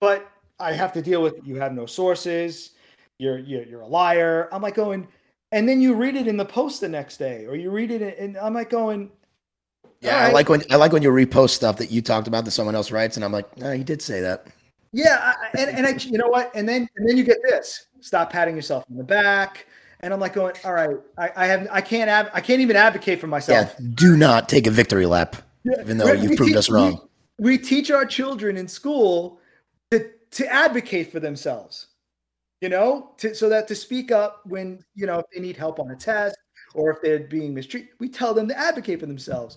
But 0.00 0.30
I 0.60 0.72
have 0.72 0.92
to 0.94 1.02
deal 1.02 1.22
with 1.22 1.34
you 1.44 1.56
have 1.56 1.72
no 1.72 1.86
sources, 1.86 2.70
you're 3.18 3.38
you're, 3.38 3.64
you're 3.64 3.80
a 3.82 3.86
liar. 3.86 4.48
I'm 4.52 4.62
like 4.62 4.74
going, 4.74 5.08
and 5.52 5.68
then 5.68 5.80
you 5.80 5.94
read 5.94 6.16
it 6.16 6.26
in 6.28 6.36
the 6.36 6.44
post 6.44 6.80
the 6.80 6.88
next 6.88 7.16
day, 7.16 7.46
or 7.46 7.56
you 7.56 7.70
read 7.70 7.90
it, 7.90 8.18
and 8.18 8.36
I'm 8.36 8.54
like 8.54 8.70
going, 8.70 9.10
Yeah, 10.00 10.24
all 10.24 10.30
I 10.30 10.32
like 10.32 10.48
when 10.48 10.62
I 10.70 10.76
like 10.76 10.92
when 10.92 11.02
you 11.02 11.10
repost 11.10 11.50
stuff 11.50 11.76
that 11.78 11.90
you 11.90 12.00
talked 12.02 12.28
about 12.28 12.44
that 12.44 12.52
someone 12.52 12.74
else 12.74 12.90
writes, 12.90 13.16
and 13.16 13.24
I'm 13.24 13.32
like, 13.32 13.46
ah, 13.58 13.60
no, 13.64 13.72
you 13.72 13.84
did 13.84 14.00
say 14.02 14.20
that. 14.20 14.46
Yeah, 14.92 15.18
I, 15.20 15.58
and 15.58 15.70
and 15.78 15.86
I, 15.86 15.90
you 15.90 16.16
know 16.18 16.28
what? 16.28 16.50
And 16.54 16.68
then 16.68 16.88
and 16.96 17.08
then 17.08 17.16
you 17.16 17.24
get 17.24 17.38
this. 17.42 17.86
Stop 18.00 18.30
patting 18.30 18.54
yourself 18.56 18.84
on 18.90 18.96
the 18.96 19.04
back. 19.04 19.66
And 20.00 20.14
I'm 20.14 20.20
like 20.20 20.32
going, 20.32 20.54
all 20.64 20.72
right, 20.74 20.96
I, 21.18 21.30
I 21.34 21.46
have 21.46 21.66
I 21.72 21.80
can't 21.80 22.08
have 22.08 22.30
I 22.32 22.40
can't 22.40 22.60
even 22.60 22.76
advocate 22.76 23.20
for 23.20 23.26
myself. 23.26 23.74
Yeah, 23.80 23.86
do 23.94 24.16
not 24.16 24.48
take 24.48 24.68
a 24.68 24.70
victory 24.70 25.06
lap, 25.06 25.34
even 25.80 25.98
though 25.98 26.12
We- 26.12 26.20
you've 26.20 26.30
we 26.30 26.36
proved 26.36 26.50
teach- 26.50 26.56
us 26.56 26.70
wrong. 26.70 27.00
We, 27.40 27.50
we 27.52 27.58
teach 27.58 27.90
our 27.90 28.06
children 28.06 28.56
in 28.56 28.68
school 28.68 29.37
to 30.32 30.52
advocate 30.52 31.12
for 31.12 31.20
themselves. 31.20 31.88
You 32.60 32.68
know, 32.68 33.12
to, 33.18 33.34
so 33.34 33.48
that 33.50 33.68
to 33.68 33.74
speak 33.76 34.10
up 34.10 34.40
when 34.44 34.84
you 34.94 35.06
know 35.06 35.20
if 35.20 35.26
they 35.32 35.40
need 35.40 35.56
help 35.56 35.78
on 35.78 35.90
a 35.92 35.96
test 35.96 36.36
or 36.74 36.90
if 36.90 37.00
they're 37.00 37.20
being 37.20 37.54
mistreated, 37.54 37.90
we 38.00 38.08
tell 38.08 38.34
them 38.34 38.48
to 38.48 38.58
advocate 38.58 39.00
for 39.00 39.06
themselves. 39.06 39.56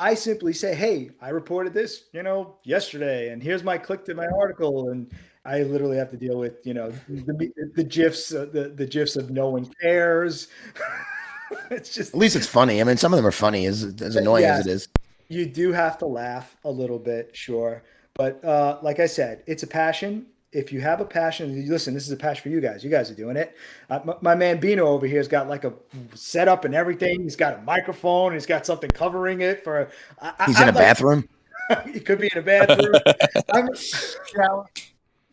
I 0.00 0.14
simply 0.14 0.52
say, 0.52 0.74
"Hey, 0.74 1.10
I 1.20 1.28
reported 1.28 1.72
this, 1.72 2.08
you 2.12 2.24
know, 2.24 2.56
yesterday, 2.64 3.28
and 3.28 3.40
here's 3.40 3.62
my 3.62 3.78
click 3.78 4.04
to 4.06 4.14
my 4.14 4.26
article." 4.26 4.90
And 4.90 5.12
I 5.44 5.62
literally 5.62 5.96
have 5.96 6.10
to 6.10 6.16
deal 6.16 6.36
with, 6.36 6.66
you 6.66 6.74
know, 6.74 6.90
the 7.08 7.70
the 7.76 7.84
gifs, 7.84 8.34
uh, 8.34 8.46
the 8.52 8.70
the 8.70 8.86
gifs 8.86 9.14
of 9.14 9.30
no 9.30 9.48
one 9.50 9.70
cares. 9.80 10.48
it's 11.70 11.94
just 11.94 12.12
At 12.14 12.18
least 12.18 12.34
it's 12.34 12.46
funny. 12.46 12.80
I 12.80 12.84
mean, 12.84 12.96
some 12.96 13.12
of 13.12 13.16
them 13.16 13.26
are 13.26 13.32
funny, 13.32 13.66
as 13.66 13.84
as 14.02 14.16
annoying 14.16 14.44
as 14.44 14.66
it 14.66 14.70
is. 14.70 14.88
you 15.28 15.46
do 15.46 15.72
have 15.72 15.98
to 15.98 16.06
laugh 16.06 16.56
a 16.64 16.70
little 16.70 16.98
bit, 16.98 17.36
sure. 17.36 17.84
But 18.14 18.44
uh, 18.44 18.78
like 18.82 19.00
I 19.00 19.06
said, 19.06 19.42
it's 19.46 19.62
a 19.62 19.66
passion. 19.66 20.26
If 20.52 20.70
you 20.70 20.82
have 20.82 21.00
a 21.00 21.04
passion, 21.06 21.66
listen, 21.66 21.94
this 21.94 22.04
is 22.04 22.12
a 22.12 22.16
passion 22.16 22.42
for 22.42 22.48
you 22.50 22.60
guys. 22.60 22.84
You 22.84 22.90
guys 22.90 23.10
are 23.10 23.14
doing 23.14 23.38
it. 23.38 23.56
Uh, 23.88 24.00
my, 24.04 24.14
my 24.20 24.34
man 24.34 24.60
Bino 24.60 24.86
over 24.86 25.06
here 25.06 25.16
has 25.16 25.28
got 25.28 25.48
like 25.48 25.64
a 25.64 25.72
setup 26.14 26.66
and 26.66 26.74
everything. 26.74 27.22
He's 27.22 27.36
got 27.36 27.58
a 27.58 27.62
microphone. 27.62 28.34
He's 28.34 28.44
got 28.44 28.66
something 28.66 28.90
covering 28.90 29.40
it 29.40 29.64
for. 29.64 29.88
I, 30.20 30.32
I- 30.38 30.44
He's 30.44 30.60
in 30.60 30.64
a 30.64 30.66
I'd 30.68 30.74
like- 30.74 30.84
bathroom. 30.84 31.28
he 31.92 32.00
could 32.00 32.20
be 32.20 32.28
in 32.34 32.38
a 32.38 32.42
bathroom. 32.42 32.94
I'm, 33.54 33.68
Shower. 33.74 34.68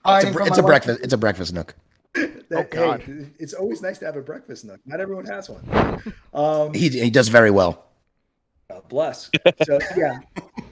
It's 0.06 0.26
a, 0.26 0.44
it's 0.46 0.58
a 0.58 0.64
breakfast. 0.64 1.00
It's 1.04 1.14
a 1.14 1.18
breakfast 1.18 1.52
nook. 1.54 1.76
that- 2.14 2.46
Oh, 2.52 2.64
God. 2.64 3.02
hey, 3.02 3.26
it's 3.40 3.54
always 3.54 3.82
nice 3.82 3.98
to 4.00 4.06
have 4.06 4.16
a 4.16 4.22
breakfast 4.22 4.64
nook. 4.64 4.80
Not 4.86 5.02
everyone 5.02 5.26
has 5.26 5.50
one. 5.50 6.14
Um, 6.34 6.74
He 6.74 6.88
he 6.88 7.10
does 7.10 7.28
very 7.28 7.52
well. 7.52 7.88
God 8.70 8.88
bless. 8.88 9.30
So 9.66 9.80
yeah, 9.98 10.20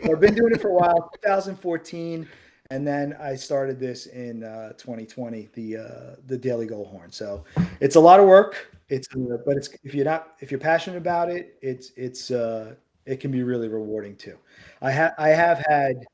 so 0.04 0.12
I've 0.12 0.20
been 0.20 0.36
doing 0.36 0.54
it 0.54 0.62
for 0.62 0.70
a 0.70 0.74
while. 0.74 1.10
2014, 1.24 2.28
and 2.70 2.88
then 2.88 3.16
I 3.20 3.36
started 3.36 3.80
this 3.80 4.08
in 4.08 4.44
uh, 4.44 4.74
2020. 4.74 5.50
The 5.54 5.78
uh, 5.78 6.16
the 6.26 6.38
Daily 6.38 6.66
Goal 6.66 6.86
Horn. 6.86 7.12
So 7.12 7.44
it's 7.80 7.96
a 7.96 8.00
lot 8.00 8.20
of 8.20 8.28
work. 8.28 8.72
It's 8.90 9.08
uh, 9.16 9.38
but 9.46 9.58
it's 9.58 9.70
if 9.84 9.94
you're 9.94 10.06
not 10.06 10.36
if 10.40 10.52
you're 10.52 10.60
passionate 10.60 10.98
about 10.98 11.30
it, 11.30 11.58
it's 11.62 11.92
it's 11.96 12.32
uh, 12.32 12.76
it 13.06 13.20
can 13.20 13.32
be 13.32 13.44
really 13.44 13.68
rewarding 13.68 14.16
too. 14.16 14.38
I 14.82 14.92
have 14.92 15.14
I 15.18 15.30
have 15.30 15.64
had 15.68 16.06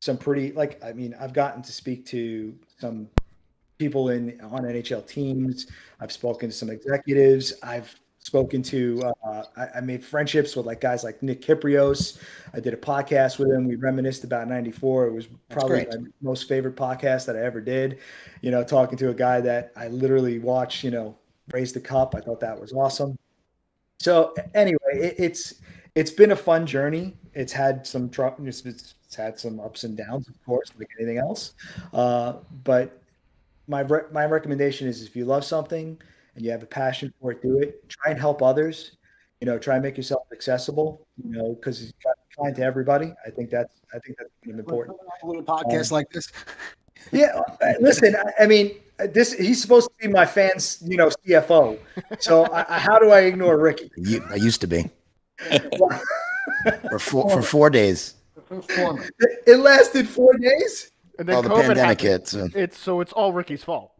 some 0.00 0.16
pretty 0.16 0.52
like 0.52 0.82
I 0.84 0.92
mean 0.92 1.14
I've 1.18 1.32
gotten 1.32 1.62
to 1.62 1.72
speak 1.72 2.04
to 2.06 2.54
some 2.78 3.08
people 3.78 4.10
in 4.10 4.40
on 4.40 4.62
NHL 4.62 5.06
teams. 5.06 5.66
I've 6.00 6.12
spoken 6.12 6.48
to 6.50 6.54
some 6.54 6.70
executives. 6.70 7.54
I've 7.62 7.98
spoken 8.22 8.62
to. 8.62 9.12
Uh, 9.24 9.42
I, 9.56 9.66
I 9.76 9.80
made 9.80 10.04
friendships 10.04 10.56
with 10.56 10.66
like 10.66 10.80
guys 10.80 11.04
like 11.04 11.22
Nick 11.22 11.42
Kypreos. 11.42 12.20
I 12.54 12.60
did 12.60 12.72
a 12.72 12.76
podcast 12.76 13.38
with 13.38 13.50
him. 13.50 13.66
We 13.66 13.76
reminisced 13.76 14.24
about 14.24 14.48
'94. 14.48 15.06
It 15.08 15.12
was 15.12 15.28
probably 15.48 15.86
my 15.86 15.96
most 16.20 16.48
favorite 16.48 16.76
podcast 16.76 17.26
that 17.26 17.36
I 17.36 17.40
ever 17.40 17.60
did. 17.60 17.98
You 18.40 18.50
know, 18.50 18.64
talking 18.64 18.96
to 18.98 19.10
a 19.10 19.14
guy 19.14 19.40
that 19.40 19.72
I 19.76 19.88
literally 19.88 20.38
watched. 20.38 20.84
You 20.84 20.92
know, 20.92 21.18
raise 21.52 21.72
the 21.72 21.80
cup. 21.80 22.14
I 22.14 22.20
thought 22.20 22.40
that 22.40 22.58
was 22.58 22.72
awesome. 22.72 23.18
So 24.00 24.34
anyway, 24.54 24.78
it, 24.94 25.14
it's 25.18 25.54
it's 25.94 26.10
been 26.10 26.32
a 26.32 26.36
fun 26.36 26.66
journey. 26.66 27.16
It's 27.34 27.52
had 27.52 27.86
some 27.86 28.10
tr- 28.10 28.28
it's, 28.44 28.64
it's 28.64 28.94
had 29.16 29.38
some 29.38 29.60
ups 29.60 29.84
and 29.84 29.96
downs, 29.96 30.28
of 30.28 30.34
course, 30.44 30.70
like 30.78 30.88
anything 30.98 31.18
else. 31.18 31.54
Uh, 31.92 32.34
but 32.64 33.02
my 33.68 33.80
re- 33.80 34.08
my 34.10 34.26
recommendation 34.26 34.88
is 34.88 35.02
if 35.02 35.16
you 35.16 35.24
love 35.24 35.44
something 35.44 36.00
and 36.34 36.44
you 36.44 36.50
have 36.50 36.62
a 36.62 36.66
passion 36.66 37.12
for 37.20 37.32
it, 37.32 37.42
do 37.42 37.58
it. 37.58 37.88
Try 37.88 38.12
and 38.12 38.20
help 38.20 38.42
others. 38.42 38.96
You 39.40 39.46
know, 39.46 39.58
try 39.58 39.74
and 39.74 39.82
make 39.82 39.96
yourself 39.96 40.22
accessible. 40.32 41.06
You 41.22 41.30
know, 41.30 41.54
because 41.54 41.82
you 41.82 41.90
got 42.04 42.12
to 42.12 42.42
kind 42.42 42.56
to 42.56 42.62
everybody. 42.62 43.12
I 43.26 43.30
think 43.30 43.50
that's 43.50 43.80
I 43.94 43.98
think 43.98 44.16
that's 44.18 44.30
kind 44.44 44.58
of 44.58 44.60
important. 44.60 44.96
A 45.22 45.26
little 45.26 45.42
podcast 45.42 45.90
like 45.90 46.10
this. 46.10 46.30
Yeah, 47.10 47.40
uh, 47.60 47.72
listen. 47.80 48.14
I, 48.14 48.44
I 48.44 48.46
mean, 48.46 48.76
uh, 49.00 49.08
this 49.12 49.32
he's 49.32 49.60
supposed 49.60 49.90
to 49.90 50.06
be 50.06 50.12
my 50.12 50.24
fans. 50.24 50.82
You 50.86 50.96
know, 50.96 51.08
CFO. 51.08 51.78
So 52.20 52.44
I, 52.44 52.76
I, 52.76 52.78
how 52.78 52.98
do 52.98 53.10
I 53.10 53.20
ignore 53.20 53.58
Ricky? 53.58 53.90
You, 53.96 54.24
I 54.30 54.36
used 54.36 54.60
to 54.60 54.66
be 54.68 54.88
for 56.90 56.98
four 56.98 57.28
for 57.30 57.42
four 57.42 57.70
days. 57.70 58.14
It 58.50 59.42
it 59.46 59.56
lasted 59.56 60.08
four 60.08 60.34
days. 60.34 60.92
And 61.18 61.28
then 61.28 61.36
All 61.36 61.42
the 61.42 61.50
COVID 61.50 61.66
pandemic 61.66 62.00
happened. 62.00 62.22
hit. 62.22 62.28
So. 62.28 62.48
It's 62.54 62.78
so 62.78 63.00
it's 63.00 63.12
all 63.12 63.32
Ricky's 63.32 63.64
fault. 63.64 63.92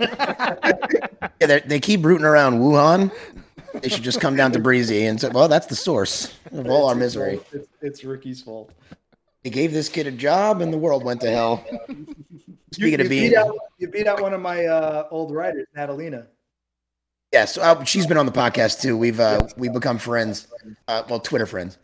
Yeah, 0.00 1.46
they 1.46 1.60
they 1.60 1.80
keep 1.80 2.04
rooting 2.04 2.24
around 2.26 2.60
Wuhan. 2.60 3.10
They 3.80 3.88
should 3.88 4.02
just 4.02 4.20
come 4.20 4.36
down 4.36 4.52
to 4.52 4.58
Breezy 4.58 5.06
and 5.06 5.20
say, 5.20 5.28
"Well, 5.28 5.48
that's 5.48 5.66
the 5.66 5.76
source 5.76 6.34
of 6.52 6.66
all 6.68 6.88
our 6.88 6.94
misery." 6.94 7.40
It's, 7.52 7.68
it's 7.80 8.04
Ricky's 8.04 8.42
fault. 8.42 8.74
They 9.42 9.50
gave 9.50 9.72
this 9.72 9.88
kid 9.88 10.06
a 10.06 10.10
job, 10.10 10.60
and 10.60 10.72
the 10.72 10.78
world 10.78 11.02
went 11.04 11.20
to 11.22 11.30
hell. 11.30 11.64
You, 11.88 12.06
Speaking 12.72 12.98
you 12.98 13.04
of 13.04 13.08
being, 13.10 13.30
beat 13.30 13.36
out, 13.36 13.56
you 13.78 13.88
beat 13.88 14.06
out 14.06 14.20
one 14.20 14.32
of 14.34 14.40
my 14.40 14.66
uh, 14.66 15.08
old 15.10 15.32
writers, 15.34 15.66
Natalina. 15.74 16.26
yes, 17.32 17.56
uh, 17.58 17.82
she's 17.84 18.06
been 18.06 18.18
on 18.18 18.26
the 18.26 18.32
podcast 18.32 18.80
too. 18.82 18.96
We've 18.96 19.18
uh, 19.20 19.46
we've 19.56 19.72
become 19.72 19.98
friends. 19.98 20.46
Uh, 20.88 21.02
well, 21.08 21.20
Twitter 21.20 21.46
friends. 21.46 21.78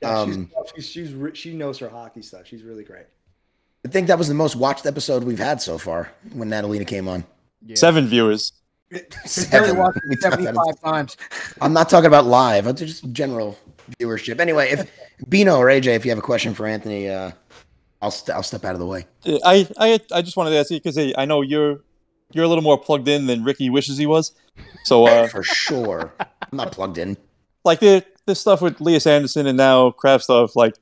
Yeah, 0.00 0.18
Um, 0.20 0.50
she's, 0.74 0.74
she's, 0.74 0.90
she's 0.90 1.12
re- 1.14 1.34
she 1.34 1.54
knows 1.54 1.78
her 1.78 1.88
hockey 1.88 2.22
stuff. 2.22 2.46
She's 2.46 2.62
really 2.62 2.84
great. 2.84 3.06
I 3.84 3.88
think 3.88 4.06
that 4.06 4.16
was 4.18 4.28
the 4.28 4.34
most 4.34 4.54
watched 4.56 4.86
episode 4.86 5.24
we've 5.24 5.38
had 5.38 5.60
so 5.60 5.76
far 5.76 6.10
when 6.32 6.48
Natalina 6.48 6.84
came 6.84 7.08
on. 7.08 7.24
Yeah. 7.66 7.76
Seven 7.76 8.06
viewers. 8.06 8.52
Seven. 9.24 9.76
watched 9.76 9.98
We 10.08 10.16
it 10.16 10.20
talked 10.20 10.40
about 10.40 10.54
75 10.54 10.80
times. 10.82 11.16
I'm 11.60 11.72
not 11.72 11.88
talking 11.88 12.06
about 12.08 12.26
live. 12.26 12.66
I'm 12.66 12.76
just 12.76 13.10
general 13.12 13.58
viewership. 13.98 14.40
Anyway, 14.40 14.70
if 14.70 14.90
Bino 15.28 15.56
or 15.56 15.66
AJ, 15.66 15.96
if 15.96 16.04
you 16.04 16.10
have 16.10 16.18
a 16.18 16.22
question 16.22 16.54
for 16.54 16.66
Anthony, 16.66 17.08
uh, 17.08 17.30
I'll 18.02 18.10
st- 18.10 18.34
I'll 18.36 18.42
step 18.42 18.64
out 18.64 18.74
of 18.74 18.80
the 18.80 18.86
way. 18.86 19.06
I, 19.26 19.66
I, 19.78 20.00
I 20.12 20.22
just 20.22 20.36
wanted 20.36 20.50
to 20.50 20.56
ask 20.56 20.70
you 20.70 20.78
because 20.80 20.98
I 21.16 21.24
know 21.24 21.40
you're 21.42 21.80
you're 22.32 22.44
a 22.44 22.48
little 22.48 22.62
more 22.64 22.78
plugged 22.78 23.08
in 23.08 23.26
than 23.26 23.44
Ricky 23.44 23.70
wishes 23.70 23.96
he 23.96 24.06
was. 24.06 24.32
So, 24.84 25.06
uh, 25.06 25.28
For 25.28 25.42
sure, 25.42 26.12
I'm 26.20 26.28
not 26.52 26.72
plugged 26.72 26.98
in. 26.98 27.16
like 27.64 27.80
the 27.80 28.04
this 28.26 28.40
stuff 28.40 28.60
with 28.60 28.80
Lias 28.80 29.06
Andersson 29.06 29.46
and 29.46 29.56
now 29.56 29.90
Kraft 29.90 30.24
stuff, 30.24 30.54
like 30.54 30.74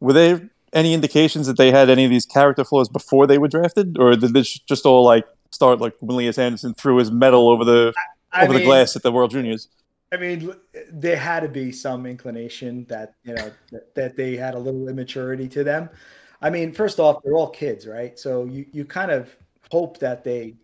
were 0.00 0.12
there 0.12 0.48
any 0.72 0.92
indications 0.94 1.46
that 1.46 1.56
they 1.56 1.70
had 1.70 1.90
any 1.90 2.04
of 2.04 2.10
these 2.10 2.26
character 2.26 2.64
flaws 2.64 2.88
before 2.88 3.26
they 3.26 3.38
were 3.38 3.48
drafted, 3.48 3.96
or 3.98 4.14
did 4.14 4.32
this 4.34 4.58
just 4.60 4.86
all 4.86 5.04
like 5.04 5.24
start 5.50 5.80
like 5.80 5.94
when 6.00 6.16
Lias 6.16 6.38
Andersson 6.38 6.74
threw 6.74 6.96
his 6.96 7.10
medal 7.10 7.48
over 7.48 7.64
the 7.64 7.92
I 8.32 8.44
over 8.44 8.52
the 8.52 8.64
glass 8.64 8.96
at 8.96 9.02
the 9.02 9.12
World 9.12 9.30
Juniors? 9.30 9.68
I 10.12 10.16
mean, 10.16 10.54
there 10.90 11.16
had 11.16 11.40
to 11.40 11.48
be 11.48 11.70
some 11.70 12.06
inclination 12.06 12.86
that 12.88 13.14
you 13.24 13.34
know 13.34 13.50
that, 13.72 13.94
that 13.94 14.16
they 14.16 14.36
had 14.36 14.54
a 14.54 14.58
little 14.58 14.88
immaturity 14.88 15.48
to 15.48 15.64
them. 15.64 15.90
I 16.40 16.50
mean, 16.50 16.72
first 16.72 16.98
off, 16.98 17.22
they're 17.22 17.34
all 17.34 17.50
kids, 17.50 17.86
right? 17.86 18.18
So 18.18 18.44
you 18.44 18.66
you 18.72 18.84
kind 18.84 19.10
of 19.10 19.36
hope 19.70 19.98
that 19.98 20.24
they 20.24 20.56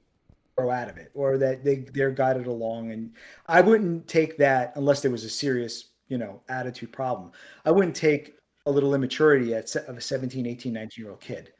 grow 0.56 0.70
out 0.70 0.88
of 0.88 0.96
it 0.96 1.10
or 1.14 1.36
that 1.38 1.64
they 1.64 1.86
they're 1.92 2.10
guided 2.10 2.46
along. 2.46 2.92
And 2.92 3.12
I 3.46 3.60
wouldn't 3.60 4.06
take 4.08 4.38
that 4.38 4.72
unless 4.76 5.02
there 5.02 5.10
was 5.10 5.24
a 5.24 5.30
serious 5.30 5.90
you 6.08 6.18
know 6.18 6.40
attitude 6.48 6.92
problem. 6.92 7.32
I 7.64 7.70
wouldn't 7.70 7.96
take 7.96 8.34
a 8.66 8.70
little 8.70 8.94
immaturity 8.94 9.54
at 9.54 9.74
of 9.76 9.98
a 9.98 10.00
17, 10.00 10.46
18, 10.46 10.72
19 10.72 11.02
year 11.02 11.10
old 11.10 11.20
kid 11.20 11.52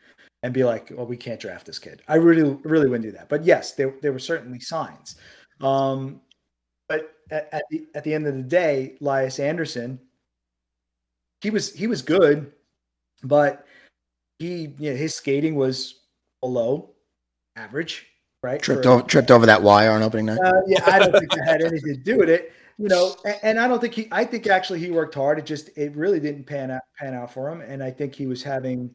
and 0.44 0.52
be 0.52 0.62
like, 0.62 0.92
well, 0.94 1.06
we 1.06 1.16
can't 1.16 1.40
draft 1.40 1.64
this 1.64 1.78
kid. 1.78 2.02
I 2.06 2.16
really, 2.16 2.58
really 2.64 2.86
wouldn't 2.86 3.10
do 3.10 3.16
that. 3.16 3.30
But 3.30 3.46
yes, 3.46 3.72
there, 3.72 3.94
there 4.02 4.12
were 4.12 4.18
certainly 4.18 4.60
signs. 4.60 5.16
Um, 5.62 6.20
but 6.86 7.14
at, 7.30 7.48
at 7.50 7.62
the 7.70 7.86
at 7.94 8.04
the 8.04 8.12
end 8.12 8.26
of 8.26 8.34
the 8.34 8.42
day, 8.42 8.96
Lias 9.00 9.38
Andersson, 9.38 9.98
he 11.40 11.48
was 11.48 11.72
he 11.72 11.86
was 11.86 12.02
good, 12.02 12.52
but 13.22 13.66
he 14.38 14.74
you 14.78 14.90
know, 14.90 14.96
his 14.96 15.14
skating 15.14 15.54
was 15.54 16.02
below 16.42 16.90
average, 17.56 18.06
right? 18.42 18.60
Tripped 18.60 18.82
For- 18.84 18.90
over 18.90 19.02
tripped 19.04 19.30
over 19.30 19.46
that 19.46 19.62
wire 19.62 19.92
on 19.92 20.02
opening 20.02 20.26
night. 20.26 20.40
uh, 20.44 20.60
yeah, 20.66 20.84
I 20.84 20.98
don't 20.98 21.12
think 21.12 21.30
that 21.30 21.48
had 21.48 21.62
anything 21.64 21.94
to 21.94 22.00
do 22.02 22.18
with 22.18 22.28
it. 22.28 22.52
You 22.76 22.88
know, 22.88 23.16
and, 23.24 23.38
and 23.42 23.60
I 23.60 23.66
don't 23.66 23.80
think 23.80 23.94
he. 23.94 24.08
I 24.12 24.26
think 24.26 24.46
actually 24.46 24.80
he 24.80 24.90
worked 24.90 25.14
hard. 25.14 25.38
It 25.38 25.46
just 25.46 25.70
it 25.78 25.96
really 25.96 26.20
didn't 26.20 26.44
pan 26.44 26.70
out 26.70 26.82
pan 26.98 27.14
out 27.14 27.32
for 27.32 27.48
him, 27.48 27.62
and 27.62 27.82
I 27.82 27.90
think 27.90 28.14
he 28.14 28.26
was 28.26 28.42
having 28.42 28.94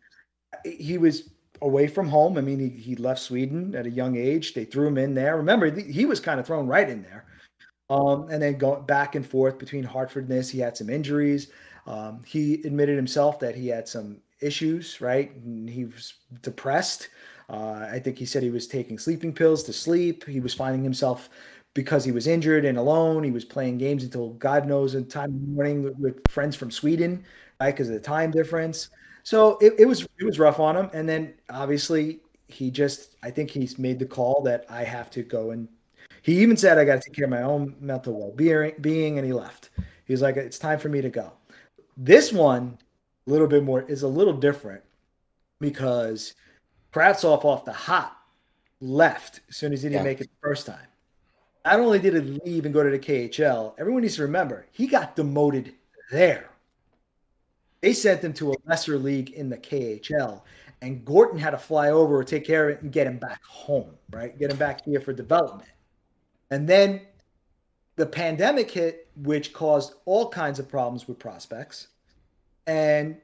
he 0.64 0.98
was 0.98 1.30
away 1.62 1.88
from 1.88 2.08
home. 2.08 2.38
I 2.38 2.42
mean, 2.42 2.60
he, 2.60 2.70
he 2.70 2.96
left 2.96 3.22
Sweden 3.22 3.76
at 3.76 3.86
a 3.86 3.90
young 3.90 4.16
age. 4.16 4.54
They 4.54 4.66
threw 4.66 4.88
him 4.88 4.98
in 4.98 5.14
there. 5.14 5.38
Remember, 5.38 5.70
he 5.70 6.06
was 6.06 6.20
kind 6.20 6.40
of 6.40 6.48
thrown 6.48 6.68
right 6.68 6.90
in 6.90 7.02
there. 7.04 7.26
Um, 7.90 8.30
and 8.30 8.42
then 8.42 8.58
going 8.58 8.86
back 8.86 9.16
and 9.16 9.26
forth 9.26 9.58
between 9.58 9.84
Hartford 9.84 10.30
and 10.30 10.32
this, 10.32 10.50
he 10.50 10.60
had 10.60 10.78
some 10.78 10.90
injuries. 10.90 11.52
Um, 11.88 12.22
he 12.26 12.56
admitted 12.66 12.96
himself 12.96 13.40
that 13.40 13.56
he 13.56 13.68
had 13.68 13.88
some 13.88 14.22
issues, 14.42 15.02
right? 15.02 15.36
And 15.36 15.70
he 15.70 15.86
was 15.86 16.14
depressed. 16.42 17.10
Uh, 17.50 17.88
I 17.92 18.00
think 18.00 18.18
he 18.18 18.26
said 18.26 18.44
he 18.44 18.52
was 18.52 18.68
taking 18.68 19.00
sleeping 19.00 19.34
pills 19.34 19.64
to 19.64 19.74
sleep. 19.74 20.24
He 20.26 20.40
was 20.40 20.54
finding 20.54 20.84
himself 20.84 21.30
because 21.74 22.04
he 22.04 22.12
was 22.12 22.28
injured 22.28 22.66
and 22.66 22.78
alone. 22.78 23.24
He 23.24 23.32
was 23.32 23.46
playing 23.46 23.80
games 23.80 24.04
until 24.04 24.34
God 24.34 24.68
knows 24.68 24.94
in 24.94 25.08
time 25.08 25.32
in 25.32 25.42
the 25.42 25.48
morning 25.48 25.84
with, 25.84 25.98
with 25.98 26.28
friends 26.30 26.56
from 26.56 26.70
Sweden, 26.70 27.24
right? 27.60 27.72
Because 27.72 27.90
of 27.90 27.96
the 27.96 28.02
time 28.02 28.30
difference. 28.30 28.90
So 29.24 29.58
it, 29.60 29.74
it 29.80 29.86
was 29.86 30.08
it 30.20 30.26
was 30.26 30.40
rough 30.40 30.60
on 30.60 30.76
him. 30.76 30.90
And 30.94 31.08
then 31.08 31.34
obviously 31.50 32.20
he 32.48 32.72
just 32.72 33.16
I 33.24 33.32
think 33.32 33.52
he's 33.52 33.78
made 33.78 34.00
the 34.00 34.06
call 34.06 34.42
that 34.44 34.66
I 34.70 34.84
have 34.84 35.10
to 35.12 35.24
go 35.24 35.52
and 35.52 35.68
he 36.22 36.42
even 36.42 36.58
said 36.58 36.78
I 36.78 36.86
got 36.86 37.02
to 37.02 37.10
take 37.10 37.16
care 37.16 37.26
of 37.26 37.32
my 37.32 37.42
own 37.42 37.76
mental 37.80 38.14
well 38.14 38.32
being, 38.82 39.18
and 39.18 39.26
he 39.26 39.34
left. 39.34 39.70
He's 40.06 40.22
like, 40.22 40.38
it's 40.38 40.60
time 40.60 40.80
for 40.80 40.90
me 40.90 41.02
to 41.02 41.10
go. 41.10 41.32
This 41.96 42.32
one, 42.32 42.78
a 43.28 43.30
little 43.30 43.48
bit 43.48 43.64
more, 43.64 43.84
is 43.84 44.04
a 44.04 44.08
little 44.08 44.34
different 44.34 44.82
because 45.60 46.34
Kravtsov 46.94 47.46
off 47.46 47.66
the 47.66 47.74
hot 47.74 48.18
left 48.82 49.42
as 49.50 49.58
soon 49.58 49.74
as 49.74 49.84
he 49.84 49.90
didn't 49.90 50.04
yeah. 50.04 50.10
make 50.10 50.22
it 50.22 50.30
the 50.30 50.48
first 50.48 50.66
time. 50.66 50.88
Not 51.66 51.80
only 51.80 52.00
did 52.00 52.14
he 52.14 52.40
leave 52.46 52.66
and 52.66 52.74
go 52.74 52.84
to 52.84 52.90
the 52.90 53.00
KHL, 53.00 53.74
everyone 53.78 54.02
needs 54.02 54.16
to 54.16 54.24
remember 54.24 54.66
he 54.72 54.88
got 54.88 55.16
demoted 55.16 55.74
there. 56.12 56.50
They 57.82 57.94
sent 57.94 58.24
him 58.24 58.34
to 58.34 58.52
a 58.52 58.56
lesser 58.66 58.98
league 58.98 59.32
in 59.32 59.50
the 59.50 59.58
KHL, 59.58 60.42
and 60.82 61.06
Gorton 61.06 61.40
had 61.40 61.52
to 61.52 61.58
fly 61.58 61.90
over, 61.90 62.18
or 62.18 62.24
take 62.24 62.46
care 62.46 62.70
of 62.70 62.78
it, 62.78 62.82
and 62.82 62.92
get 62.92 63.08
him 63.08 63.18
back 63.18 63.44
home, 63.44 63.92
right? 64.12 64.38
Get 64.38 64.52
him 64.52 64.58
back 64.58 64.84
here 64.84 65.00
for 65.00 65.14
development. 65.14 65.70
And 66.52 66.68
then 66.68 67.02
the 67.96 68.06
pandemic 68.06 68.72
hit, 68.72 69.08
which 69.16 69.54
caused 69.54 69.94
all 70.06 70.30
kinds 70.30 70.60
of 70.60 70.68
problems 70.68 71.08
with 71.08 71.20
prospects. 71.20 71.88
And 72.68 73.18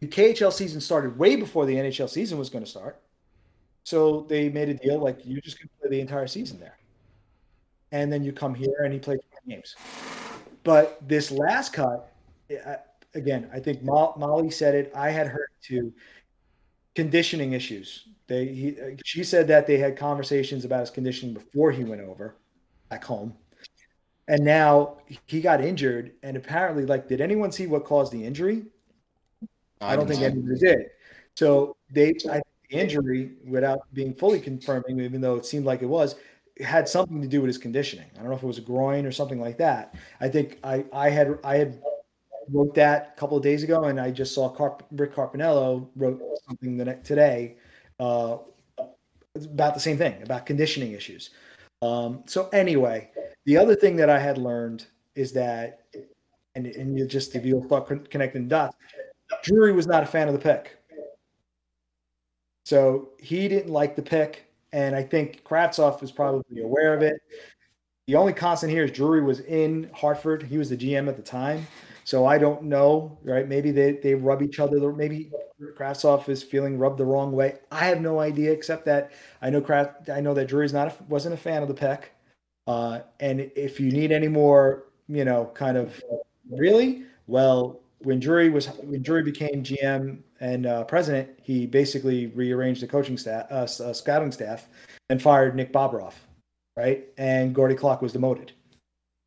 the 0.00 0.06
KHL 0.06 0.52
season 0.52 0.80
started 0.80 1.18
way 1.18 1.36
before 1.36 1.66
the 1.66 1.74
NHL 1.74 2.08
season 2.08 2.38
was 2.38 2.50
going 2.50 2.64
to 2.64 2.70
start. 2.70 3.00
So 3.84 4.26
they 4.28 4.48
made 4.48 4.68
a 4.68 4.74
deal 4.74 4.98
like 4.98 5.24
you 5.24 5.40
just 5.40 5.58
can 5.58 5.68
play 5.80 5.90
the 5.90 6.00
entire 6.00 6.26
season 6.26 6.58
there. 6.58 6.76
And 7.92 8.12
then 8.12 8.24
you 8.24 8.32
come 8.32 8.54
here 8.54 8.82
and 8.84 8.92
he 8.92 8.98
plays 8.98 9.20
games. 9.48 9.76
But 10.64 10.98
this 11.06 11.30
last 11.30 11.72
cut, 11.72 12.12
again, 13.16 13.50
I 13.52 13.58
think 13.58 13.82
Molly 13.82 14.50
said 14.50 14.74
it. 14.74 14.92
I 14.94 15.10
had 15.10 15.26
heard 15.26 15.48
too. 15.62 15.92
Conditioning 16.94 17.52
issues. 17.52 18.08
They 18.26 18.46
he, 18.46 18.76
she 19.04 19.24
said 19.24 19.48
that 19.48 19.66
they 19.66 19.78
had 19.78 19.96
conversations 19.96 20.64
about 20.64 20.80
his 20.80 20.90
conditioning 20.90 21.34
before 21.34 21.70
he 21.70 21.84
went 21.84 22.00
over 22.00 22.36
back 22.88 23.04
home. 23.04 23.34
And 24.28 24.44
now 24.44 24.98
he 25.26 25.40
got 25.40 25.60
injured, 25.60 26.12
and 26.24 26.36
apparently, 26.36 26.84
like, 26.84 27.06
did 27.06 27.20
anyone 27.20 27.52
see 27.52 27.68
what 27.68 27.84
caused 27.84 28.12
the 28.12 28.24
injury? 28.24 28.64
I, 29.80 29.92
I 29.92 29.96
don't 29.96 30.08
think 30.08 30.22
anyone 30.22 30.56
did. 30.58 30.86
So 31.36 31.76
they, 31.92 32.14
I, 32.28 32.40
the 32.68 32.76
injury, 32.76 33.34
without 33.46 33.82
being 33.92 34.14
fully 34.14 34.40
confirming, 34.40 34.98
even 34.98 35.20
though 35.20 35.36
it 35.36 35.46
seemed 35.46 35.64
like 35.64 35.82
it 35.82 35.86
was, 35.86 36.16
it 36.56 36.64
had 36.64 36.88
something 36.88 37.22
to 37.22 37.28
do 37.28 37.40
with 37.40 37.48
his 37.48 37.58
conditioning. 37.58 38.06
I 38.16 38.18
don't 38.18 38.30
know 38.30 38.36
if 38.36 38.42
it 38.42 38.46
was 38.46 38.58
a 38.58 38.62
groin 38.62 39.06
or 39.06 39.12
something 39.12 39.40
like 39.40 39.58
that. 39.58 39.94
I 40.20 40.28
think 40.28 40.58
I, 40.64 40.84
I 40.92 41.10
had, 41.10 41.38
I 41.44 41.56
had 41.58 41.80
wrote 42.50 42.74
that 42.74 43.14
a 43.16 43.20
couple 43.20 43.36
of 43.36 43.42
days 43.42 43.62
ago, 43.62 43.84
and 43.84 44.00
I 44.00 44.10
just 44.10 44.34
saw 44.34 44.48
Rick 44.92 45.14
Carpiniello 45.14 45.88
wrote 45.96 46.20
something 46.46 47.02
today 47.02 47.56
uh, 48.00 48.38
about 49.34 49.74
the 49.74 49.80
same 49.80 49.98
thing 49.98 50.22
about 50.22 50.46
conditioning 50.46 50.92
issues. 50.92 51.30
Um, 51.82 52.22
so 52.26 52.48
anyway, 52.48 53.10
the 53.44 53.56
other 53.56 53.74
thing 53.74 53.96
that 53.96 54.10
I 54.10 54.18
had 54.18 54.38
learned 54.38 54.86
is 55.14 55.32
that, 55.32 55.80
and, 56.54 56.66
and 56.66 56.98
you 56.98 57.06
just 57.06 57.34
if 57.34 57.44
you'll 57.44 57.64
start 57.64 58.10
connecting 58.10 58.48
dots, 58.48 58.76
Drury 59.42 59.72
was 59.72 59.86
not 59.86 60.02
a 60.02 60.06
fan 60.06 60.28
of 60.28 60.34
the 60.34 60.40
pick. 60.40 60.78
So 62.64 63.10
he 63.20 63.46
didn't 63.48 63.72
like 63.72 63.94
the 63.94 64.02
pick, 64.02 64.46
and 64.72 64.96
I 64.96 65.02
think 65.02 65.44
Kravtsov 65.44 66.00
was 66.00 66.10
probably 66.10 66.62
aware 66.62 66.94
of 66.94 67.02
it. 67.02 67.20
The 68.06 68.14
only 68.14 68.32
constant 68.32 68.72
here 68.72 68.84
is 68.84 68.90
Drury 68.90 69.22
was 69.22 69.40
in 69.40 69.90
Hartford. 69.92 70.44
He 70.44 70.58
was 70.58 70.70
the 70.70 70.76
GM 70.76 71.08
at 71.08 71.16
the 71.16 71.22
time. 71.22 71.66
So 72.06 72.24
I 72.24 72.38
don't 72.38 72.62
know, 72.62 73.18
right? 73.24 73.48
Maybe 73.48 73.72
they, 73.72 73.94
they 73.94 74.14
rub 74.14 74.40
each 74.40 74.60
other. 74.60 74.92
Maybe 74.92 75.32
Kravtsov 75.76 76.28
is 76.28 76.40
feeling 76.40 76.78
rubbed 76.78 76.98
the 76.98 77.04
wrong 77.04 77.32
way. 77.32 77.56
I 77.72 77.86
have 77.86 78.00
no 78.00 78.20
idea, 78.20 78.52
except 78.52 78.84
that 78.84 79.10
I 79.42 79.50
know 79.50 79.60
Kraft. 79.60 80.08
I 80.08 80.20
know 80.20 80.32
that 80.32 80.46
Drury's 80.46 80.72
not 80.72 80.86
a, 80.86 81.02
wasn't 81.08 81.34
a 81.34 81.36
fan 81.36 81.62
of 81.62 81.68
the 81.68 81.74
pick. 81.74 82.12
Uh, 82.68 83.00
and 83.18 83.50
if 83.56 83.80
you 83.80 83.90
need 83.90 84.12
any 84.12 84.28
more, 84.28 84.84
you 85.08 85.24
know, 85.24 85.50
kind 85.54 85.76
of 85.76 86.00
really 86.48 87.02
well, 87.26 87.80
when 87.98 88.20
Drury 88.20 88.50
was 88.50 88.66
when 88.66 89.02
Drury 89.02 89.24
became 89.24 89.64
GM 89.64 90.20
and 90.38 90.66
uh, 90.66 90.84
president, 90.84 91.30
he 91.42 91.66
basically 91.66 92.28
rearranged 92.28 92.82
the 92.82 92.86
coaching 92.86 93.18
staff, 93.18 93.50
uh, 93.50 93.66
uh, 93.82 93.92
scouting 93.92 94.30
staff, 94.30 94.68
and 95.10 95.20
fired 95.20 95.56
Nick 95.56 95.72
Bobrov, 95.72 96.14
right? 96.76 97.08
And 97.18 97.52
Gordie 97.52 97.74
Clark 97.74 98.00
was 98.00 98.12
demoted. 98.12 98.52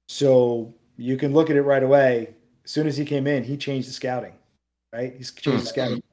So 0.08 0.74
you 0.96 1.18
can 1.18 1.34
look 1.34 1.50
at 1.50 1.58
it 1.58 1.64
right 1.64 1.84
away 1.84 2.36
as 2.70 2.74
soon 2.74 2.86
as 2.86 2.96
he 2.98 3.04
came 3.04 3.26
in, 3.26 3.44
he 3.44 3.58
changed 3.58 3.90
the 3.90 3.94
scouting, 3.94 4.34
right? 4.94 5.16
He's 5.18 5.32
changed 5.32 5.62
hmm. 5.62 5.64
the 5.64 5.70
scouting. 5.70 6.04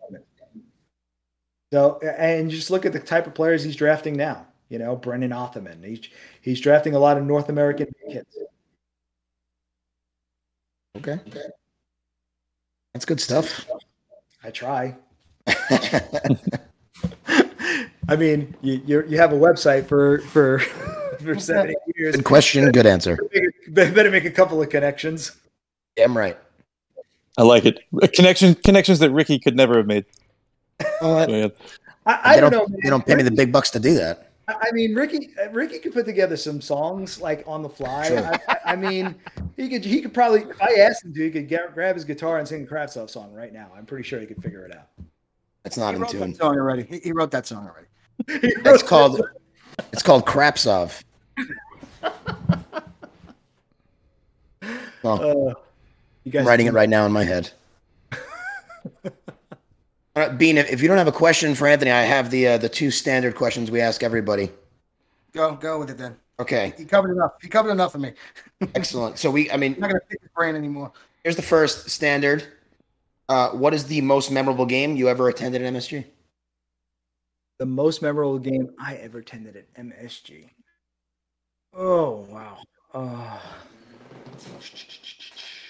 So, 1.70 1.98
and 1.98 2.50
just 2.50 2.70
look 2.70 2.86
at 2.86 2.94
the 2.94 2.98
type 2.98 3.26
of 3.26 3.34
players 3.34 3.62
he's 3.62 3.76
drafting 3.76 4.16
now. 4.16 4.46
You 4.70 4.78
know, 4.78 4.96
Brendan 4.96 5.32
Othmann. 5.32 5.84
He's 5.84 6.08
he's 6.40 6.58
drafting 6.58 6.94
a 6.94 6.98
lot 6.98 7.18
of 7.18 7.26
North 7.26 7.50
American 7.50 7.88
kids. 8.10 8.38
Okay. 10.96 11.20
That's 12.94 13.04
good 13.04 13.20
stuff. 13.20 13.66
I 14.42 14.50
try. 14.50 14.96
I 18.08 18.16
mean, 18.16 18.54
you 18.62 19.04
you 19.06 19.18
have 19.18 19.34
a 19.34 19.38
website 19.38 19.86
for 19.86 20.20
for 20.20 20.60
for 21.20 21.38
seven 21.38 21.72
eight 21.72 21.96
years. 21.96 22.16
Good 22.16 22.24
question. 22.24 22.72
Good 22.72 22.86
answer. 22.86 23.18
Better 23.68 24.10
make 24.10 24.24
a 24.24 24.30
couple 24.30 24.62
of 24.62 24.70
connections. 24.70 25.32
Damn 25.96 26.16
right. 26.16 26.38
I 27.38 27.42
like 27.42 27.64
it. 27.66 27.80
Connection 28.14 28.54
connections 28.54 28.98
that 29.00 29.10
Ricky 29.10 29.38
could 29.38 29.56
never 29.56 29.76
have 29.76 29.86
made. 29.86 30.04
Well, 31.00 31.52
I, 32.06 32.12
I, 32.12 32.20
I 32.36 32.40
don't, 32.40 32.52
don't, 32.52 32.70
know. 32.70 32.78
They 32.82 32.90
don't 32.90 33.04
pay 33.04 33.14
me 33.14 33.22
the 33.22 33.30
big 33.30 33.52
bucks 33.52 33.70
to 33.70 33.80
do 33.80 33.94
that. 33.94 34.30
I 34.48 34.70
mean, 34.72 34.94
Ricky, 34.94 35.30
Ricky 35.50 35.80
could 35.80 35.92
put 35.92 36.06
together 36.06 36.36
some 36.36 36.60
songs 36.60 37.20
like 37.20 37.42
on 37.48 37.62
the 37.62 37.68
fly. 37.68 38.06
Sure. 38.06 38.32
I, 38.48 38.58
I, 38.64 38.76
mean, 38.76 39.16
he 39.56 39.68
could, 39.68 39.84
he 39.84 40.00
could 40.00 40.14
probably, 40.14 40.42
if 40.42 40.62
I 40.62 40.74
asked 40.80 41.04
him 41.04 41.12
to, 41.14 41.24
he 41.24 41.30
could 41.30 41.48
get, 41.48 41.74
grab 41.74 41.96
his 41.96 42.04
guitar 42.04 42.38
and 42.38 42.46
sing 42.46 42.62
a 42.62 42.66
Kravtsov 42.66 43.10
song 43.10 43.32
right 43.32 43.52
now. 43.52 43.72
I'm 43.76 43.86
pretty 43.86 44.04
sure 44.04 44.20
he 44.20 44.26
could 44.26 44.40
figure 44.40 44.64
it 44.64 44.76
out. 44.76 44.88
That's 45.64 45.76
not 45.76 45.94
he 45.96 46.00
in 46.00 46.06
tune. 46.06 46.34
song 46.34 46.56
already. 46.56 46.84
He, 46.84 46.98
he, 47.00 47.12
wrote 47.12 47.32
that 47.32 47.46
song 47.46 47.68
already. 47.68 47.88
it's 48.28 48.84
called, 48.84 49.20
it's 49.92 50.02
called 50.02 50.24
Krapsov. 50.24 51.02
well, 55.02 55.50
uh, 55.50 55.54
I'm 56.34 56.46
writing 56.46 56.66
it 56.66 56.72
right 56.72 56.88
now 56.88 57.06
in 57.06 57.12
my 57.12 57.24
head. 57.24 57.50
All 59.04 59.12
right, 60.16 60.30
Bean, 60.38 60.58
if 60.58 60.82
you 60.82 60.88
don't 60.88 60.98
have 60.98 61.08
a 61.08 61.12
question 61.12 61.54
for 61.54 61.68
Anthony, 61.68 61.90
I 61.90 62.02
have 62.02 62.30
the 62.30 62.48
uh, 62.48 62.58
the 62.58 62.68
two 62.68 62.90
standard 62.90 63.34
questions 63.34 63.70
we 63.70 63.80
ask 63.80 64.02
everybody. 64.02 64.50
Go 65.32 65.54
go 65.54 65.78
with 65.78 65.90
it 65.90 65.98
then. 65.98 66.16
Okay. 66.38 66.74
He 66.76 66.84
covered 66.84 67.12
enough. 67.12 67.32
He 67.40 67.48
covered 67.48 67.70
enough 67.70 67.92
for 67.92 67.98
me. 67.98 68.12
Excellent. 68.74 69.18
So 69.18 69.30
we, 69.30 69.50
I 69.50 69.56
mean, 69.56 69.74
I'm 69.74 69.80
not 69.80 69.88
gonna 69.88 70.00
pick 70.08 70.20
his 70.20 70.30
brain 70.34 70.54
anymore. 70.54 70.92
Here's 71.22 71.36
the 71.36 71.42
first 71.42 71.90
standard. 71.90 72.44
Uh, 73.28 73.50
what 73.50 73.74
is 73.74 73.84
the 73.86 74.00
most 74.02 74.30
memorable 74.30 74.66
game 74.66 74.96
you 74.96 75.08
ever 75.08 75.28
attended 75.28 75.62
at 75.62 75.72
MSG? 75.72 76.04
The 77.58 77.66
most 77.66 78.02
memorable 78.02 78.38
game 78.38 78.70
I 78.78 78.96
ever 78.96 79.18
attended 79.18 79.56
at 79.56 79.72
MSG. 79.74 80.50
Oh 81.74 82.26
wow. 82.30 82.58
Uh, 82.92 83.38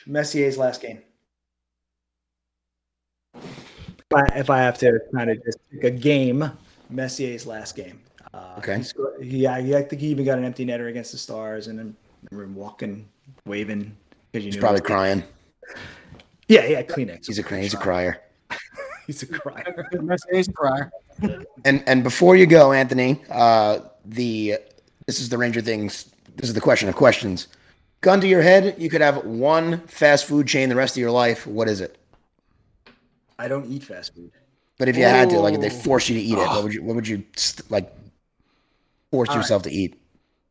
Messier's 0.06 0.56
last 0.56 0.80
game. 0.80 1.00
If 3.34 4.14
I, 4.14 4.24
if 4.36 4.50
I 4.50 4.58
have 4.58 4.78
to 4.78 5.00
kind 5.12 5.30
of 5.30 5.44
just 5.44 5.58
pick 5.70 5.84
a 5.84 5.90
game, 5.90 6.50
Messier's 6.90 7.46
last 7.46 7.74
game. 7.74 8.00
Uh, 8.32 8.54
okay. 8.58 8.82
He, 9.20 9.38
yeah, 9.38 9.54
I 9.54 9.82
think 9.82 10.00
he 10.00 10.08
even 10.08 10.24
got 10.24 10.38
an 10.38 10.44
empty 10.44 10.64
netter 10.64 10.88
against 10.88 11.12
the 11.12 11.18
Stars, 11.18 11.66
and 11.66 11.78
then 11.78 11.96
we're 12.30 12.46
walking, 12.46 13.08
waving. 13.46 13.96
He's 14.32 14.56
probably 14.56 14.80
crying. 14.80 15.22
Yeah, 16.48 16.64
yeah, 16.66 16.82
Kleenex. 16.82 17.26
He's 17.26 17.40
a 17.40 17.56
he's 17.58 17.74
a 17.74 17.76
crier. 17.76 18.22
he's 19.08 19.20
a 19.24 19.26
crier. 19.26 19.88
Messier's 20.00 20.46
a 20.46 20.52
crier. 20.52 20.92
and 21.64 21.82
and 21.88 22.04
before 22.04 22.36
you 22.36 22.46
go, 22.46 22.70
Anthony, 22.70 23.20
uh, 23.30 23.80
the 24.04 24.58
this 25.06 25.18
is 25.18 25.28
the 25.28 25.38
Ranger 25.38 25.60
things. 25.60 26.12
This 26.36 26.48
is 26.48 26.54
the 26.54 26.60
question 26.60 26.88
of 26.88 26.94
questions. 26.94 27.48
Gun 28.00 28.20
to 28.20 28.26
your 28.28 28.42
head, 28.42 28.76
you 28.78 28.88
could 28.90 29.00
have 29.00 29.24
one 29.24 29.78
fast 29.86 30.26
food 30.26 30.46
chain 30.46 30.68
the 30.68 30.76
rest 30.76 30.96
of 30.96 31.00
your 31.00 31.10
life. 31.10 31.46
What 31.46 31.68
is 31.68 31.80
it? 31.80 31.96
I 33.38 33.48
don't 33.48 33.66
eat 33.70 33.82
fast 33.82 34.14
food. 34.14 34.30
But 34.78 34.88
if 34.88 34.96
you 34.96 35.04
had 35.04 35.30
to, 35.30 35.40
like, 35.40 35.54
if 35.54 35.60
they 35.60 35.68
Ooh. 35.68 35.82
force 35.82 36.08
you 36.08 36.14
to 36.16 36.20
eat 36.20 36.34
it, 36.34 36.46
what 36.48 36.62
would 36.62 36.74
you? 36.74 36.82
What 36.82 36.96
would 36.96 37.08
you 37.08 37.24
like? 37.70 37.90
Force 39.10 39.28
All 39.28 39.36
right. 39.36 39.40
yourself 39.40 39.62
to 39.62 39.70
eat? 39.70 39.98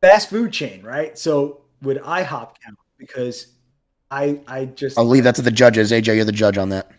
Fast 0.00 0.30
food 0.30 0.52
chain, 0.52 0.82
right? 0.82 1.16
So 1.16 1.60
would 1.82 1.98
IHOP 1.98 2.54
count? 2.64 2.78
Because 2.98 3.48
I 4.10 4.40
I 4.48 4.64
just 4.66 4.98
I'll 4.98 5.04
leave 5.04 5.24
that 5.24 5.36
to 5.36 5.42
the 5.42 5.50
judges. 5.50 5.92
AJ, 5.92 6.16
you're 6.16 6.24
the 6.24 6.32
judge 6.32 6.58
on 6.58 6.70
that. 6.70 6.90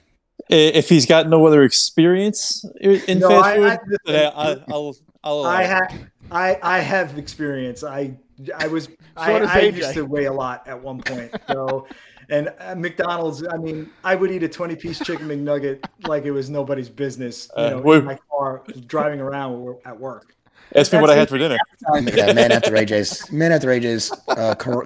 If 0.49 0.87
he's 0.87 1.05
got 1.05 1.27
no 1.27 1.45
other 1.45 1.63
experience 1.63 2.63
in 2.79 3.19
No, 3.19 3.27
fast 3.29 3.45
I- 3.45 3.55
food, 3.55 3.65
I- 3.65 3.77
then 4.05 4.15
I, 4.15 4.29
I, 4.29 4.51
I'll, 4.69 4.95
I'll 5.23 5.33
allow 5.41 5.49
I 5.49 5.63
have 5.63 5.93
I 6.31 6.59
I 6.63 6.79
have 6.79 7.17
experience. 7.17 7.83
I 7.83 8.15
I 8.57 8.67
was 8.67 8.89
I, 9.17 9.33
I 9.39 9.59
used 9.61 9.93
to 9.93 10.03
weigh 10.05 10.25
a 10.25 10.33
lot 10.33 10.67
at 10.67 10.81
one 10.81 11.01
point. 11.01 11.31
So 11.47 11.87
and 12.29 12.53
uh, 12.59 12.75
McDonald's, 12.75 13.45
I 13.47 13.55
mean, 13.57 13.89
I 14.03 14.15
would 14.15 14.31
eat 14.31 14.43
a 14.43 14.49
20 14.49 14.75
piece 14.75 14.99
chicken 14.99 15.27
McNugget 15.29 15.85
like 16.07 16.25
it 16.25 16.31
was 16.31 16.49
nobody's 16.49 16.89
business, 16.89 17.49
you 17.57 17.63
Uh, 17.63 17.69
know, 17.71 17.79
we're- 17.79 17.99
in 17.99 18.05
my 18.05 18.17
car 18.29 18.63
driving 18.87 19.19
around 19.21 19.77
at 19.85 19.97
work. 19.99 20.33
Ask 20.75 20.91
me 20.91 20.99
what 20.99 21.09
I 21.09 21.15
had 21.15 21.29
for 21.29 21.37
dinner. 21.37 21.57
Yeah, 21.93 22.33
man 22.33 22.51
after 22.51 22.71
AJ's 22.71 23.31
man 23.31 23.53
after 23.53 23.69
AJ's 23.69 24.11
uh, 24.27 24.53
cor- 24.55 24.85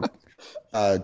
uh, 0.73 0.99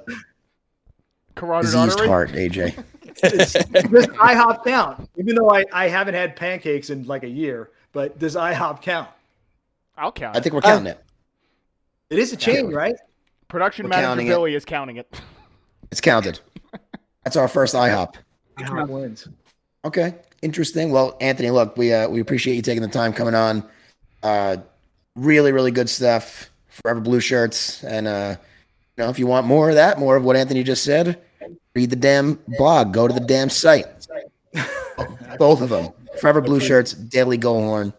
Carotid 1.35 1.71
diseased 1.71 1.91
artery. 1.99 2.07
heart. 2.07 2.31
AJ. 2.31 2.83
It's, 3.23 3.53
does 3.53 4.05
IHOP 4.05 4.63
count? 4.63 5.09
Even 5.17 5.33
though 5.33 5.49
I, 5.49 5.65
I 5.73 5.87
haven't 5.87 6.13
had 6.13 6.35
pancakes 6.35 6.91
in 6.91 7.07
like 7.07 7.23
a 7.23 7.27
year, 7.27 7.71
but 7.91 8.19
does 8.19 8.35
IHOP 8.35 8.83
count? 8.83 9.09
I'll 9.97 10.11
count. 10.11 10.37
I 10.37 10.39
think 10.39 10.53
we're 10.53 10.61
counting 10.61 10.85
it. 10.85 11.03
It 12.09 12.19
is 12.19 12.31
a 12.31 12.37
chain, 12.37 12.71
right? 12.71 12.95
Production 13.47 13.85
we're 13.85 13.89
manager 13.89 14.07
counting. 14.07 14.27
Billy 14.27 14.55
is 14.55 14.65
counting 14.65 14.97
it. 14.97 15.21
It's 15.91 16.01
counted. 16.01 16.39
That's 17.23 17.35
our 17.35 17.47
first 17.47 17.75
IHOP. 17.75 18.15
IHOP 18.59 18.87
wins. 18.87 19.27
Okay, 19.83 20.15
interesting. 20.41 20.91
Well, 20.91 21.17
Anthony, 21.19 21.49
look, 21.51 21.77
we 21.77 21.93
uh, 21.93 22.07
we 22.07 22.19
appreciate 22.19 22.55
you 22.55 22.61
taking 22.61 22.81
the 22.81 22.87
time 22.87 23.13
coming 23.13 23.35
on. 23.35 23.63
Uh, 24.23 24.57
really, 25.15 25.51
really 25.51 25.71
good 25.71 25.89
stuff. 25.89 26.49
Forever 26.69 26.99
blue 26.99 27.19
shirts, 27.19 27.83
and 27.83 28.07
uh, 28.07 28.35
you 28.95 29.03
know, 29.03 29.09
if 29.09 29.19
you 29.19 29.27
want 29.27 29.47
more 29.47 29.69
of 29.69 29.75
that, 29.75 29.99
more 29.99 30.15
of 30.15 30.23
what 30.23 30.35
Anthony 30.35 30.63
just 30.63 30.83
said, 30.83 31.19
read 31.75 31.89
the 31.89 31.95
damn 31.95 32.39
blog. 32.57 32.93
Go 32.93 33.07
to 33.07 33.13
the 33.13 33.19
damn 33.19 33.49
site. 33.49 33.85
Both 35.39 35.61
of 35.61 35.69
them. 35.69 35.91
Forever 36.19 36.41
blue 36.41 36.59
shirts, 36.59 36.93
Daily 36.93 37.37
Goal 37.37 37.61
Horn, 37.61 37.93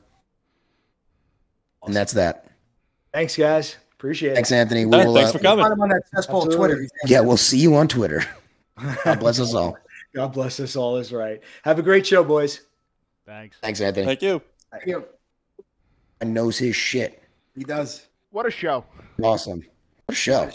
and 1.84 1.94
that's 1.94 2.12
that. 2.14 2.46
Thanks, 3.12 3.36
guys. 3.36 3.76
Appreciate 3.99 4.34
Thanks, 4.34 4.53
it. 4.53 4.55
Thanks, 4.55 4.62
Anthony. 4.62 4.86
We 4.86 4.96
Yeah, 4.96 5.07
will, 5.07 5.14
thanks 5.14 5.30
uh, 5.30 5.32
for 5.32 5.38
coming. 5.40 5.64
Find 5.64 5.72
him 5.72 5.80
on 5.82 5.88
that 5.88 6.09
cesspool 6.14 6.46
of 6.46 6.55
Twitter. 6.55 6.86
Yeah, 7.07 7.20
we'll 7.20 7.36
see 7.36 7.59
you 7.59 7.74
on 7.74 7.88
Twitter. 7.88 8.24
God 9.05 9.18
bless 9.18 9.40
us 9.40 9.55
all. 9.55 9.76
God 10.14 10.32
bless 10.32 10.61
us 10.61 10.76
all 10.76 10.96
is 10.99 11.12
right. 11.12 11.42
Have 11.62 11.80
a 11.80 11.82
great 11.82 12.07
show, 12.07 12.22
boys. 12.22 12.61
Thanks. 13.26 13.57
Thanks, 13.61 13.80
Anthony. 13.80 14.07
Thank 14.07 14.22
you. 14.22 14.40
Yeah, 14.86 15.01
I 16.20 16.24
knows 16.24 16.59
his 16.59 16.76
shit. 16.76 17.22
he 17.57 17.64
does. 17.64 18.07
What 18.30 18.46
a 18.46 18.51
show. 18.51 18.84
Awesome. 19.20 19.64
What 20.07 20.12
a 20.12 20.14
show. 20.14 20.51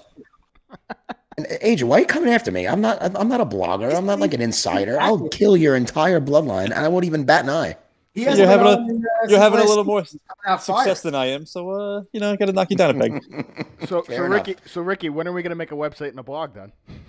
And 1.37 1.47
uh, 1.47 1.57
AJ, 1.63 1.83
why 1.83 1.97
are 1.97 1.99
you 1.99 2.05
coming 2.05 2.33
after 2.33 2.51
me? 2.51 2.65
I'm 2.67 2.79
not. 2.79 2.97
I'm 3.01 3.27
not 3.27 3.41
a 3.41 3.45
blogger. 3.45 3.93
I'm 3.93 4.05
not 4.05 4.19
like 4.19 4.33
an 4.33 4.41
insider. 4.41 4.97
I'll 5.01 5.27
kill 5.29 5.57
your 5.57 5.75
entire 5.75 6.21
bloodline, 6.21 6.65
and 6.65 6.75
I 6.75 6.87
won't 6.87 7.05
even 7.05 7.25
bat 7.25 7.43
an 7.43 7.49
eye. 7.49 7.75
He 8.13 8.23
You're 8.23 8.45
having 8.45 8.67
a- 8.67 8.69
on, 8.69 9.03
uh, 9.05 9.27
You're 9.27 9.39
having 9.39 9.59
a 9.59 9.63
little 9.63 9.83
more 9.83 10.05
season. 10.05 10.19
Coming 10.27 10.53
out 10.53 10.63
success 10.63 11.01
fire. 11.01 11.11
than 11.11 11.15
I 11.19 11.25
am, 11.27 11.45
so 11.47 11.69
uh, 11.71 12.03
you 12.13 12.19
know, 12.19 12.31
I 12.31 12.35
got 12.35 12.45
to 12.45 12.53
knock 12.53 12.69
you 12.69 12.77
down 12.77 12.95
a 12.95 12.99
peg. 12.99 13.65
So, 13.87 14.01
Fair 14.03 14.17
so 14.17 14.25
enough. 14.25 14.47
Ricky, 14.47 14.55
so 14.65 14.81
Ricky, 14.81 15.09
when 15.09 15.27
are 15.27 15.33
we 15.33 15.41
gonna 15.41 15.55
make 15.55 15.71
a 15.71 15.75
website 15.75 16.09
and 16.09 16.19
a 16.19 16.23
blog 16.23 16.53
then? 16.53 16.71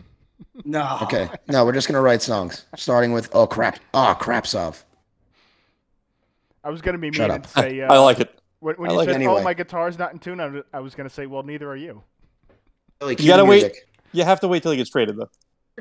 No. 0.65 0.99
Okay. 1.03 1.29
No, 1.49 1.65
we're 1.65 1.73
just 1.73 1.89
gonna 1.89 2.01
write 2.01 2.23
songs, 2.23 2.65
starting 2.77 3.13
with 3.13 3.29
"Oh 3.33 3.47
crap." 3.47 3.81
Oh 3.93 4.17
crap, 4.19 4.47
Sov. 4.47 4.85
I 6.63 6.71
was 6.71 6.81
gonna 6.81 6.99
be 6.99 7.13
Shut 7.13 7.29
mean 7.29 7.37
and 7.37 7.47
say 7.47 7.81
uh, 7.81 7.93
I 7.93 7.99
like 7.99 8.21
it. 8.21 8.39
when, 8.61 8.77
when 8.77 8.89
I 8.91 8.93
you 8.93 8.99
like 8.99 9.07
said, 9.07 9.13
it 9.13 9.17
anyway. 9.17 9.41
"Oh, 9.41 9.43
my 9.43 9.53
guitar's 9.55 9.99
not 9.99 10.13
in 10.13 10.19
tune," 10.21 10.41
I 10.41 10.47
was, 10.47 10.63
I 10.73 10.81
was 10.81 10.95
gonna 10.95 11.11
say, 11.11 11.27
"Well, 11.27 11.43
neither 11.43 11.69
are 11.69 11.77
you." 11.77 12.03
Billy, 13.01 13.17
You 13.19 13.27
gotta 13.29 13.43
the 13.43 13.49
wait. 13.49 13.73
You 14.13 14.25
have 14.25 14.41
to 14.41 14.49
wait 14.49 14.63
till 14.63 14.71
he 14.73 14.79
gets 14.79 14.91
traded, 14.91 15.17
though. 15.17 15.29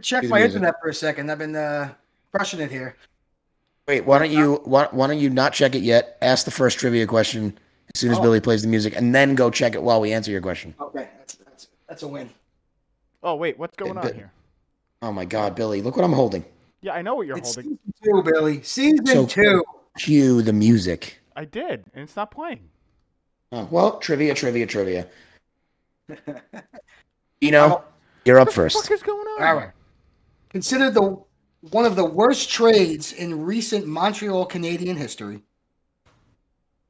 Check 0.01 0.23
my 0.25 0.39
music. 0.39 0.55
internet 0.55 0.75
for 0.81 0.89
a 0.89 0.93
second. 0.93 1.31
I've 1.31 1.37
been 1.37 1.55
uh, 1.55 1.93
crushing 2.31 2.59
it 2.59 2.71
here. 2.71 2.95
Wait, 3.87 4.05
why 4.05 4.19
don't 4.19 4.31
you? 4.31 4.61
Why, 4.63 4.87
why 4.91 5.07
don't 5.07 5.19
you 5.19 5.29
not 5.29 5.53
check 5.53 5.75
it 5.75 5.83
yet? 5.83 6.17
Ask 6.21 6.45
the 6.45 6.51
first 6.51 6.79
trivia 6.79 7.05
question 7.05 7.57
as 7.93 7.99
soon 7.99 8.11
as 8.11 8.19
Oh. 8.19 8.21
Billy 8.21 8.39
plays 8.39 8.61
the 8.61 8.67
music, 8.69 8.95
and 8.95 9.13
then 9.13 9.35
go 9.35 9.49
check 9.49 9.75
it 9.75 9.83
while 9.83 9.99
we 9.99 10.13
answer 10.13 10.31
your 10.31 10.41
question. 10.41 10.73
Okay, 10.79 11.09
that's 11.17 11.35
that's, 11.35 11.67
that's 11.87 12.03
a 12.03 12.07
win. 12.07 12.29
Oh 13.23 13.35
wait, 13.35 13.57
what's 13.59 13.75
going 13.75 13.97
on 13.97 14.13
here? 14.13 14.31
Oh 15.01 15.11
my 15.11 15.25
God, 15.25 15.53
Billy, 15.55 15.81
look 15.81 15.95
what 15.97 16.05
I'm 16.05 16.13
holding. 16.13 16.45
Yeah, 16.81 16.93
I 16.93 17.01
know 17.01 17.15
what 17.15 17.27
you're 17.27 17.37
It's 17.37 17.55
holding. 17.55 17.77
season 18.01 18.23
two, 18.23 18.23
Billy. 18.31 18.61
Season 18.63 19.05
So- 19.05 19.25
two. 19.25 19.63
Cue 19.97 20.41
the 20.41 20.53
music. 20.53 21.19
I 21.35 21.45
did, 21.45 21.83
and 21.93 22.03
it's 22.03 22.15
not 22.15 22.31
playing. 22.31 22.61
Oh, 23.51 23.67
well, 23.69 23.99
trivia, 23.99 24.33
trivia, 24.33 24.65
trivia. 24.65 25.07
You 27.41 27.51
know, 27.51 27.83
you're 28.23 28.39
up 28.39 28.47
What 28.47 28.55
the 28.55 28.61
first. 28.61 28.81
fuck 28.83 28.91
is 28.91 29.03
going 29.03 29.19
on? 29.19 29.43
All 29.43 29.55
right. 29.55 29.71
Consider 30.49 30.89
the 30.89 31.21
one 31.71 31.85
of 31.85 31.95
the 31.95 32.05
worst 32.05 32.49
trades 32.49 33.13
in 33.13 33.45
recent 33.45 33.87
Montreal 33.87 34.47
Canadiens 34.47 34.97
history. 34.97 35.41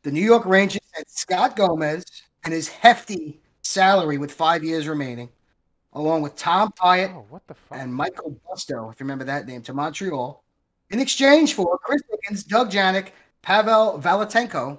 The 0.01 0.11
New 0.11 0.21
York 0.21 0.45
Rangers 0.45 0.81
had 0.93 1.09
Scott 1.09 1.55
Gomez 1.55 2.03
and 2.43 2.53
his 2.53 2.67
hefty 2.67 3.39
salary 3.61 4.17
with 4.17 4.31
five 4.31 4.63
years 4.63 4.87
remaining, 4.87 5.29
along 5.93 6.21
with 6.23 6.35
Tom 6.35 6.71
Pyatt 6.71 7.13
Oh, 7.15 7.25
what 7.29 7.45
the 7.47 7.53
fuck? 7.53 7.77
and 7.77 7.93
Michael 7.93 8.35
Busto, 8.49 8.91
if 8.91 8.99
you 8.99 9.05
remember 9.05 9.23
that 9.25 9.45
name, 9.47 9.61
to 9.61 9.73
Montreal, 9.73 10.43
in 10.89 10.99
exchange 10.99 11.53
for 11.53 11.77
Chris 11.77 12.01
Higgins, 12.09 12.43
Doug 12.43 12.71
Janik, 12.71 13.09
Pavel 13.41 13.99
Valentenko, 14.01 14.77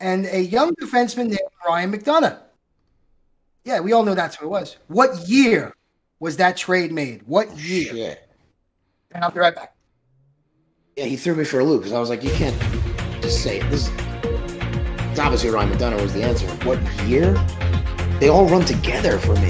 and 0.00 0.26
a 0.26 0.40
young 0.40 0.74
defenseman 0.76 1.26
named 1.26 1.38
Ryan 1.66 1.92
McDonagh. 1.92 2.38
Yeah, 3.64 3.80
we 3.80 3.92
all 3.92 4.02
know 4.04 4.14
that's 4.14 4.36
who 4.36 4.46
it 4.46 4.50
was. 4.50 4.76
What 4.88 5.28
year 5.28 5.74
was 6.18 6.36
that 6.38 6.56
trade 6.56 6.92
made? 6.92 7.22
What 7.26 7.56
year? 7.56 7.92
Shit. 7.92 8.28
And 9.14 9.24
I'll 9.24 9.30
be 9.30 9.40
right 9.40 9.54
back. 9.54 9.74
Yeah, 10.96 11.04
he 11.04 11.16
threw 11.16 11.34
me 11.34 11.44
for 11.44 11.60
a 11.60 11.64
loop 11.64 11.82
because 11.82 11.92
I 11.92 11.98
was 12.00 12.08
like, 12.10 12.22
you 12.22 12.30
can't 12.32 12.56
just 13.22 13.42
say 13.42 13.60
it. 13.60 13.70
This 13.70 13.90
it's 15.10 15.18
obviously 15.20 15.50
Ryan 15.50 15.70
McDonagh 15.70 16.00
was 16.00 16.14
the 16.14 16.22
answer. 16.22 16.46
What 16.66 16.78
year? 17.06 17.34
They 18.20 18.28
all 18.28 18.46
run 18.46 18.64
together 18.64 19.18
for 19.18 19.34
me. 19.36 19.48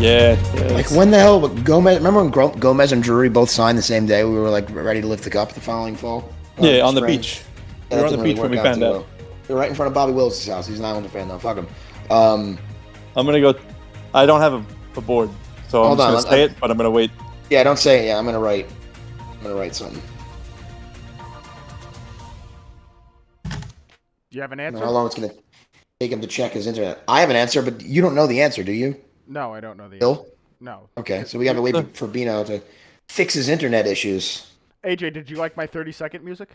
Yeah. 0.00 0.38
yeah, 0.54 0.72
Like 0.72 0.90
when 0.92 1.10
the 1.10 1.18
hell 1.18 1.48
Gomez? 1.48 1.98
Remember 1.98 2.24
when 2.24 2.58
Gomez 2.60 2.92
and 2.92 3.02
Drury 3.02 3.28
both 3.28 3.50
signed 3.50 3.76
the 3.76 3.82
same 3.82 4.06
day? 4.06 4.24
We 4.24 4.30
were 4.30 4.48
like 4.50 4.68
ready 4.70 5.00
to 5.00 5.06
lift 5.06 5.24
the 5.24 5.30
cup 5.30 5.52
the 5.52 5.60
following 5.60 5.96
fall. 5.96 6.32
yeah, 6.60 6.78
Uh, 6.80 6.88
on 6.88 6.94
the 6.94 7.02
beach. 7.02 7.42
Yeah, 7.90 7.96
we 7.96 8.02
were 8.02 8.06
on 8.06 8.12
the 8.12 8.18
really 8.18 8.34
beach 8.34 8.40
when 8.42 8.50
we 8.52 8.56
found 8.58 8.82
out. 8.82 8.92
well. 8.92 9.06
We 9.48 9.54
were 9.54 9.60
right 9.60 9.68
in 9.70 9.74
front 9.74 9.88
of 9.88 9.94
Bobby 9.94 10.12
Wills' 10.12 10.46
house. 10.46 10.66
He's 10.68 10.78
an 10.78 10.84
Islander 10.84 11.08
fan 11.08 11.28
though. 11.28 11.38
Fuck 11.38 11.56
him. 11.56 11.66
Um, 12.10 12.58
I'm 13.16 13.26
gonna 13.26 13.40
go. 13.40 13.54
I 14.14 14.24
don't 14.26 14.40
have 14.40 14.52
a, 14.54 14.64
a 14.96 15.00
board, 15.00 15.30
so 15.68 15.82
I'm 15.82 15.86
Hold 15.88 15.98
just 15.98 16.06
on, 16.06 16.12
gonna 16.14 16.16
let- 16.24 16.30
say 16.30 16.42
it. 16.44 16.60
But 16.60 16.70
I'm 16.70 16.76
gonna 16.76 16.90
wait. 16.90 17.10
Yeah, 17.50 17.62
don't 17.62 17.78
say 17.78 18.04
it. 18.04 18.06
Yeah, 18.08 18.18
I'm 18.18 18.24
gonna 18.24 18.38
write. 18.40 18.66
I'm 19.36 19.42
gonna 19.42 19.54
write 19.54 19.74
something. 19.74 20.02
you 24.30 24.40
have 24.42 24.52
an 24.52 24.60
answer? 24.60 24.84
how 24.84 24.90
long 24.90 25.06
it's 25.06 25.14
gonna 25.14 25.32
take 26.00 26.12
him 26.12 26.20
to 26.20 26.26
check 26.26 26.52
his 26.52 26.66
internet. 26.66 27.02
I 27.08 27.20
have 27.20 27.30
an 27.30 27.36
answer, 27.36 27.62
but 27.62 27.82
you 27.82 28.02
don't 28.02 28.14
know 28.14 28.26
the 28.26 28.40
answer, 28.42 28.62
do 28.62 28.72
you, 28.72 28.96
No, 29.26 29.52
I 29.52 29.60
don't 29.60 29.76
know 29.76 29.88
the 29.88 29.96
answer. 29.96 30.22
No. 30.60 30.88
Okay, 30.96 31.24
so 31.24 31.38
we 31.38 31.44
got 31.44 31.52
to 31.54 31.62
wait 31.62 31.96
for 31.96 32.06
Bino 32.08 32.42
to 32.44 32.60
fix 33.08 33.34
his 33.34 33.48
internet 33.48 33.86
issues. 33.86 34.50
AJ, 34.84 35.12
did 35.12 35.30
you 35.30 35.36
like 35.36 35.56
my 35.56 35.66
30 35.66 35.92
second 35.92 36.24
music? 36.24 36.50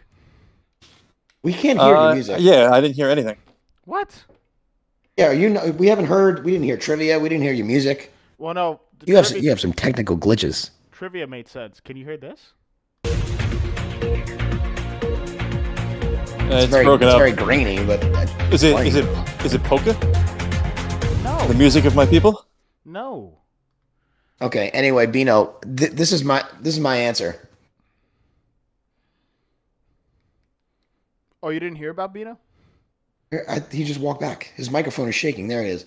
We 1.42 1.54
can't 1.54 1.80
hear 1.80 1.96
Uh, 1.96 2.10
the 2.10 2.16
music. 2.16 2.38
yeah, 2.40 2.70
I 2.72 2.82
didn't 2.82 2.96
hear 2.96 3.10
anything. 3.10 3.38
What? 3.86 4.24
Yeah, 5.18 5.32
you 5.32 5.50
know, 5.50 5.72
we 5.72 5.88
haven't 5.88 6.06
heard. 6.06 6.44
We 6.44 6.52
didn't 6.52 6.66
hear 6.66 6.78
trivia. 6.78 7.20
We 7.20 7.30
didn't 7.30 7.44
hear 7.44 7.54
your 7.54 7.66
music. 7.66 8.12
Well, 8.38 8.54
no. 8.54 8.80
You 9.06 9.16
have 9.18 9.28
some, 9.28 9.40
you 9.40 9.50
have 9.50 9.60
some 9.60 9.74
technical 9.74 10.18
glitches. 10.18 10.70
Trivia 10.94 11.28
made 11.28 11.48
sense. 11.48 11.80
Can 11.82 11.98
you 11.98 12.06
hear 12.06 12.18
this? 12.18 12.54
Uh, 13.06 13.10
It's, 16.56 16.64
it's 16.66 16.72
very, 16.72 16.86
broken 16.86 17.08
it's 17.08 17.14
up. 17.16 17.20
very 17.20 17.32
grainy, 17.32 17.84
but 17.84 18.04
Is 18.54 18.64
it? 18.64 18.74
playing. 18.74 18.88
Is 18.90 18.96
it? 18.96 19.06
Is 19.46 19.54
it 19.56 19.64
polka? 19.64 19.94
No. 21.24 21.48
The 21.48 21.56
music 21.58 21.86
of 21.86 21.96
my 21.96 22.06
people? 22.06 22.46
No. 22.86 23.40
okay. 24.42 24.70
Anyway, 24.70 25.06
Bino, 25.08 25.56
th- 25.78 25.92
this 25.92 26.12
is 26.12 26.24
my 26.24 26.44
this 26.62 26.74
is 26.76 26.80
my 26.80 26.98
answer. 26.98 27.50
Oh, 31.42 31.50
you 31.50 31.60
didn't 31.60 31.78
hear 31.78 31.90
about 31.90 32.14
Bino? 32.14 32.38
I, 33.50 33.62
he 33.72 33.84
just 33.84 34.00
walked 34.00 34.22
back. 34.22 34.52
His 34.56 34.70
microphone 34.70 35.10
is 35.10 35.16
shaking. 35.16 35.48
There 35.48 35.64
he 35.64 35.70
is. 35.70 35.86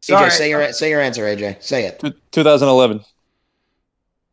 Sorry. 0.00 0.28
AJ, 0.30 0.32
say 0.32 0.48
your 0.50 0.72
say 0.72 0.88
your 0.90 1.00
answer. 1.00 1.24
AJ, 1.24 1.62
say 1.62 1.84
it. 1.84 2.00
2011. 2.32 3.04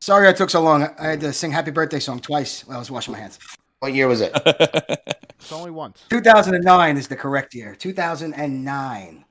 Sorry 0.04 0.28
I 0.28 0.34
took 0.34 0.49
so 0.49 0.62
long. 0.62 0.89
I 0.99 1.12
had 1.12 1.22
to 1.22 1.32
sing 1.32 1.49
Happy 1.49 1.72
Birthday 1.72 2.01
song 2.01 2.20
twice 2.20 2.68
while 2.68 2.76
I 2.76 2.80
was 2.80 2.91
washing 2.91 3.14
my 3.14 3.20
hands. 3.20 3.39
What 3.80 3.93
year 3.93 4.10
was 4.10 4.20
it? 4.20 4.34
It's 5.39 5.51
only 5.51 5.72
once. 5.72 6.04
2009 6.10 6.97
is 6.97 7.08
the 7.10 7.16
correct 7.18 7.54
year. 7.54 7.76
2009. 7.76 9.26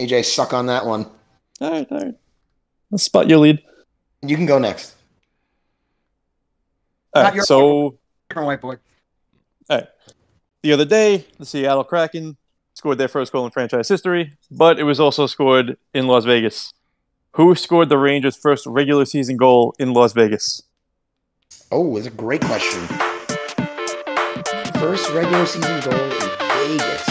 AJ, 0.00 0.24
suck 0.24 0.52
on 0.52 0.66
that 0.66 0.84
one. 0.84 1.06
all 1.60 1.70
right, 1.70 1.86
all 1.90 1.98
right. 1.98 2.14
Let's 2.90 3.04
spot 3.04 3.28
your 3.28 3.38
lead. 3.38 3.60
You 4.22 4.34
can 4.36 4.46
go 4.46 4.58
next. 4.58 4.94
All 7.12 7.22
Not 7.22 7.28
right, 7.28 7.34
your 7.36 7.44
so 7.44 7.98
Different 8.28 8.60
whiteboard. 8.62 8.78
Hey. 9.68 9.86
The 10.62 10.72
other 10.72 10.84
day, 10.84 11.24
the 11.38 11.46
Seattle 11.46 11.84
Kraken 11.84 12.36
scored 12.74 12.98
their 12.98 13.08
first 13.08 13.32
goal 13.32 13.44
in 13.44 13.52
franchise 13.52 13.88
history, 13.88 14.32
but 14.50 14.78
it 14.80 14.84
was 14.84 14.98
also 14.98 15.26
scored 15.26 15.76
in 15.94 16.06
Las 16.08 16.24
Vegas. 16.24 16.72
Who 17.32 17.54
scored 17.54 17.88
the 17.88 17.98
Rangers' 17.98 18.36
first 18.36 18.66
regular 18.66 19.04
season 19.04 19.36
goal 19.36 19.74
in 19.78 19.92
Las 19.92 20.12
Vegas? 20.12 20.62
Oh, 21.70 21.96
it's 21.96 22.06
a 22.06 22.10
great 22.10 22.40
question. 22.40 22.80
First 24.80 25.10
regular 25.12 25.46
season 25.46 25.80
goal 25.80 25.94
in 25.94 26.78
Vegas. 26.78 27.04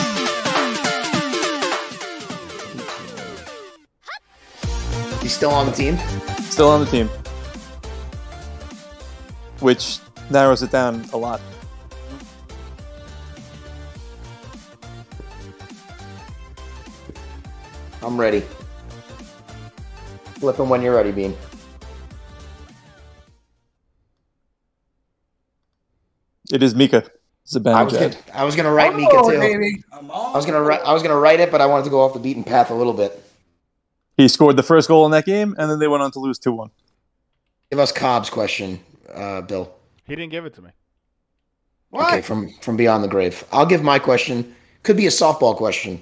He's 5.21 5.33
still 5.33 5.51
on 5.51 5.67
the 5.67 5.71
team. 5.71 5.97
Still 6.49 6.69
on 6.69 6.83
the 6.83 6.87
team. 6.87 7.09
Which 9.59 9.99
narrows 10.29 10.63
it 10.63 10.71
down 10.71 11.05
a 11.13 11.17
lot. 11.17 11.39
I'm 18.01 18.19
ready. 18.19 18.43
Flip 20.39 20.57
him 20.59 20.69
when 20.69 20.81
you're 20.81 20.95
ready, 20.95 21.11
Bean. 21.11 21.35
It 26.51 26.63
is 26.63 26.73
Mika 26.75 26.97
I 27.03 27.83
was 27.83 27.93
Zibanejad. 27.93 27.99
gonna, 27.99 28.15
I 28.33 28.43
was 28.43 28.55
gonna 28.55 28.71
write 28.71 28.95
Mika 28.95 29.09
Oh, 29.13 29.31
too. 29.31 29.39
baby. 29.39 29.83
I'm. 29.91 30.11
I 30.11 30.31
was 30.33 30.45
gonna 30.45 30.61
write. 30.61 30.81
I 30.81 30.93
was 30.93 31.01
gonna 31.01 31.17
write 31.17 31.39
it, 31.39 31.49
but 31.51 31.61
I 31.61 31.65
wanted 31.65 31.85
to 31.85 31.89
go 31.89 32.01
off 32.01 32.13
the 32.13 32.19
beaten 32.19 32.43
path 32.43 32.69
a 32.71 32.73
little 32.73 32.93
bit. 32.93 33.21
He 34.17 34.27
scored 34.27 34.55
the 34.57 34.63
first 34.63 34.87
goal 34.87 35.05
in 35.05 35.11
that 35.11 35.25
game, 35.25 35.55
and 35.57 35.69
then 35.69 35.79
they 35.79 35.87
went 35.87 36.03
on 36.03 36.11
to 36.11 36.19
lose 36.19 36.39
2 36.39 36.51
1. 36.51 36.69
Give 37.71 37.79
us 37.79 37.91
Cobb's 37.91 38.29
question, 38.29 38.79
uh, 39.13 39.41
Bill. 39.41 39.71
He 40.05 40.15
didn't 40.15 40.31
give 40.31 40.45
it 40.45 40.55
to 40.55 40.61
me. 40.61 40.69
What? 41.89 42.07
Okay, 42.13 42.21
from 42.21 42.49
from 42.61 42.75
beyond 42.77 43.03
the 43.03 43.07
grave. 43.07 43.43
I'll 43.51 43.65
give 43.65 43.81
my 43.83 43.99
question. 43.99 44.55
Could 44.83 44.97
be 44.97 45.05
a 45.07 45.09
softball 45.11 45.55
question, 45.55 46.01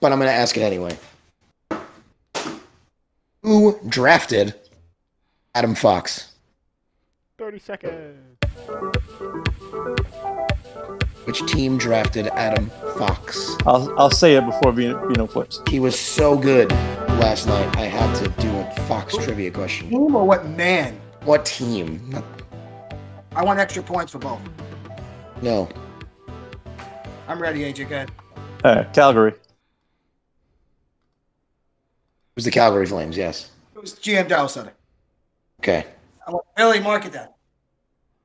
but 0.00 0.12
I'm 0.12 0.18
gonna 0.18 0.30
ask 0.30 0.56
it 0.56 0.62
anyway. 0.62 0.96
Who 3.62 3.78
drafted 3.86 4.56
Adam 5.54 5.76
Fox? 5.76 6.32
30 7.38 7.60
seconds. 7.60 8.18
Which 11.26 11.46
team 11.46 11.78
drafted 11.78 12.26
Adam 12.26 12.70
Fox? 12.98 13.56
I'll, 13.64 13.96
I'll 13.96 14.10
say 14.10 14.34
it 14.34 14.44
before 14.44 14.72
Vino, 14.72 15.06
Vino 15.06 15.28
flips. 15.28 15.60
He 15.70 15.78
was 15.78 15.96
so 15.96 16.36
good 16.36 16.72
last 17.22 17.46
night. 17.46 17.76
I 17.76 17.84
had 17.84 18.12
to 18.16 18.28
do 18.42 18.48
a 18.50 18.68
Fox 18.88 19.16
trivia 19.16 19.52
question. 19.52 19.90
Team 19.90 20.16
or 20.16 20.26
what 20.26 20.44
man? 20.44 21.00
What 21.22 21.44
team? 21.44 22.20
I 23.36 23.44
want 23.44 23.60
extra 23.60 23.84
points 23.84 24.10
for 24.10 24.18
both. 24.18 24.40
No. 25.40 25.68
I'm 27.28 27.40
ready, 27.40 27.60
AJ. 27.72 27.88
Good. 27.88 28.10
Uh, 28.64 28.82
Calgary. 28.92 29.34
It 32.32 32.36
was 32.36 32.44
the 32.46 32.50
Calgary 32.50 32.86
Flames, 32.86 33.14
yes. 33.14 33.50
It 33.74 33.80
was 33.80 33.92
GM 33.92 34.26
Daryl 34.26 34.48
Sutter. 34.48 34.72
Okay. 35.60 35.84
I 36.26 36.30
want 36.30 36.46
Billy, 36.56 36.80
mark 36.80 37.04
it 37.04 37.12
down. 37.12 37.28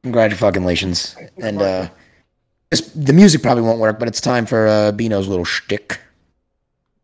Congratulations. 0.03 1.15
And 1.41 1.61
uh 1.61 1.89
this, 2.69 2.81
the 2.91 3.11
music 3.11 3.41
probably 3.41 3.63
won't 3.63 3.79
work, 3.79 3.99
but 3.99 4.07
it's 4.07 4.21
time 4.21 4.45
for 4.45 4.65
uh 4.67 4.91
Bino's 4.93 5.27
little 5.27 5.43
shtick. 5.43 5.99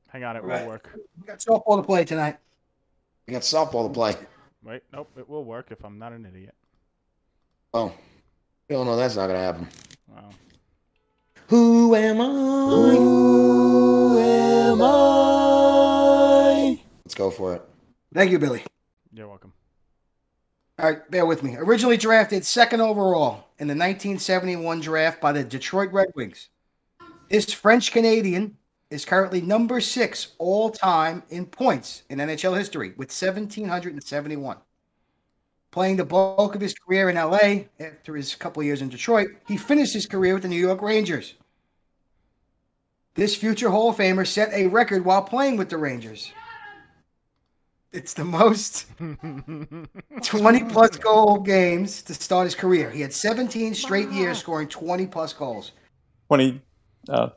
Hang 0.07 0.23
on, 0.23 0.37
it 0.37 0.43
Right. 0.43 0.61
will 0.61 0.69
work. 0.69 0.89
We 1.19 1.27
got 1.27 1.39
softball 1.39 1.75
to 1.75 1.83
play 1.83 2.05
tonight. 2.05 2.37
We 3.27 3.33
got 3.33 3.41
softball 3.41 3.87
to 3.87 3.93
play. 3.93 4.15
Wait, 4.63 4.83
nope, 4.93 5.09
it 5.17 5.27
will 5.27 5.43
work 5.43 5.67
if 5.71 5.83
I'm 5.83 5.99
not 5.99 6.13
an 6.13 6.25
idiot. 6.25 6.55
Oh. 7.73 7.91
you 8.69 8.77
don't 8.77 8.85
know 8.85 8.95
that's 8.95 9.17
not 9.17 9.27
gonna 9.27 9.39
happen. 9.39 9.67
Wow. 10.07 10.29
Who 11.47 11.95
am 11.95 12.21
I? 12.21 12.25
Who 12.95 14.19
am 14.19 14.81
I? 14.81 15.72
Let's 17.13 17.19
go 17.19 17.29
for 17.29 17.53
it. 17.53 17.61
Thank 18.11 18.31
you, 18.31 18.39
Billy. 18.39 18.63
You're 19.13 19.27
welcome. 19.27 19.53
All 20.79 20.89
right, 20.89 21.11
bear 21.11 21.27
with 21.27 21.43
me. 21.43 21.55
Originally 21.55 21.95
drafted 21.95 22.43
second 22.43 22.81
overall 22.81 23.49
in 23.59 23.67
the 23.67 23.75
1971 23.75 24.79
draft 24.79 25.21
by 25.21 25.31
the 25.31 25.43
Detroit 25.43 25.91
Red 25.91 26.07
Wings. 26.15 26.49
This 27.29 27.53
French 27.53 27.91
Canadian 27.91 28.57
is 28.89 29.05
currently 29.05 29.41
number 29.41 29.79
six 29.79 30.29
all 30.39 30.71
time 30.71 31.21
in 31.29 31.45
points 31.45 32.01
in 32.09 32.17
NHL 32.17 32.57
history 32.57 32.95
with 32.97 33.09
1,771. 33.09 34.57
Playing 35.69 35.97
the 35.97 36.05
bulk 36.05 36.55
of 36.55 36.61
his 36.61 36.73
career 36.73 37.11
in 37.11 37.15
LA 37.15 37.65
after 37.79 38.15
his 38.15 38.33
couple 38.33 38.61
of 38.61 38.65
years 38.65 38.81
in 38.81 38.89
Detroit, 38.89 39.27
he 39.47 39.55
finished 39.55 39.93
his 39.93 40.07
career 40.07 40.33
with 40.33 40.41
the 40.41 40.49
New 40.49 40.55
York 40.55 40.81
Rangers. 40.81 41.35
This 43.13 43.35
future 43.35 43.69
Hall 43.69 43.91
of 43.91 43.97
Famer 43.97 44.25
set 44.25 44.51
a 44.51 44.65
record 44.65 45.05
while 45.05 45.21
playing 45.21 45.57
with 45.57 45.69
the 45.69 45.77
Rangers. 45.77 46.33
It's 47.93 48.15
the 48.15 48.25
most 48.25 48.87
20 48.97 50.63
plus 50.63 50.97
goal 50.97 51.39
games 51.39 52.01
to 52.01 52.13
start 52.15 52.45
his 52.45 52.55
career. 52.55 52.89
He 52.89 53.01
had 53.01 53.13
17 53.13 53.75
straight 53.75 54.09
years 54.09 54.39
scoring 54.39 54.67
20 54.67 55.05
plus 55.05 55.31
goals. 55.31 55.73
20. 56.27 56.59
Uh, 57.07 57.29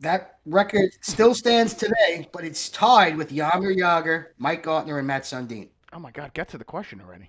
That 0.00 0.38
record 0.46 0.90
still 1.02 1.34
stands 1.34 1.74
today, 1.74 2.26
but 2.32 2.42
it's 2.44 2.70
tied 2.70 3.18
with 3.18 3.30
Yamir 3.30 3.76
Jagr, 3.76 4.28
Mike 4.38 4.62
Gartner, 4.62 4.98
and 4.98 5.06
Matt 5.06 5.24
Sundin. 5.24 5.68
Oh 5.92 5.98
my 5.98 6.10
God, 6.10 6.32
get 6.32 6.48
to 6.48 6.58
the 6.58 6.64
question 6.64 7.02
already. 7.06 7.28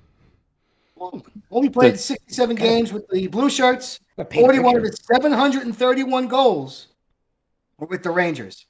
Only 1.51 1.69
played 1.69 1.91
Good. 1.93 1.99
67 1.99 2.55
games 2.55 2.93
with 2.93 3.07
the 3.09 3.27
Blue 3.27 3.49
Shirts. 3.49 3.99
Gotta 4.15 4.29
paint 4.29 4.45
41 4.45 4.77
of 4.77 4.83
picture. 4.83 4.91
his 4.91 5.05
731 5.05 6.27
goals 6.27 6.87
were 7.77 7.87
with 7.87 8.03
the 8.03 8.09
Rangers. 8.09 8.66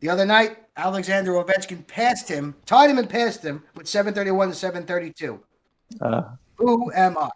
The 0.00 0.08
other 0.10 0.24
night, 0.24 0.56
Alexander 0.76 1.32
Ovechkin 1.32 1.86
passed 1.86 2.28
him, 2.28 2.54
tied 2.66 2.88
him 2.90 2.98
and 2.98 3.10
passed 3.10 3.42
him 3.44 3.64
with 3.74 3.88
731 3.88 4.48
to 4.50 4.54
732. 4.54 5.40
uh, 6.00 6.22
Who 6.56 6.92
am 6.92 7.18
I? 7.18 7.30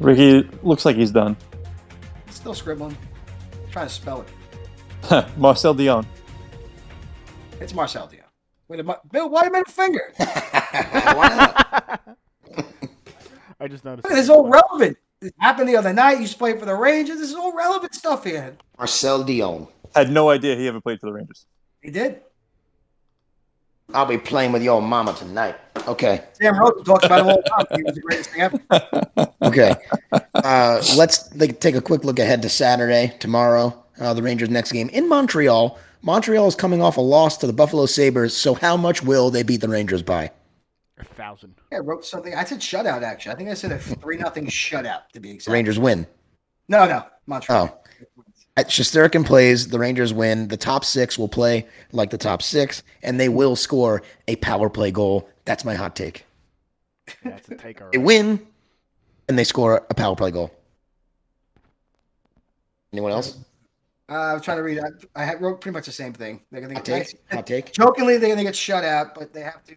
Ricky 0.00 0.48
looks 0.62 0.84
like 0.84 0.96
he's 0.96 1.10
done. 1.10 1.36
Still 2.30 2.54
scribbling. 2.54 2.96
trying 3.70 3.88
to 3.88 3.92
spell 3.92 4.24
it. 5.10 5.26
Marcel 5.36 5.74
Dionne. 5.74 6.06
It's 7.60 7.72
Marcel 7.74 8.06
Dionne. 8.06 8.20
Wait 8.68 8.80
a 8.80 8.82
minute. 8.82 9.00
Bill, 9.10 9.28
why 9.30 9.48
middle 9.48 9.72
finger? 9.72 10.12
Why 10.18 11.28
not? 11.36 12.16
I 13.60 13.68
just 13.68 13.84
noticed. 13.84 14.08
This 14.08 14.18
is 14.18 14.28
all 14.30 14.48
relevant. 14.48 14.98
This 15.20 15.32
happened 15.38 15.68
the 15.68 15.76
other 15.76 15.92
night. 15.92 16.14
You 16.14 16.20
used 16.20 16.34
to 16.34 16.38
play 16.38 16.58
for 16.58 16.66
the 16.66 16.74
Rangers. 16.74 17.18
This 17.18 17.30
is 17.30 17.34
all 17.34 17.56
relevant 17.56 17.94
stuff 17.94 18.24
here. 18.24 18.56
Marcel 18.76 19.24
Dionne. 19.24 19.68
Had 19.94 20.10
no 20.10 20.28
idea 20.28 20.56
he 20.56 20.68
ever 20.68 20.80
played 20.80 21.00
for 21.00 21.06
the 21.06 21.12
Rangers. 21.12 21.46
He 21.82 21.90
did. 21.90 22.20
I'll 23.94 24.04
be 24.04 24.18
playing 24.18 24.52
with 24.52 24.62
your 24.62 24.82
mama 24.82 25.14
tonight. 25.14 25.56
Okay. 25.86 26.22
Sam 26.32 26.58
Rosen 26.58 26.84
talks 26.84 27.06
about 27.06 27.20
him 27.20 27.28
all 27.28 27.36
the 27.36 27.48
time. 27.48 27.66
He 27.76 27.82
was 27.82 27.94
the 27.94 28.00
greatest 28.00 28.30
thing 28.30 28.42
ever. 28.42 29.32
Okay. 29.42 29.74
Uh, 30.34 30.82
let's 30.96 31.32
like, 31.36 31.60
take 31.60 31.76
a 31.76 31.80
quick 31.80 32.02
look 32.04 32.18
ahead 32.18 32.42
to 32.42 32.48
Saturday, 32.48 33.14
tomorrow. 33.20 33.84
Uh, 34.00 34.12
the 34.12 34.22
Rangers' 34.22 34.50
next 34.50 34.72
game 34.72 34.88
in 34.88 35.08
Montreal. 35.08 35.78
Montreal 36.02 36.48
is 36.48 36.56
coming 36.56 36.82
off 36.82 36.96
a 36.96 37.00
loss 37.00 37.36
to 37.38 37.46
the 37.46 37.52
Buffalo 37.52 37.86
Sabres. 37.86 38.36
So, 38.36 38.54
how 38.54 38.76
much 38.76 39.02
will 39.04 39.30
they 39.30 39.44
beat 39.44 39.60
the 39.60 39.68
Rangers 39.68 40.02
by? 40.02 40.32
A 40.98 41.04
thousand. 41.04 41.54
I 41.72 41.78
wrote 41.78 42.04
something. 42.04 42.34
I 42.34 42.44
said 42.44 42.60
shutout, 42.60 43.02
actually. 43.02 43.32
I 43.32 43.34
think 43.36 43.50
I 43.50 43.54
said 43.54 43.72
a 43.72 43.78
3 43.78 44.16
nothing 44.16 44.46
shutout, 44.46 45.08
to 45.12 45.20
be 45.20 45.30
exact. 45.30 45.52
Rangers 45.52 45.78
win. 45.78 46.06
No, 46.68 46.86
no. 46.86 47.04
Montreal. 47.26 47.70
Oh. 47.72 47.80
At 48.58 48.68
Shesterkin 48.68 49.26
plays, 49.26 49.68
the 49.68 49.78
Rangers 49.78 50.14
win. 50.14 50.48
The 50.48 50.56
top 50.56 50.84
six 50.84 51.18
will 51.18 51.28
play 51.28 51.66
like 51.92 52.08
the 52.08 52.16
top 52.16 52.40
six, 52.40 52.82
and 53.02 53.20
they 53.20 53.28
will 53.28 53.54
score 53.56 54.02
a 54.28 54.36
power 54.36 54.70
play 54.70 54.90
goal. 54.90 55.28
That's 55.44 55.64
my 55.64 55.74
hot 55.74 55.94
take. 55.94 56.24
That's 57.22 57.46
a 57.50 57.54
take 57.56 57.80
They 57.92 57.98
win, 57.98 58.46
and 59.28 59.38
they 59.38 59.44
score 59.44 59.86
a 59.90 59.94
power 59.94 60.16
play 60.16 60.30
goal. 60.30 60.50
Anyone 62.94 63.12
else? 63.12 63.36
Uh, 64.08 64.14
I 64.14 64.32
was 64.34 64.42
trying 64.42 64.56
to 64.56 64.62
read. 64.62 64.80
I, 65.14 65.24
I 65.24 65.34
wrote 65.34 65.60
pretty 65.60 65.74
much 65.74 65.86
the 65.86 65.92
same 65.92 66.14
thing. 66.14 66.40
They're 66.50 66.62
going 66.62 66.74
Hot 66.74 66.84
take? 66.84 67.08
get 67.10 67.20
Hot 67.32 67.46
take? 67.46 67.72
jokingly. 67.72 68.16
They're 68.16 68.28
going 68.28 68.38
to 68.38 68.44
get 68.44 68.56
shut 68.56 68.84
out, 68.84 69.14
but 69.14 69.34
they 69.34 69.42
have 69.42 69.62
to 69.64 69.74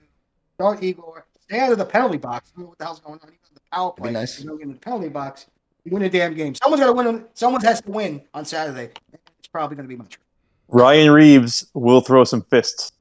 start 0.59 0.83
Igor, 0.83 1.25
stay 1.39 1.59
out 1.59 1.71
of 1.71 1.77
the 1.77 1.85
penalty 1.85 2.17
box. 2.17 2.51
I 2.53 2.59
don't 2.59 2.63
know 2.65 2.69
what 2.71 2.77
the 2.79 2.83
hell's 2.83 2.99
going 2.99 3.19
on. 3.23 3.29
Even 3.29 3.37
the 3.53 3.61
power 3.71 3.93
be 3.95 4.01
play. 4.01 4.11
nice. 4.11 4.39
You 4.41 4.47
don't 4.49 4.57
get 4.57 4.67
in 4.67 4.73
the 4.73 4.79
penalty 4.79 5.07
box. 5.07 5.45
You 5.85 5.91
win 5.93 6.03
a 6.03 6.09
damn 6.09 6.33
game. 6.35 6.53
Someone's 6.55 6.81
got 6.81 6.87
to 6.87 6.93
win. 6.93 7.07
on- 7.07 7.25
Someone 7.33 7.61
has 7.63 7.81
to 7.81 7.91
win 7.91 8.21
on 8.33 8.43
Saturday. 8.43 8.91
It's 9.39 9.47
probably 9.47 9.77
going 9.77 9.85
to 9.85 9.89
be 9.89 9.95
Montreal. 9.95 10.21
Ryan 10.67 11.11
Reaves 11.11 11.65
will 11.73 12.01
throw 12.01 12.25
some 12.25 12.41
fists. 12.41 12.91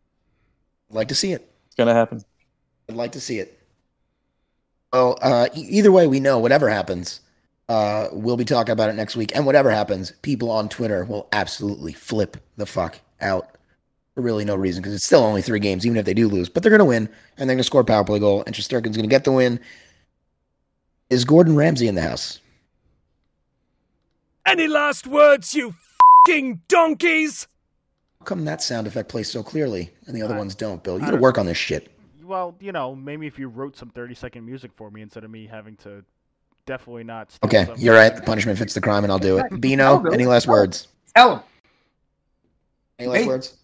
I'd 0.88 0.94
like 0.94 1.08
to 1.08 1.16
see 1.16 1.32
it. 1.32 1.50
It's 1.66 1.74
going 1.74 1.88
to 1.88 1.94
happen. 1.94 2.22
I'd 2.88 2.94
like 2.94 3.12
to 3.12 3.20
see 3.20 3.40
it. 3.40 3.58
Well, 4.92 5.18
uh, 5.20 5.48
e- 5.54 5.60
either 5.68 5.90
way, 5.92 6.06
we 6.06 6.20
know 6.20 6.38
whatever 6.38 6.68
happens, 6.70 7.20
uh, 7.68 8.06
we'll 8.12 8.36
be 8.38 8.44
talking 8.44 8.72
about 8.72 8.88
it 8.88 8.94
next 8.94 9.16
week. 9.16 9.32
And 9.34 9.44
whatever 9.44 9.70
happens, 9.70 10.12
people 10.22 10.50
on 10.50 10.68
Twitter 10.68 11.04
will 11.04 11.28
absolutely 11.32 11.92
flip 11.92 12.36
the 12.56 12.64
fuck 12.66 13.00
out. 13.20 13.57
For 14.18 14.22
really 14.22 14.44
no 14.44 14.56
reason 14.56 14.82
because 14.82 14.92
it's 14.96 15.04
still 15.04 15.22
only 15.22 15.40
three 15.40 15.60
games, 15.60 15.86
even 15.86 15.96
if 15.96 16.04
they 16.04 16.12
do 16.12 16.26
lose. 16.26 16.48
But 16.48 16.64
they're 16.64 16.70
going 16.70 16.80
to 16.80 16.84
win, 16.84 17.08
and 17.36 17.48
they're 17.48 17.54
going 17.54 17.58
to 17.58 17.62
score 17.62 17.82
a 17.82 17.84
power 17.84 18.02
play 18.02 18.18
goal, 18.18 18.42
and 18.46 18.52
Shesterkin's 18.54 18.96
going 18.96 19.08
to 19.08 19.14
get 19.14 19.22
the 19.22 19.30
win. 19.30 19.60
Is 21.08 21.24
Gordon 21.24 21.54
Ramsay 21.54 21.86
in 21.86 21.94
the 21.94 22.02
house? 22.02 22.40
Any 24.44 24.66
last 24.66 25.06
words, 25.06 25.54
you 25.54 25.76
fing 26.26 26.62
donkeys? 26.66 27.46
How 28.18 28.24
come 28.24 28.44
that 28.46 28.60
sound 28.60 28.88
effect 28.88 29.08
plays 29.08 29.30
so 29.30 29.44
clearly 29.44 29.90
and 30.08 30.16
the 30.16 30.22
other 30.22 30.34
I- 30.34 30.38
ones 30.38 30.56
don't, 30.56 30.82
Bill? 30.82 30.94
You 30.98 31.04
got 31.04 31.12
to 31.12 31.16
work 31.18 31.38
on 31.38 31.46
this 31.46 31.56
shit. 31.56 31.88
Well, 32.24 32.56
you 32.58 32.72
know, 32.72 32.96
maybe 32.96 33.28
if 33.28 33.38
you 33.38 33.46
wrote 33.48 33.76
some 33.76 33.90
30 33.90 34.16
second 34.16 34.44
music 34.44 34.72
for 34.74 34.90
me 34.90 35.00
instead 35.00 35.22
of 35.22 35.30
me 35.30 35.46
having 35.46 35.76
to 35.76 36.04
definitely 36.66 37.04
not. 37.04 37.38
Okay, 37.44 37.66
some- 37.66 37.78
you're 37.78 37.94
right. 37.94 38.16
The 38.16 38.22
punishment 38.22 38.58
fits 38.58 38.74
the 38.74 38.80
crime, 38.80 39.04
and 39.04 39.12
I'll 39.12 39.20
do 39.20 39.38
it. 39.38 39.60
Bino, 39.60 40.00
Bill. 40.00 40.12
any 40.12 40.26
last 40.26 40.48
words? 40.48 40.88
Tell 41.14 41.36
him. 41.36 41.42
Any 42.98 43.08
last 43.10 43.20
Me? 43.20 43.26
words? 43.28 43.54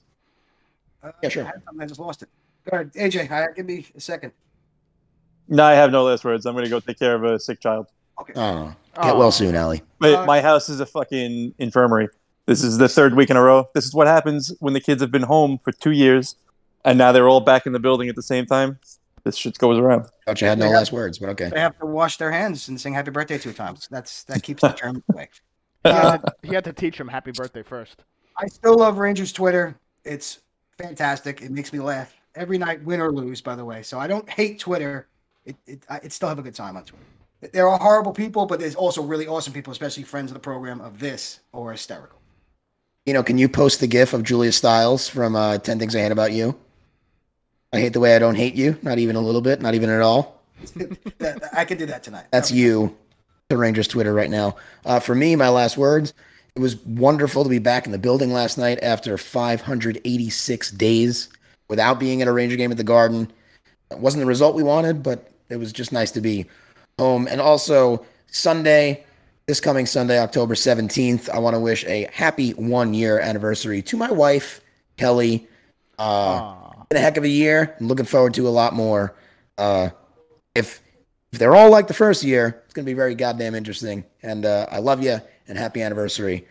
Uh, 1.05 1.13
Yeah, 1.23 1.29
sure. 1.29 1.47
I, 1.47 1.83
I 1.83 1.87
just 1.87 2.01
lost 2.01 2.23
it. 2.23 2.29
Go 2.71 2.77
ahead, 2.77 2.93
AJ. 2.95 3.31
I, 3.31 3.47
give 3.55 3.67
me 3.67 3.87
a 3.95 4.01
second. 4.01 4.33
No, 5.49 5.65
I 5.65 5.73
have 5.73 5.91
no 5.93 6.05
last 6.05 6.25
words. 6.25 6.47
I'm 6.47 6.55
going 6.55 6.65
to 6.65 6.71
go 6.71 6.81
take 6.81 6.99
care 6.99 7.15
of 7.15 7.23
a 7.25 7.39
sick 7.39 7.61
child. 7.61 7.87
Okay. 8.21 8.33
Oh, 8.37 8.75
get 9.03 9.17
well 9.17 9.31
soon, 9.33 9.55
Allie. 9.55 9.83
But 9.99 10.15
Uh, 10.15 10.25
my 10.27 10.41
house 10.41 10.69
is 10.69 10.81
a 10.81 10.87
fucking 10.87 11.55
infirmary. 11.59 12.09
This 12.47 12.63
is 12.63 12.79
the 12.79 12.89
third 12.89 13.15
week 13.15 13.31
in 13.31 13.37
a 13.37 13.43
row. 13.43 13.69
This 13.75 13.85
is 13.85 13.95
what 13.95 14.07
happens 14.07 14.53
when 14.61 14.73
the 14.73 14.81
kids 14.81 15.03
have 15.03 15.11
been 15.11 15.23
home 15.23 15.59
for 15.65 15.73
two 15.73 15.91
years, 15.91 16.37
and 16.85 16.97
now 16.97 17.13
they're 17.13 17.29
all 17.29 17.41
back 17.41 17.67
in 17.67 17.73
the 17.73 17.79
building 17.79 18.09
at 18.09 18.17
the 18.17 18.23
same 18.23 18.47
time. 18.47 18.79
This 19.25 19.37
shit 19.37 19.59
goes 19.59 19.79
around. 19.79 20.07
Thought 20.27 20.41
you 20.43 20.47
had 20.47 20.59
no 20.59 20.67
Yeah. 20.67 20.73
last 20.77 20.93
words, 20.93 21.19
but 21.19 21.31
okay. 21.31 21.49
They 21.49 21.61
have 21.61 21.79
to 21.79 21.87
wash 21.87 22.19
their 22.19 22.31
hands 22.31 22.69
and 22.69 22.79
sing 22.81 22.93
"Happy 22.95 23.11
Birthday" 23.11 23.39
two 23.39 23.55
times. 23.55 23.89
That's 23.91 24.25
that 24.25 24.43
keeps 24.43 24.61
the 24.61 24.69
germ 24.69 25.03
away. 25.13 25.31
He 25.83 25.91
had, 25.91 26.19
to, 26.19 26.35
he 26.43 26.55
had 26.55 26.65
to 26.65 26.73
teach 26.75 26.99
him 27.01 27.09
happy 27.09 27.33
birthday 27.33 27.63
first. 27.63 28.05
I 28.39 28.47
still 28.49 28.77
love 28.77 28.99
Rangers 28.99 29.33
Twitter. 29.33 29.77
It's 30.05 30.41
fantastic. 30.79 31.43
It 31.43 31.51
makes 31.51 31.73
me 31.73 31.81
laugh 31.81 32.15
every 32.35 32.59
night, 32.59 32.83
win 32.85 33.01
or 33.01 33.13
lose. 33.13 33.41
By 33.41 33.57
the 33.57 33.65
way, 33.65 33.83
so 33.83 33.99
I 33.99 34.07
don't 34.07 34.29
hate 34.29 34.59
Twitter. 34.59 35.09
It 35.45 35.57
it, 35.67 35.83
I 35.89 35.97
it 35.97 36.13
still 36.13 36.29
have 36.29 36.39
a 36.39 36.43
good 36.43 36.55
time 36.55 36.77
on 36.77 36.85
Twitter. 36.85 37.05
There 37.53 37.69
are 37.69 37.79
horrible 37.79 38.13
people, 38.13 38.47
but 38.47 38.59
there's 38.59 38.75
also 38.75 39.03
really 39.03 39.27
awesome 39.27 39.53
people, 39.53 39.71
especially 39.73 40.05
friends 40.05 40.31
of 40.31 40.35
the 40.35 40.41
program 40.41 40.81
of 40.81 40.99
this 40.99 41.41
or 41.53 41.73
hysterical. 41.73 42.19
You 43.05 43.13
know, 43.13 43.23
can 43.23 43.37
you 43.37 43.51
post 43.51 43.81
the 43.81 43.87
gif 43.87 44.15
of 44.15 44.23
Julia 44.23 44.51
Stiles 44.51 45.09
from 45.09 45.37
uh, 45.37 45.59
10 45.59 45.79
Things 45.79 45.95
I 45.95 46.01
Hate 46.01 46.13
About 46.13 46.33
You? 46.33 46.59
I 47.71 47.81
hate 47.81 47.93
the 47.93 48.01
way 48.01 48.17
I 48.17 48.19
don't 48.19 48.37
hate 48.37 48.55
you. 48.55 48.79
Not 48.83 48.99
even 48.99 49.17
a 49.17 49.21
little 49.21 49.43
bit. 49.43 49.61
Not 49.61 49.75
even 49.75 49.91
at 49.91 50.01
all. 50.01 50.41
I 51.53 51.67
could 51.67 51.77
do 51.77 51.87
that 51.87 52.03
tonight. 52.03 52.27
That's 52.31 52.51
you, 52.51 52.97
the 53.49 53.59
Rangers 53.59 53.89
Twitter 53.89 54.15
right 54.15 54.31
now. 54.31 54.57
Uh, 54.87 55.01
for 55.01 55.15
me, 55.15 55.37
my 55.37 55.51
last 55.51 55.77
words. 55.77 56.15
It 56.57 56.61
was 56.61 56.77
wonderful 56.77 57.43
to 57.43 57.51
be 57.51 57.59
back 57.59 57.85
in 57.85 57.91
the 57.91 57.99
building 57.99 58.33
last 58.33 58.59
night 58.59 58.79
after 58.81 59.19
586 59.19 60.71
days 60.71 61.29
without 61.69 61.99
being 61.99 62.23
at 62.23 62.29
a 62.29 62.33
Ranger 62.33 62.55
game 62.55 62.71
at 62.71 62.77
the 62.77 62.85
Garden. 62.85 63.33
It 63.91 63.99
wasn't 63.99 64.21
the 64.21 64.27
result 64.27 64.55
we 64.55 64.63
wanted, 64.63 65.03
but 65.03 65.33
it 65.49 65.57
was 65.57 65.73
just 65.73 65.91
nice 65.91 66.13
to 66.13 66.21
be 66.21 66.47
home. 66.97 67.27
And 67.29 67.41
also, 67.41 68.07
Sunday, 68.29 69.05
this 69.47 69.61
coming 69.61 69.85
Sunday, 69.85 70.21
October 70.21 70.55
17th, 70.55 71.29
I 71.29 71.41
want 71.41 71.55
to 71.55 71.61
wish 71.61 71.85
a 71.87 72.09
happy 72.13 72.53
one 72.53 72.95
year 72.95 73.19
anniversary 73.19 73.83
to 73.83 73.97
my 73.97 74.13
wife, 74.13 74.61
Kelly. 74.97 75.49
Uh, 75.99 76.55
been 76.89 76.99
a 76.99 77.01
heck 77.01 77.17
of 77.17 77.25
a 77.25 77.29
year. 77.29 77.77
I'm 77.81 77.89
looking 77.89 78.07
forward 78.07 78.35
to 78.35 78.47
a 78.47 78.51
lot 78.51 78.75
more. 78.75 79.17
Uh, 79.59 79.91
if 80.55 80.81
if 81.33 81.41
they're 81.41 81.57
all 81.57 81.71
like 81.71 81.89
the 81.89 81.95
first 81.95 82.23
year, 82.23 82.63
it's 82.65 82.75
gonna 82.75 82.87
be 82.87 82.95
very 82.95 83.17
goddamn 83.17 83.57
interesting. 83.57 84.05
And 84.23 84.47
uh, 84.47 84.67
I 84.71 84.79
love 84.79 85.03
you 85.03 85.21
and 85.49 85.59
happy 85.59 85.83
anniversary. 85.83 86.47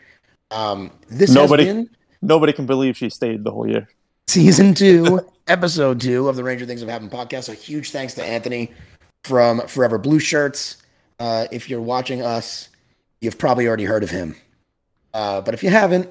Um, 0.51 0.91
this 1.09 1.31
Nobody- 1.31 1.65
been 1.65 1.89
Nobody 2.21 2.53
can 2.53 2.65
believe 2.65 2.95
she 2.95 3.09
stayed 3.09 3.43
the 3.43 3.51
whole 3.51 3.67
year. 3.69 3.89
season 4.27 4.73
two, 4.73 5.19
episode 5.47 5.99
two 5.99 6.29
of 6.29 6.37
the 6.37 6.43
Ranger 6.43 6.65
Things 6.65 6.79
Have 6.79 6.89
Happened 6.89 7.11
podcast. 7.11 7.49
A 7.49 7.53
huge 7.53 7.91
thanks 7.91 8.13
to 8.13 8.23
Anthony 8.23 8.71
from 9.25 9.67
Forever 9.67 9.97
Blue 9.97 10.19
Shirts. 10.19 10.77
Uh, 11.19 11.47
if 11.51 11.69
you're 11.69 11.81
watching 11.81 12.21
us, 12.21 12.69
you've 13.19 13.37
probably 13.37 13.67
already 13.67 13.83
heard 13.83 14.03
of 14.03 14.09
him. 14.09 14.35
Uh, 15.13 15.41
but 15.41 15.53
if 15.53 15.63
you 15.63 15.69
haven't, 15.69 16.09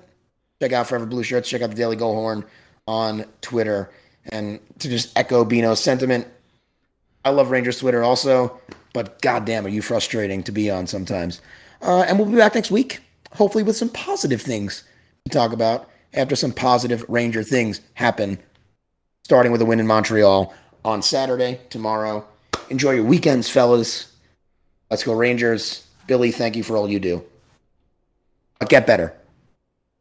check 0.61 0.73
out 0.73 0.87
Forever 0.87 1.07
Blue 1.07 1.23
Shirts. 1.23 1.49
Check 1.49 1.63
out 1.63 1.71
the 1.71 1.77
Daily 1.77 1.97
Goal 1.97 2.15
Horn 2.15 2.45
on 2.87 3.25
Twitter. 3.41 3.91
And 4.31 4.61
to 4.81 4.89
just 4.89 5.17
echo 5.19 5.45
Bino's 5.47 5.81
sentiment, 5.81 6.27
I 7.25 7.31
love 7.31 7.51
Rangers 7.51 7.79
Twitter 7.79 8.03
also, 8.03 8.61
but 8.93 9.21
goddamn, 9.23 9.65
are 9.65 9.71
you 9.71 9.81
frustrating 9.83 10.43
to 10.43 10.53
be 10.53 10.71
on 10.71 10.87
sometimes. 10.87 11.41
Uh, 11.83 12.03
and 12.03 12.19
we'll 12.19 12.29
be 12.29 12.37
back 12.37 12.55
next 12.55 12.71
week, 12.71 13.01
hopefully 13.33 13.65
with 13.65 13.77
some 13.77 13.89
positive 13.89 14.41
things 14.41 14.85
to 15.25 15.31
talk 15.31 15.53
about 15.53 15.91
after 16.15 16.37
some 16.37 16.53
positive 16.53 17.05
Ranger 17.09 17.43
things 17.43 17.81
happen, 17.95 18.39
starting 19.25 19.51
with 19.51 19.61
a 19.63 19.65
win 19.65 19.81
in 19.81 19.87
Montreal 19.87 20.55
on 20.85 21.03
Saturday, 21.03 21.61
tomorrow. 21.71 22.27
Enjoy 22.71 22.93
your 22.93 23.05
weekends, 23.05 23.49
fellas. 23.49 24.13
Let's 24.91 25.03
go, 25.03 25.13
Rangers. 25.15 25.87
Billy, 26.07 26.31
thank 26.31 26.57
you 26.57 26.63
for 26.63 26.77
all 26.77 26.89
you 26.89 27.01
do. 27.01 27.25
But 28.59 28.69
get 28.69 28.87
better. 28.87 29.15